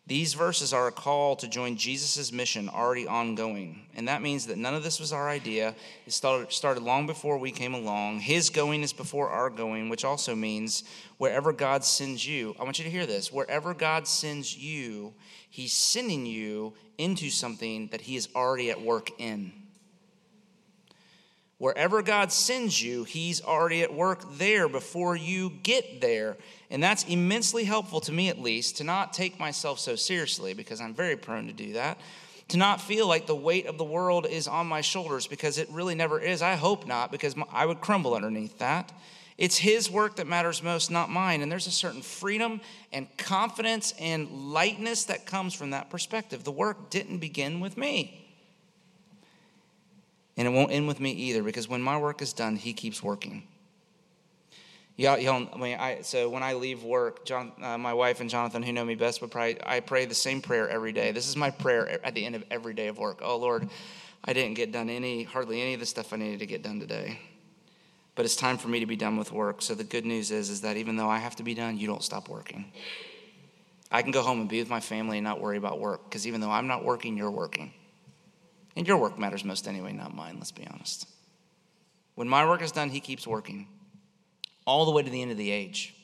These 0.06 0.34
verses 0.34 0.72
are 0.72 0.88
a 0.88 0.92
call 0.92 1.36
to 1.36 1.46
join 1.46 1.76
Jesus' 1.76 2.32
mission 2.32 2.68
already 2.68 3.06
ongoing. 3.06 3.86
And 3.94 4.08
that 4.08 4.22
means 4.22 4.46
that 4.46 4.58
none 4.58 4.74
of 4.74 4.82
this 4.82 4.98
was 4.98 5.12
our 5.12 5.28
idea. 5.28 5.74
It 6.04 6.12
started, 6.12 6.82
long 6.82 7.06
before 7.06 7.38
we 7.38 7.52
came 7.52 7.74
along. 7.74 8.20
His 8.20 8.50
going 8.50 8.82
is 8.82 8.92
before 8.92 9.28
our 9.28 9.50
going, 9.50 9.88
which 9.88 10.04
also 10.04 10.34
means 10.34 10.82
wherever 11.18 11.52
God 11.52 11.84
sends 11.84 12.26
you, 12.26 12.56
I 12.58 12.64
want 12.64 12.78
you 12.78 12.84
to 12.84 12.90
hear 12.90 13.06
this 13.06 13.32
wherever 13.32 13.72
God 13.72 14.08
sends 14.08 14.56
you, 14.56 15.14
He's 15.48 15.72
sending 15.72 16.26
you 16.26 16.74
into 16.98 17.30
something 17.30 17.88
that 17.88 18.00
He 18.00 18.16
is 18.16 18.28
already 18.34 18.70
at 18.70 18.80
work 18.80 19.10
in. 19.18 19.52
Wherever 21.60 22.00
God 22.00 22.32
sends 22.32 22.82
you, 22.82 23.04
He's 23.04 23.42
already 23.42 23.82
at 23.82 23.92
work 23.92 24.24
there 24.38 24.66
before 24.66 25.14
you 25.14 25.50
get 25.62 26.00
there. 26.00 26.38
And 26.70 26.82
that's 26.82 27.04
immensely 27.04 27.64
helpful 27.64 28.00
to 28.00 28.12
me, 28.12 28.30
at 28.30 28.40
least, 28.40 28.78
to 28.78 28.84
not 28.84 29.12
take 29.12 29.38
myself 29.38 29.78
so 29.78 29.94
seriously, 29.94 30.54
because 30.54 30.80
I'm 30.80 30.94
very 30.94 31.16
prone 31.16 31.48
to 31.48 31.52
do 31.52 31.74
that. 31.74 32.00
To 32.48 32.56
not 32.56 32.80
feel 32.80 33.06
like 33.06 33.26
the 33.26 33.36
weight 33.36 33.66
of 33.66 33.76
the 33.76 33.84
world 33.84 34.24
is 34.24 34.48
on 34.48 34.68
my 34.68 34.80
shoulders, 34.80 35.26
because 35.26 35.58
it 35.58 35.68
really 35.70 35.94
never 35.94 36.18
is. 36.18 36.40
I 36.40 36.54
hope 36.54 36.86
not, 36.86 37.12
because 37.12 37.34
I 37.52 37.66
would 37.66 37.82
crumble 37.82 38.14
underneath 38.14 38.56
that. 38.56 38.90
It's 39.36 39.58
His 39.58 39.90
work 39.90 40.16
that 40.16 40.26
matters 40.26 40.62
most, 40.62 40.90
not 40.90 41.10
mine. 41.10 41.42
And 41.42 41.52
there's 41.52 41.66
a 41.66 41.70
certain 41.70 42.00
freedom 42.00 42.62
and 42.90 43.06
confidence 43.18 43.92
and 44.00 44.50
lightness 44.50 45.04
that 45.04 45.26
comes 45.26 45.52
from 45.52 45.72
that 45.72 45.90
perspective. 45.90 46.42
The 46.42 46.52
work 46.52 46.88
didn't 46.88 47.18
begin 47.18 47.60
with 47.60 47.76
me. 47.76 48.19
And 50.40 50.48
it 50.48 50.52
won't 50.52 50.72
end 50.72 50.88
with 50.88 51.00
me 51.00 51.10
either 51.10 51.42
because 51.42 51.68
when 51.68 51.82
my 51.82 51.98
work 51.98 52.22
is 52.22 52.32
done, 52.32 52.56
He 52.56 52.72
keeps 52.72 53.02
working. 53.02 53.42
Y'all, 54.96 55.18
y'all, 55.18 55.46
I 55.52 55.58
mean, 55.58 55.76
I, 55.78 56.00
so 56.00 56.30
when 56.30 56.42
I 56.42 56.54
leave 56.54 56.82
work, 56.82 57.26
John, 57.26 57.52
uh, 57.60 57.76
my 57.76 57.92
wife 57.92 58.22
and 58.22 58.30
Jonathan, 58.30 58.62
who 58.62 58.72
know 58.72 58.82
me 58.82 58.94
best, 58.94 59.20
would 59.20 59.30
probably, 59.30 59.58
I 59.66 59.80
pray 59.80 60.06
the 60.06 60.14
same 60.14 60.40
prayer 60.40 60.66
every 60.66 60.92
day. 60.92 61.12
This 61.12 61.28
is 61.28 61.36
my 61.36 61.50
prayer 61.50 62.00
at 62.02 62.14
the 62.14 62.24
end 62.24 62.36
of 62.36 62.44
every 62.50 62.72
day 62.72 62.86
of 62.86 62.96
work. 62.96 63.20
Oh, 63.22 63.36
Lord, 63.36 63.68
I 64.24 64.32
didn't 64.32 64.54
get 64.54 64.72
done 64.72 64.88
any, 64.88 65.24
hardly 65.24 65.60
any 65.60 65.74
of 65.74 65.80
the 65.80 65.84
stuff 65.84 66.10
I 66.14 66.16
needed 66.16 66.38
to 66.38 66.46
get 66.46 66.62
done 66.62 66.80
today. 66.80 67.18
But 68.14 68.24
it's 68.24 68.34
time 68.34 68.56
for 68.56 68.68
me 68.68 68.80
to 68.80 68.86
be 68.86 68.96
done 68.96 69.18
with 69.18 69.32
work. 69.32 69.60
So 69.60 69.74
the 69.74 69.84
good 69.84 70.06
news 70.06 70.30
is, 70.30 70.48
is 70.48 70.62
that 70.62 70.78
even 70.78 70.96
though 70.96 71.10
I 71.10 71.18
have 71.18 71.36
to 71.36 71.42
be 71.42 71.52
done, 71.52 71.76
you 71.76 71.86
don't 71.86 72.02
stop 72.02 72.30
working. 72.30 72.72
I 73.92 74.00
can 74.00 74.10
go 74.10 74.22
home 74.22 74.40
and 74.40 74.48
be 74.48 74.58
with 74.58 74.70
my 74.70 74.80
family 74.80 75.18
and 75.18 75.24
not 75.24 75.38
worry 75.38 75.58
about 75.58 75.80
work 75.80 76.04
because 76.04 76.26
even 76.26 76.40
though 76.40 76.50
I'm 76.50 76.66
not 76.66 76.82
working, 76.82 77.18
you're 77.18 77.30
working. 77.30 77.74
And 78.76 78.86
your 78.86 78.96
work 78.96 79.18
matters 79.18 79.44
most 79.44 79.66
anyway, 79.66 79.92
not 79.92 80.14
mine, 80.14 80.36
let's 80.38 80.52
be 80.52 80.66
honest. 80.72 81.08
When 82.14 82.28
my 82.28 82.46
work 82.46 82.62
is 82.62 82.72
done, 82.72 82.90
he 82.90 83.00
keeps 83.00 83.26
working 83.26 83.66
all 84.66 84.84
the 84.84 84.90
way 84.90 85.02
to 85.02 85.10
the 85.10 85.22
end 85.22 85.30
of 85.30 85.36
the 85.36 85.50
age. 85.50 85.94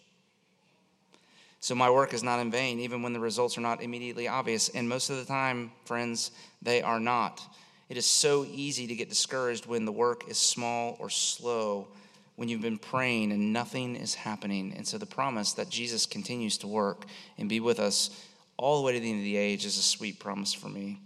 So 1.60 1.74
my 1.74 1.90
work 1.90 2.14
is 2.14 2.22
not 2.22 2.38
in 2.38 2.50
vain, 2.50 2.80
even 2.80 3.02
when 3.02 3.12
the 3.12 3.20
results 3.20 3.58
are 3.58 3.62
not 3.62 3.82
immediately 3.82 4.28
obvious. 4.28 4.68
And 4.68 4.88
most 4.88 5.10
of 5.10 5.16
the 5.16 5.24
time, 5.24 5.72
friends, 5.84 6.30
they 6.62 6.82
are 6.82 7.00
not. 7.00 7.42
It 7.88 7.96
is 7.96 8.06
so 8.06 8.44
easy 8.44 8.86
to 8.86 8.94
get 8.94 9.08
discouraged 9.08 9.66
when 9.66 9.84
the 9.84 9.92
work 9.92 10.28
is 10.28 10.38
small 10.38 10.96
or 10.98 11.10
slow, 11.10 11.88
when 12.36 12.48
you've 12.48 12.60
been 12.60 12.78
praying 12.78 13.32
and 13.32 13.52
nothing 13.52 13.96
is 13.96 14.14
happening. 14.14 14.74
And 14.76 14.86
so 14.86 14.98
the 14.98 15.06
promise 15.06 15.54
that 15.54 15.68
Jesus 15.68 16.06
continues 16.06 16.58
to 16.58 16.66
work 16.66 17.06
and 17.38 17.48
be 17.48 17.60
with 17.60 17.78
us 17.78 18.10
all 18.56 18.78
the 18.78 18.86
way 18.86 18.92
to 18.92 19.00
the 19.00 19.10
end 19.10 19.20
of 19.20 19.24
the 19.24 19.36
age 19.36 19.64
is 19.64 19.78
a 19.78 19.82
sweet 19.82 20.18
promise 20.18 20.52
for 20.52 20.68
me. 20.68 21.00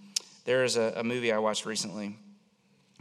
There 0.44 0.64
is 0.64 0.76
a, 0.76 0.94
a 0.96 1.04
movie 1.04 1.32
I 1.32 1.38
watched 1.38 1.66
recently 1.66 2.16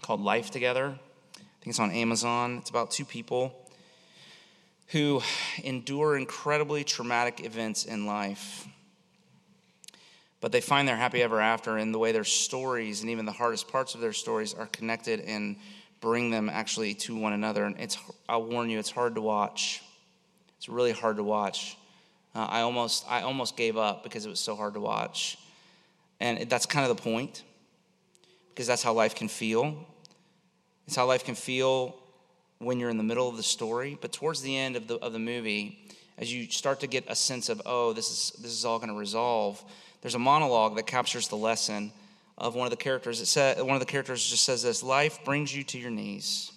called 0.02 0.20
Life 0.20 0.52
Together. 0.52 0.88
I 1.36 1.40
think 1.62 1.68
it's 1.68 1.80
on 1.80 1.92
Amazon. 1.92 2.58
It's 2.58 2.70
about 2.70 2.92
two 2.92 3.06
people 3.06 3.54
who 4.88 5.22
endure 5.64 6.18
incredibly 6.18 6.84
traumatic 6.84 7.46
events 7.46 7.86
in 7.86 8.06
life. 8.06 8.68
But 10.42 10.52
they 10.52 10.62
find 10.62 10.88
their 10.88 10.98
happy 10.98 11.22
ever 11.22 11.40
after 11.40 11.78
in 11.78 11.92
the 11.92 12.00
way 12.00 12.12
their 12.12 12.24
stories 12.24 13.02
and 13.02 13.10
even 13.10 13.26
the 13.26 13.32
hardest 13.32 13.70
parts 13.70 13.96
of 13.96 14.02
their 14.02 14.14
stories 14.14 14.54
are 14.54 14.68
connected 14.68 15.22
and 15.22 15.56
bring 16.02 16.32
them 16.32 16.50
actually 16.50 16.94
to 16.96 17.16
one 17.16 17.34
another. 17.34 17.64
And 17.64 17.80
it's, 17.80 17.98
I'll 18.28 18.44
warn 18.44 18.70
you, 18.70 18.80
it's 18.80 18.92
hard 18.92 19.16
to 19.16 19.22
watch. 19.22 19.82
It's 20.58 20.68
really 20.68 20.92
hard 20.92 21.18
to 21.18 21.24
watch. 21.24 21.78
Uh, 22.36 22.46
I 22.50 22.62
almost, 22.62 23.06
I 23.10 23.22
almost 23.22 23.56
gave 23.56 23.78
up 23.78 24.04
because 24.04 24.26
it 24.26 24.30
was 24.30 24.40
so 24.40 24.56
hard 24.56 24.74
to 24.74 24.80
watch. 24.82 25.38
And 26.20 26.50
that's 26.50 26.66
kind 26.66 26.90
of 26.90 26.96
the 26.96 27.02
point, 27.02 27.44
because 28.50 28.68
that's 28.68 28.84
how 28.84 28.94
life 28.94 29.16
can 29.16 29.28
feel. 29.28 29.88
It's 30.86 30.96
how 30.96 31.06
life 31.06 31.24
can 31.24 31.36
feel 31.36 31.96
when 32.58 32.80
you're 32.80 32.90
in 32.90 32.98
the 32.98 33.04
middle 33.04 33.30
of 33.30 33.38
the 33.38 33.44
story. 33.44 33.98
But 34.00 34.12
towards 34.12 34.42
the 34.42 34.58
end 34.58 34.76
of 34.76 34.88
the, 34.88 34.96
of 34.96 35.14
the 35.14 35.20
movie, 35.20 35.80
as 36.18 36.34
you 36.34 36.50
start 36.52 36.82
to 36.82 36.88
get 36.88 37.06
a 37.08 37.16
sense 37.16 37.48
of, 37.48 37.62
oh, 37.66 37.94
this 37.94 38.10
is, 38.10 38.42
this 38.42 38.52
is 38.52 38.66
all 38.66 38.78
going 38.80 38.90
to 38.90 39.00
resolve, 39.00 39.64
there's 40.02 40.16
a 40.16 40.20
monologue 40.20 40.76
that 40.76 40.88
captures 40.88 41.28
the 41.28 41.38
lesson 41.38 41.92
of 42.38 42.56
one 42.56 42.66
of 42.66 42.72
the 42.72 42.78
characters. 42.78 43.22
It 43.22 43.28
said, 43.28 43.62
one 43.62 43.76
of 43.76 43.80
the 43.80 43.86
characters 43.86 44.30
just 44.30 44.44
says 44.44 44.64
this 44.64 44.84
Life 44.84 45.24
brings 45.24 45.56
you 45.56 45.64
to 45.66 45.78
your 45.78 45.92
knees. 45.92 46.52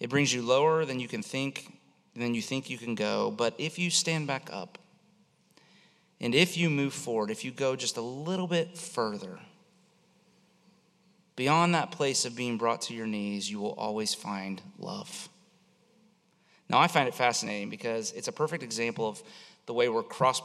It 0.00 0.10
brings 0.10 0.32
you 0.32 0.42
lower 0.42 0.84
than 0.84 1.00
you 1.00 1.08
can 1.08 1.22
think, 1.22 1.72
than 2.14 2.34
you 2.34 2.42
think 2.42 2.70
you 2.70 2.78
can 2.78 2.94
go. 2.94 3.30
But 3.30 3.54
if 3.58 3.78
you 3.78 3.90
stand 3.90 4.26
back 4.26 4.48
up, 4.52 4.78
and 6.20 6.34
if 6.34 6.56
you 6.56 6.68
move 6.70 6.92
forward, 6.92 7.30
if 7.30 7.44
you 7.44 7.50
go 7.50 7.76
just 7.76 7.96
a 7.96 8.02
little 8.02 8.46
bit 8.46 8.76
further, 8.76 9.38
Beyond 11.38 11.72
that 11.76 11.92
place 11.92 12.24
of 12.24 12.34
being 12.34 12.58
brought 12.58 12.82
to 12.82 12.94
your 12.94 13.06
knees, 13.06 13.48
you 13.48 13.60
will 13.60 13.74
always 13.74 14.12
find 14.12 14.60
love. 14.76 15.28
Now, 16.68 16.78
I 16.78 16.88
find 16.88 17.06
it 17.06 17.14
fascinating 17.14 17.70
because 17.70 18.10
it's 18.10 18.26
a 18.26 18.32
perfect 18.32 18.64
example 18.64 19.08
of 19.08 19.22
the 19.66 19.72
way 19.72 19.88
we're 19.88 20.02
cross 20.02 20.42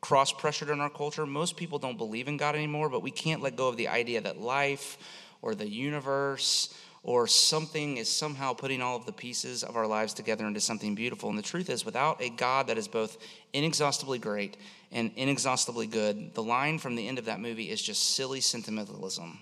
cross 0.00 0.32
pressured 0.32 0.70
in 0.70 0.80
our 0.80 0.88
culture. 0.88 1.26
Most 1.26 1.58
people 1.58 1.78
don't 1.78 1.98
believe 1.98 2.26
in 2.26 2.38
God 2.38 2.54
anymore, 2.54 2.88
but 2.88 3.02
we 3.02 3.10
can't 3.10 3.42
let 3.42 3.54
go 3.54 3.68
of 3.68 3.76
the 3.76 3.88
idea 3.88 4.22
that 4.22 4.40
life 4.40 4.96
or 5.42 5.54
the 5.54 5.68
universe 5.68 6.74
or 7.04 7.26
something 7.26 7.98
is 7.98 8.08
somehow 8.08 8.54
putting 8.54 8.80
all 8.80 8.96
of 8.96 9.04
the 9.04 9.12
pieces 9.12 9.62
of 9.62 9.76
our 9.76 9.86
lives 9.86 10.14
together 10.14 10.46
into 10.46 10.58
something 10.58 10.94
beautiful. 10.94 11.28
And 11.28 11.38
the 11.38 11.42
truth 11.42 11.68
is, 11.68 11.84
without 11.84 12.20
a 12.22 12.30
God 12.30 12.68
that 12.68 12.78
is 12.78 12.88
both 12.88 13.18
inexhaustibly 13.52 14.18
great 14.18 14.56
and 14.90 15.12
inexhaustibly 15.14 15.86
good, 15.86 16.34
the 16.34 16.42
line 16.42 16.78
from 16.78 16.96
the 16.96 17.06
end 17.06 17.18
of 17.18 17.26
that 17.26 17.40
movie 17.40 17.70
is 17.70 17.82
just 17.82 18.16
silly 18.16 18.40
sentimentalism 18.40 19.38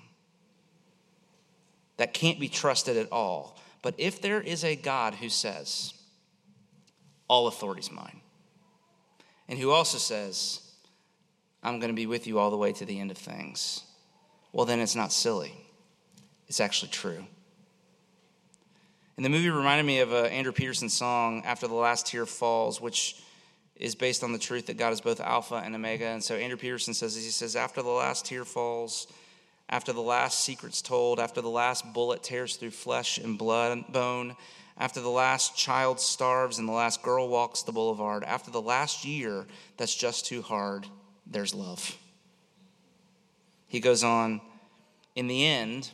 that 1.99 2.13
can't 2.13 2.41
be 2.41 2.49
trusted 2.49 2.97
at 2.97 3.13
all. 3.13 3.57
But 3.81 3.95
if 3.97 4.21
there 4.21 4.41
is 4.41 4.65
a 4.65 4.75
God 4.75 5.15
who 5.15 5.29
says, 5.29 5.95
All 7.29 7.47
authority 7.47 7.81
is 7.81 7.93
mine, 7.93 8.21
and 9.49 9.57
who 9.57 9.71
also 9.71 9.99
says, 9.99 10.61
I'm 11.63 11.79
going 11.79 11.93
to 11.93 11.97
be 11.97 12.07
with 12.07 12.27
you 12.27 12.41
all 12.41 12.51
the 12.51 12.57
way 12.57 12.73
to 12.73 12.85
the 12.85 12.99
end 12.99 13.13
of 13.13 13.19
things, 13.19 13.85
well, 14.53 14.67
then 14.67 14.81
it's 14.81 14.97
not 14.97 15.13
silly. 15.13 15.55
It's 16.49 16.59
actually 16.59 16.91
true. 16.91 17.25
And 19.23 19.33
the 19.33 19.39
movie 19.39 19.51
reminded 19.51 19.87
me 19.87 20.01
of 20.01 20.13
an 20.13 20.27
Andrew 20.33 20.51
Peterson 20.51 20.89
song, 20.89 21.45
After 21.45 21.69
the 21.69 21.75
Last 21.75 22.09
Tear 22.09 22.27
Falls, 22.27 22.81
which 22.81 23.23
is 23.77 23.95
based 23.95 24.25
on 24.25 24.33
the 24.33 24.39
truth 24.41 24.67
that 24.67 24.79
God 24.79 24.93
is 24.93 25.01
both 25.01 25.21
Alpha 25.21 25.63
and 25.65 25.77
Omega. 25.77 26.07
And 26.07 26.25
so 26.25 26.35
Andrew 26.35 26.57
Peterson 26.57 26.93
says, 26.93 27.15
he 27.15 27.23
says, 27.31 27.55
After 27.55 27.83
the 27.83 27.89
last 27.89 28.27
tear 28.27 28.45
falls, 28.45 29.07
after 29.69 29.93
the 29.93 30.01
last 30.01 30.41
secret's 30.43 30.83
told, 30.83 31.21
after 31.21 31.41
the 31.41 31.49
last 31.49 31.93
bullet 31.93 32.25
tears 32.25 32.57
through 32.57 32.73
flesh 32.73 33.17
and 33.19 33.39
blood, 33.39 33.71
and 33.71 33.87
bone, 33.93 34.35
after 34.77 35.01
the 35.01 35.09
last 35.09 35.57
child 35.57 36.01
starves 36.01 36.59
and 36.59 36.67
the 36.67 36.73
last 36.73 37.01
girl 37.05 37.29
walks 37.29 37.63
the 37.63 37.71
boulevard, 37.71 38.25
after 38.25 38.51
the 38.51 38.61
last 38.61 39.05
year 39.05 39.47
that's 39.77 39.95
just 39.95 40.27
too 40.27 40.43
hard, 40.43 40.85
there's 41.29 41.55
love. 41.55 41.97
He 43.69 43.79
goes 43.79 44.03
on, 44.03 44.41
in 45.15 45.29
the 45.29 45.47
end, 45.47 45.93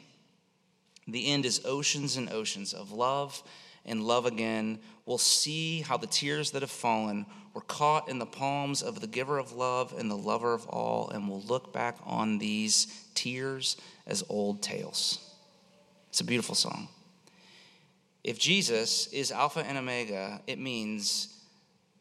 the 1.12 1.26
end 1.26 1.46
is 1.46 1.62
oceans 1.64 2.16
and 2.16 2.30
oceans 2.30 2.74
of 2.74 2.92
love 2.92 3.42
and 3.84 4.04
love 4.04 4.26
again. 4.26 4.78
We'll 5.06 5.18
see 5.18 5.80
how 5.80 5.96
the 5.96 6.06
tears 6.06 6.50
that 6.50 6.62
have 6.62 6.70
fallen 6.70 7.26
were 7.54 7.62
caught 7.62 8.08
in 8.08 8.18
the 8.18 8.26
palms 8.26 8.82
of 8.82 9.00
the 9.00 9.06
giver 9.06 9.38
of 9.38 9.52
love 9.52 9.94
and 9.98 10.10
the 10.10 10.16
lover 10.16 10.52
of 10.52 10.66
all, 10.66 11.08
and 11.10 11.28
we'll 11.28 11.40
look 11.42 11.72
back 11.72 11.96
on 12.04 12.38
these 12.38 12.86
tears 13.14 13.76
as 14.06 14.22
old 14.28 14.62
tales. 14.62 15.34
It's 16.10 16.20
a 16.20 16.24
beautiful 16.24 16.54
song. 16.54 16.88
If 18.22 18.38
Jesus 18.38 19.06
is 19.08 19.32
Alpha 19.32 19.60
and 19.60 19.78
Omega, 19.78 20.42
it 20.46 20.58
means 20.58 21.34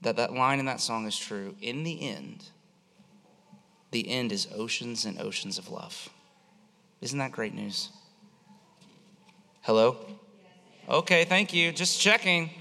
that 0.01 0.17
that 0.17 0.33
line 0.33 0.59
in 0.59 0.65
that 0.65 0.81
song 0.81 1.07
is 1.07 1.17
true. 1.17 1.55
In 1.61 1.83
the 1.83 2.01
end, 2.09 2.43
the 3.91 4.09
end 4.09 4.31
is 4.31 4.47
oceans 4.53 5.05
and 5.05 5.19
oceans 5.21 5.57
of 5.57 5.69
love. 5.69 6.09
Isn't 7.01 7.19
that 7.19 7.31
great 7.31 7.53
news? 7.53 7.89
Hello? 9.67 9.97
Okay, 10.87 11.25
thank 11.25 11.53
you. 11.53 11.73
Just 11.73 11.99
checking. 11.99 12.51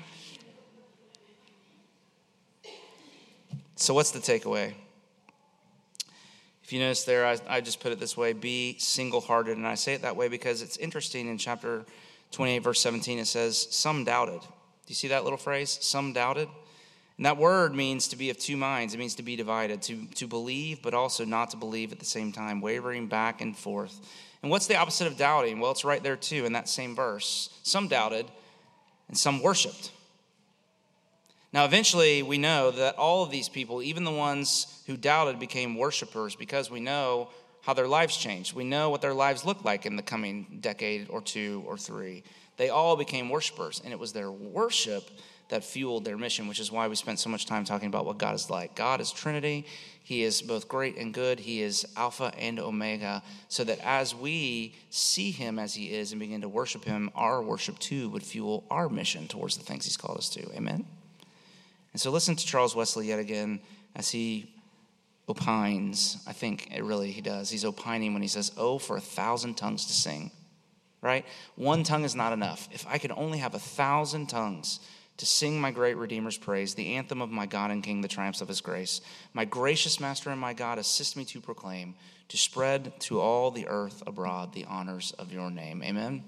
So, 3.76 3.94
what's 3.94 4.10
the 4.10 4.18
takeaway? 4.18 4.74
If 6.64 6.72
you 6.72 6.80
notice 6.80 7.04
there, 7.04 7.24
I, 7.24 7.38
I 7.48 7.60
just 7.60 7.78
put 7.78 7.92
it 7.92 8.00
this 8.00 8.16
way 8.16 8.32
be 8.32 8.76
single 8.80 9.20
hearted. 9.20 9.56
And 9.56 9.68
I 9.68 9.76
say 9.76 9.94
it 9.94 10.02
that 10.02 10.16
way 10.16 10.26
because 10.26 10.62
it's 10.62 10.78
interesting 10.78 11.28
in 11.28 11.38
chapter 11.38 11.84
28, 12.32 12.58
verse 12.58 12.80
17, 12.80 13.20
it 13.20 13.26
says, 13.26 13.68
Some 13.70 14.02
doubted. 14.02 14.40
Do 14.40 14.48
you 14.88 14.96
see 14.96 15.06
that 15.06 15.22
little 15.22 15.38
phrase? 15.38 15.78
Some 15.80 16.12
doubted. 16.12 16.48
And 17.18 17.24
that 17.24 17.36
word 17.36 17.72
means 17.72 18.08
to 18.08 18.16
be 18.16 18.30
of 18.30 18.38
two 18.38 18.56
minds. 18.56 18.94
It 18.94 18.98
means 18.98 19.14
to 19.14 19.22
be 19.22 19.36
divided, 19.36 19.80
to, 19.82 20.06
to 20.16 20.26
believe, 20.26 20.82
but 20.82 20.92
also 20.92 21.24
not 21.24 21.50
to 21.50 21.56
believe 21.56 21.92
at 21.92 22.00
the 22.00 22.04
same 22.04 22.32
time, 22.32 22.60
wavering 22.60 23.06
back 23.06 23.40
and 23.40 23.56
forth. 23.56 24.00
And 24.42 24.50
what's 24.50 24.66
the 24.66 24.76
opposite 24.76 25.06
of 25.06 25.16
doubting? 25.16 25.60
Well, 25.60 25.70
it's 25.70 25.84
right 25.84 26.02
there 26.02 26.16
too 26.16 26.44
in 26.44 26.52
that 26.52 26.68
same 26.68 26.94
verse. 26.94 27.50
Some 27.62 27.88
doubted, 27.88 28.26
and 29.08 29.16
some 29.16 29.42
worshiped. 29.42 29.92
Now, 31.52 31.64
eventually, 31.64 32.22
we 32.22 32.38
know 32.38 32.70
that 32.70 32.96
all 32.96 33.22
of 33.22 33.30
these 33.30 33.48
people, 33.48 33.82
even 33.82 34.04
the 34.04 34.10
ones 34.10 34.82
who 34.86 34.96
doubted, 34.96 35.38
became 35.38 35.76
worshipers 35.76 36.36
because 36.36 36.70
we 36.70 36.80
know 36.80 37.30
how 37.62 37.72
their 37.72 37.88
lives 37.88 38.16
changed. 38.16 38.52
We 38.52 38.64
know 38.64 38.90
what 38.90 39.00
their 39.00 39.14
lives 39.14 39.44
look 39.44 39.64
like 39.64 39.86
in 39.86 39.96
the 39.96 40.02
coming 40.02 40.58
decade 40.60 41.08
or 41.08 41.20
two 41.20 41.64
or 41.66 41.78
three. 41.78 42.24
They 42.56 42.68
all 42.68 42.96
became 42.96 43.28
worshipers, 43.28 43.80
and 43.82 43.92
it 43.92 43.98
was 43.98 44.12
their 44.12 44.30
worship 44.30 45.08
that 45.48 45.64
fueled 45.64 46.04
their 46.04 46.16
mission, 46.16 46.48
which 46.48 46.58
is 46.58 46.72
why 46.72 46.88
we 46.88 46.96
spent 46.96 47.18
so 47.18 47.30
much 47.30 47.46
time 47.46 47.64
talking 47.64 47.88
about 47.88 48.04
what 48.04 48.18
God 48.18 48.34
is 48.34 48.50
like. 48.50 48.74
God 48.74 49.00
is 49.00 49.12
Trinity, 49.12 49.66
He 50.02 50.22
is 50.22 50.42
both 50.42 50.68
great 50.68 50.96
and 50.96 51.14
good, 51.14 51.40
He 51.40 51.62
is 51.62 51.86
Alpha 51.96 52.32
and 52.38 52.58
Omega, 52.58 53.22
so 53.48 53.62
that 53.64 53.78
as 53.84 54.14
we 54.14 54.74
see 54.90 55.30
Him 55.30 55.58
as 55.58 55.74
He 55.74 55.94
is 55.94 56.12
and 56.12 56.20
begin 56.20 56.40
to 56.40 56.48
worship 56.48 56.84
Him, 56.84 57.10
our 57.14 57.42
worship 57.42 57.78
too 57.78 58.08
would 58.10 58.24
fuel 58.24 58.64
our 58.70 58.88
mission 58.88 59.28
towards 59.28 59.56
the 59.56 59.64
things 59.64 59.84
He's 59.84 59.96
called 59.96 60.18
us 60.18 60.28
to. 60.30 60.42
Amen? 60.54 60.84
And 61.96 62.00
so 62.02 62.10
listen 62.10 62.36
to 62.36 62.44
Charles 62.44 62.76
Wesley 62.76 63.06
yet 63.06 63.18
again 63.18 63.58
as 63.94 64.10
he 64.10 64.52
opines. 65.30 66.18
I 66.26 66.34
think 66.34 66.68
it 66.70 66.84
really 66.84 67.10
he 67.10 67.22
does. 67.22 67.48
He's 67.48 67.64
opining 67.64 68.12
when 68.12 68.20
he 68.20 68.28
says, 68.28 68.52
Oh, 68.58 68.78
for 68.78 68.98
a 68.98 69.00
thousand 69.00 69.54
tongues 69.56 69.86
to 69.86 69.92
sing, 69.94 70.30
right? 71.00 71.24
One 71.54 71.84
tongue 71.84 72.04
is 72.04 72.14
not 72.14 72.34
enough. 72.34 72.68
If 72.70 72.86
I 72.86 72.98
could 72.98 73.12
only 73.12 73.38
have 73.38 73.54
a 73.54 73.58
thousand 73.58 74.26
tongues 74.26 74.80
to 75.16 75.26
sing 75.26 75.60
my 75.60 75.70
great 75.70 75.96
Redeemer's 75.96 76.36
praise, 76.36 76.74
the 76.74 76.94
anthem 76.94 77.22
of 77.22 77.30
my 77.30 77.46
God 77.46 77.70
and 77.70 77.82
King, 77.82 78.00
the 78.00 78.08
triumphs 78.08 78.40
of 78.40 78.48
his 78.48 78.60
grace, 78.60 79.00
my 79.32 79.44
gracious 79.44 79.98
Master 79.98 80.30
and 80.30 80.40
my 80.40 80.52
God, 80.52 80.78
assist 80.78 81.16
me 81.16 81.24
to 81.26 81.40
proclaim, 81.40 81.94
to 82.28 82.36
spread 82.36 82.98
to 83.00 83.20
all 83.20 83.50
the 83.50 83.66
earth 83.66 84.02
abroad 84.06 84.52
the 84.52 84.64
honors 84.66 85.12
of 85.18 85.32
your 85.32 85.50
name. 85.50 85.82
Amen. 85.82 86.24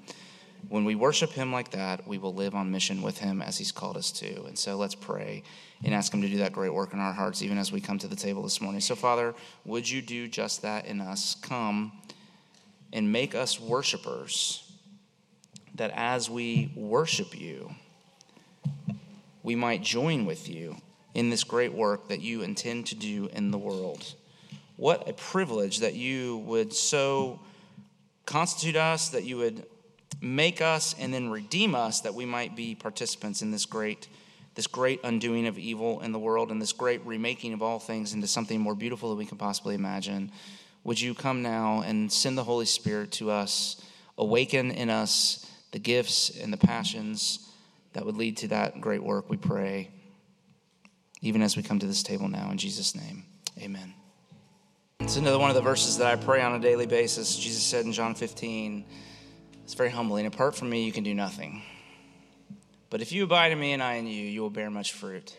When 0.69 0.85
we 0.85 0.95
worship 0.95 1.31
Him 1.31 1.53
like 1.53 1.71
that, 1.71 2.07
we 2.07 2.19
will 2.19 2.35
live 2.35 2.55
on 2.55 2.71
mission 2.71 3.01
with 3.01 3.19
Him 3.19 3.41
as 3.41 3.57
He's 3.57 3.73
called 3.73 3.97
us 3.97 4.11
to. 4.13 4.45
And 4.45 4.59
so 4.59 4.77
let's 4.77 4.95
pray 4.95 5.43
and 5.85 5.95
ask 5.95 6.13
Him 6.13 6.21
to 6.23 6.29
do 6.29 6.39
that 6.39 6.53
great 6.53 6.75
work 6.75 6.93
in 6.93 6.99
our 6.99 7.13
hearts, 7.13 7.43
even 7.43 7.59
as 7.59 7.73
we 7.73 7.81
come 7.81 7.99
to 7.99 8.09
the 8.09 8.17
table 8.17 8.43
this 8.43 8.61
morning. 8.61 8.81
So, 8.81 8.95
Father, 8.95 9.35
would 9.65 9.89
you 9.89 10.03
do 10.03 10.29
just 10.29 10.63
that 10.63 10.87
in 10.87 11.01
us? 11.01 11.37
Come 11.37 11.93
and 12.93 13.13
make 13.13 13.35
us 13.35 13.61
worshipers, 13.61 14.71
that 15.75 15.91
as 15.95 16.29
we 16.29 16.73
worship 16.77 17.39
you, 17.39 17.71
we 19.43 19.55
might 19.55 19.83
join 19.83 20.27
with 20.27 20.49
you 20.49 20.77
in 21.15 21.31
this 21.31 21.45
great 21.45 21.73
work 21.73 22.09
that 22.09 22.21
you 22.21 22.43
intend 22.43 22.87
to 22.87 22.95
do 22.95 23.29
in 23.33 23.51
the 23.51 23.59
world. 23.59 24.15
What 24.77 25.09
a 25.09 25.13
privilege 25.13 25.81
that 25.81 25.95
you 25.95 26.39
would 26.39 26.73
so 26.73 27.41
constitute 28.27 28.77
us, 28.77 29.09
that 29.09 29.25
you 29.25 29.39
would 29.39 29.67
make 30.21 30.61
us 30.61 30.95
and 30.99 31.13
then 31.13 31.31
redeem 31.31 31.75
us 31.75 32.01
that 32.03 32.15
we 32.15 32.25
might 32.25 32.57
be 32.57 32.75
participants 32.75 33.43
in 33.43 33.51
this 33.51 33.67
great 33.67 34.09
this 34.55 34.67
great 34.67 34.99
undoing 35.05 35.47
of 35.47 35.57
evil 35.57 36.01
in 36.01 36.11
the 36.11 36.19
world 36.19 36.51
and 36.51 36.61
this 36.61 36.73
great 36.73 37.01
remaking 37.07 37.53
of 37.53 37.63
all 37.63 37.79
things 37.79 38.13
into 38.13 38.27
something 38.27 38.61
more 38.61 38.75
beautiful 38.75 39.09
than 39.11 39.19
we 39.19 39.25
can 39.25 39.39
possibly 39.39 39.75
imagine 39.77 40.33
would 40.83 41.01
you 41.01 41.15
come 41.15 41.43
now 41.43 41.83
and 41.83 42.11
send 42.11 42.37
the 42.37 42.43
holy 42.43 42.67
spirit 42.67 43.13
to 43.13 43.31
us 43.31 43.81
awaken 44.17 44.73
in 44.73 44.91
us 44.91 45.47
the 45.71 45.79
gifts 45.79 46.31
and 46.31 46.53
the 46.53 46.57
passions 46.57 47.48
that 47.93 48.05
would 48.05 48.17
lead 48.17 48.37
to 48.37 48.49
that 48.49 48.81
great 48.81 49.03
work 49.03 49.29
we 49.29 49.37
pray 49.37 49.91
even 51.21 51.43
as 51.43 51.57
we 51.57 51.63
come 51.63 51.79
to 51.79 51.87
this 51.87 52.03
table 52.03 52.29
now 52.29 52.51
in 52.51 52.59
jesus 52.59 52.95
name 52.95 53.25
amen 53.59 53.95
it's 55.01 55.17
another 55.17 55.39
one 55.39 55.51
of 55.51 55.57
the 55.57 55.63
verses 55.63 55.99
that 55.99 56.07
i 56.07 56.17
pray 56.17 56.43
on 56.43 56.55
a 56.55 56.61
daily 56.61 56.87
basis 56.87 57.37
jesus 57.37 57.63
said 57.63 57.85
in 57.85 57.93
john 57.93 58.15
15 58.15 58.85
it's 59.69 59.75
very 59.75 59.91
humbling. 59.91 60.25
Apart 60.25 60.57
from 60.57 60.71
me, 60.71 60.87
you 60.87 60.93
can 60.93 61.05
do 61.05 61.13
nothing. 61.13 61.61
But 62.89 63.03
if 63.03 63.13
you 63.13 63.25
abide 63.25 63.53
in 63.53 63.61
me 63.61 63.75
and 63.75 63.83
I 63.83 63.97
in 63.97 64.07
you, 64.07 64.25
you 64.25 64.41
will 64.41 64.49
bear 64.49 64.71
much 64.71 64.95
fruit. 64.95 65.37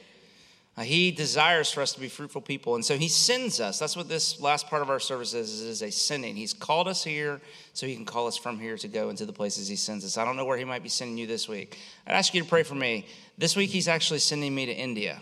Uh, 0.80 0.84
he 0.84 1.11
desires 1.11 1.69
for 1.69 1.82
us 1.82 1.91
to 1.91 1.99
be 1.99 2.07
fruitful 2.07 2.39
people. 2.39 2.75
And 2.75 2.86
so 2.86 2.95
he 2.95 3.09
sends 3.09 3.59
us. 3.59 3.80
That's 3.80 3.97
what 3.97 4.07
this 4.07 4.39
last 4.39 4.67
part 4.67 4.82
of 4.82 4.89
our 4.89 5.01
service 5.01 5.34
is, 5.34 5.59
is 5.59 5.82
a 5.82 5.91
sending. 5.91 6.38
He's 6.38 6.53
called 6.53 6.88
us 6.88 7.03
here 7.03 7.41
so 7.73 7.86
he 7.86 7.95
can 7.95 8.05
call 8.05 8.27
us 8.27 8.38
from 8.38 8.57
here 8.57 8.77
to 8.77 8.88
go 8.88 9.09
into 9.09 9.25
the 9.25 9.34
places 9.34 9.67
he 9.67 9.75
sends 9.75 10.05
us. 10.05 10.17
I 10.17 10.23
don't 10.23 10.38
know 10.38 10.45
where 10.45 10.57
he 10.57 10.63
might 10.63 10.82
be 10.82 10.88
sending 10.88 11.17
you 11.17 11.27
this 11.27 11.49
week. 11.49 11.77
I'd 12.07 12.13
ask 12.13 12.34
you 12.34 12.41
to 12.41 12.47
pray 12.47 12.63
for 12.63 12.75
me. 12.75 13.07
This 13.38 13.57
week 13.57 13.71
he's 13.71 13.89
actually 13.89 14.19
sending 14.19 14.55
me 14.55 14.67
to 14.67 14.71
India. 14.71 15.19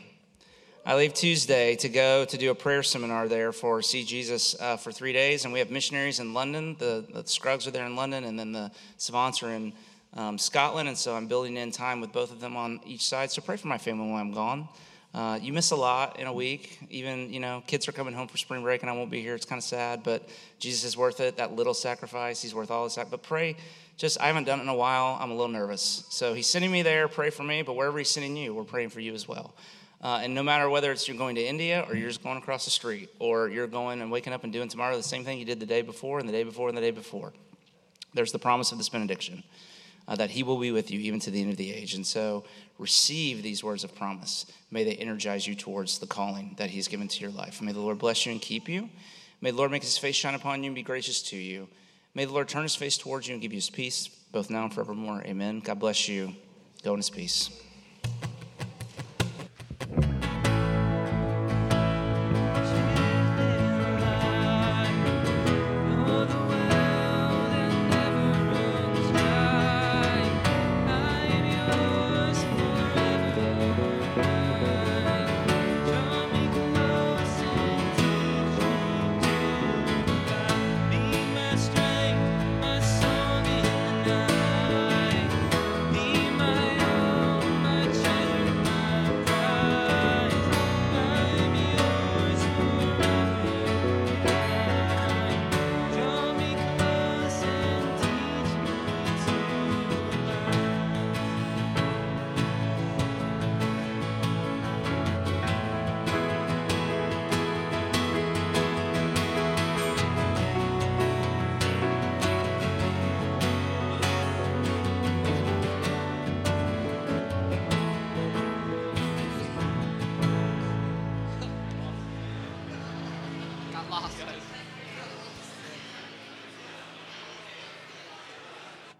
I 0.86 0.95
leave 0.95 1.16
Tuesday 1.16 1.76
to 1.78 1.89
go 1.89 2.24
to 2.24 2.38
do 2.38 2.51
a 2.51 2.55
prayer 2.55 2.84
seminar 2.84 3.28
there 3.28 3.51
for 3.51 3.82
See 3.82 4.03
Jesus 4.03 4.55
uh, 4.62 4.78
for 4.78 4.91
three 4.91 5.12
days. 5.12 5.43
And 5.43 5.51
we 5.51 5.58
have 5.58 5.72
missionaries 5.72 6.20
in 6.20 6.36
London. 6.36 6.76
The, 6.78 7.03
the 7.12 7.28
Scruggs 7.28 7.66
are 7.66 7.72
there 7.72 7.88
in 7.88 7.95
London, 7.95 8.26
and 8.26 8.38
then 8.38 8.51
the 8.51 8.70
Savants 8.97 9.41
are 9.41 9.49
in 9.49 9.74
um, 10.14 10.38
Scotland. 10.38 10.88
And 10.88 10.95
so 10.95 11.16
I'm 11.16 11.26
building 11.26 11.58
in 11.58 11.72
time 11.72 11.99
with 11.99 12.12
both 12.12 12.32
of 12.32 12.39
them 12.39 12.55
on 12.55 12.80
each 12.86 13.08
side. 13.08 13.32
So 13.32 13.41
pray 13.41 13.58
for 13.58 13.68
my 13.68 13.80
family 13.80 14.08
while 14.08 14.22
I'm 14.22 14.34
gone. 14.34 14.70
Uh, 15.14 15.39
you 15.41 15.51
miss 15.51 15.72
a 15.72 15.76
lot 15.76 16.20
in 16.20 16.28
a 16.28 16.34
week. 16.34 16.80
Even, 16.89 17.32
you 17.32 17.39
know, 17.39 17.64
kids 17.66 17.88
are 17.88 17.91
coming 17.91 18.14
home 18.14 18.28
for 18.28 18.38
spring 18.38 18.62
break 18.62 18.82
and 18.82 18.89
I 18.89 18.93
won't 18.93 19.10
be 19.10 19.22
here. 19.22 19.36
It's 19.36 19.45
kind 19.45 19.60
of 19.60 19.64
sad, 19.64 20.03
but 20.03 20.28
Jesus 20.60 20.84
is 20.84 20.97
worth 20.97 21.20
it. 21.20 21.38
That 21.38 21.55
little 21.55 21.74
sacrifice, 21.74 22.41
he's 22.41 22.53
worth 22.53 22.70
all 22.70 22.84
the 22.84 22.89
sacrifice. 22.89 23.12
But 23.12 23.24
pray, 23.24 23.58
just, 23.95 24.20
I 24.22 24.28
haven't 24.28 24.43
done 24.43 24.60
it 24.60 24.64
in 24.64 24.70
a 24.70 24.76
while. 24.76 25.18
I'm 25.20 25.32
a 25.32 25.34
little 25.34 25.47
nervous. 25.47 26.05
So 26.10 26.34
he's 26.34 26.47
sending 26.47 26.72
me 26.72 26.84
there. 26.84 27.08
Pray 27.08 27.30
for 27.30 27.43
me. 27.43 27.64
But 27.64 27.76
wherever 27.76 27.97
he's 27.97 28.10
sending 28.10 28.38
you, 28.38 28.53
we're 28.53 28.64
praying 28.64 28.89
for 28.89 28.99
you 28.99 29.14
as 29.14 29.28
well. 29.28 29.55
Uh, 30.01 30.20
and 30.22 30.36
no 30.36 30.43
matter 30.43 30.70
whether 30.70 30.91
it's 30.91 31.08
you're 31.08 31.18
going 31.18 31.36
to 31.36 31.43
India 31.43 31.84
or 31.88 31.95
you're 31.95 32.10
just 32.10 32.22
going 32.22 32.38
across 32.38 32.66
the 32.66 32.72
street 32.72 33.10
or 33.18 33.49
you're 33.49 33.66
going 33.66 34.01
and 34.01 34.12
waking 34.12 34.34
up 34.34 34.43
and 34.43 34.53
doing 34.53 34.68
tomorrow 34.68 34.95
the 34.95 35.01
same 35.01 35.24
thing 35.24 35.39
you 35.39 35.45
did 35.45 35.60
the 35.60 35.66
day 35.66 35.82
before 35.82 36.20
and 36.20 36.30
the 36.30 36.34
day 36.34 36.43
before 36.43 36.70
and 36.70 36.78
the 36.78 36.82
day 36.82 36.91
before, 36.91 37.34
there's 38.14 38.32
the 38.32 38.39
promise 38.39 38.72
of 38.72 38.78
this 38.78 38.89
benediction 38.89 39.43
uh, 40.08 40.16
that 40.16 40.32
He 40.32 40.43
will 40.43 40.58
be 40.58 40.72
with 40.72 40.91
you 40.91 40.99
even 40.99 41.20
to 41.22 41.32
the 41.32 41.41
end 41.41 41.51
of 41.51 41.58
the 41.58 41.74
age. 41.74 41.93
And 41.93 42.05
so 42.05 42.43
receive 42.78 43.43
these 43.43 43.64
words 43.64 43.84
of 43.84 43.95
promise. 43.95 44.45
May 44.72 44.84
they 44.84 44.95
energize 44.95 45.47
you 45.47 45.55
towards 45.55 45.99
the 45.99 46.08
calling 46.08 46.55
that 46.58 46.70
He's 46.70 46.88
given 46.88 47.08
to 47.08 47.22
your 47.22 47.32
life. 47.32 47.62
May 47.62 47.72
the 47.72 47.80
Lord 47.80 47.97
bless 47.99 48.26
you 48.26 48.32
and 48.32 48.41
keep 48.41 48.70
you. 48.70 48.89
May 49.41 49.51
the 49.51 49.58
Lord 49.58 49.72
make 49.72 49.84
His 49.84 49.97
face 49.97 50.16
shine 50.16 50.36
upon 50.36 50.64
you 50.64 50.68
and 50.68 50.76
be 50.76 50.84
gracious 50.84 51.22
to 51.24 51.38
you. 51.38 51.68
May 52.16 52.26
the 52.26 52.34
Lord 52.34 52.47
turn 52.47 52.64
His 52.64 52.76
face 52.76 52.97
towards 52.97 53.28
you 53.28 53.34
and 53.34 53.41
give 53.41 53.51
you 53.51 53.58
His 53.58 53.70
peace, 53.70 54.08
both 54.08 54.49
now 54.49 54.64
and 54.64 54.74
forevermore. 54.74 55.22
Amen. 55.26 55.60
God 55.60 55.80
bless 55.80 56.08
you. 56.08 56.36
Go 56.84 56.93
in 56.93 56.97
His 56.99 57.10
peace. 57.10 57.49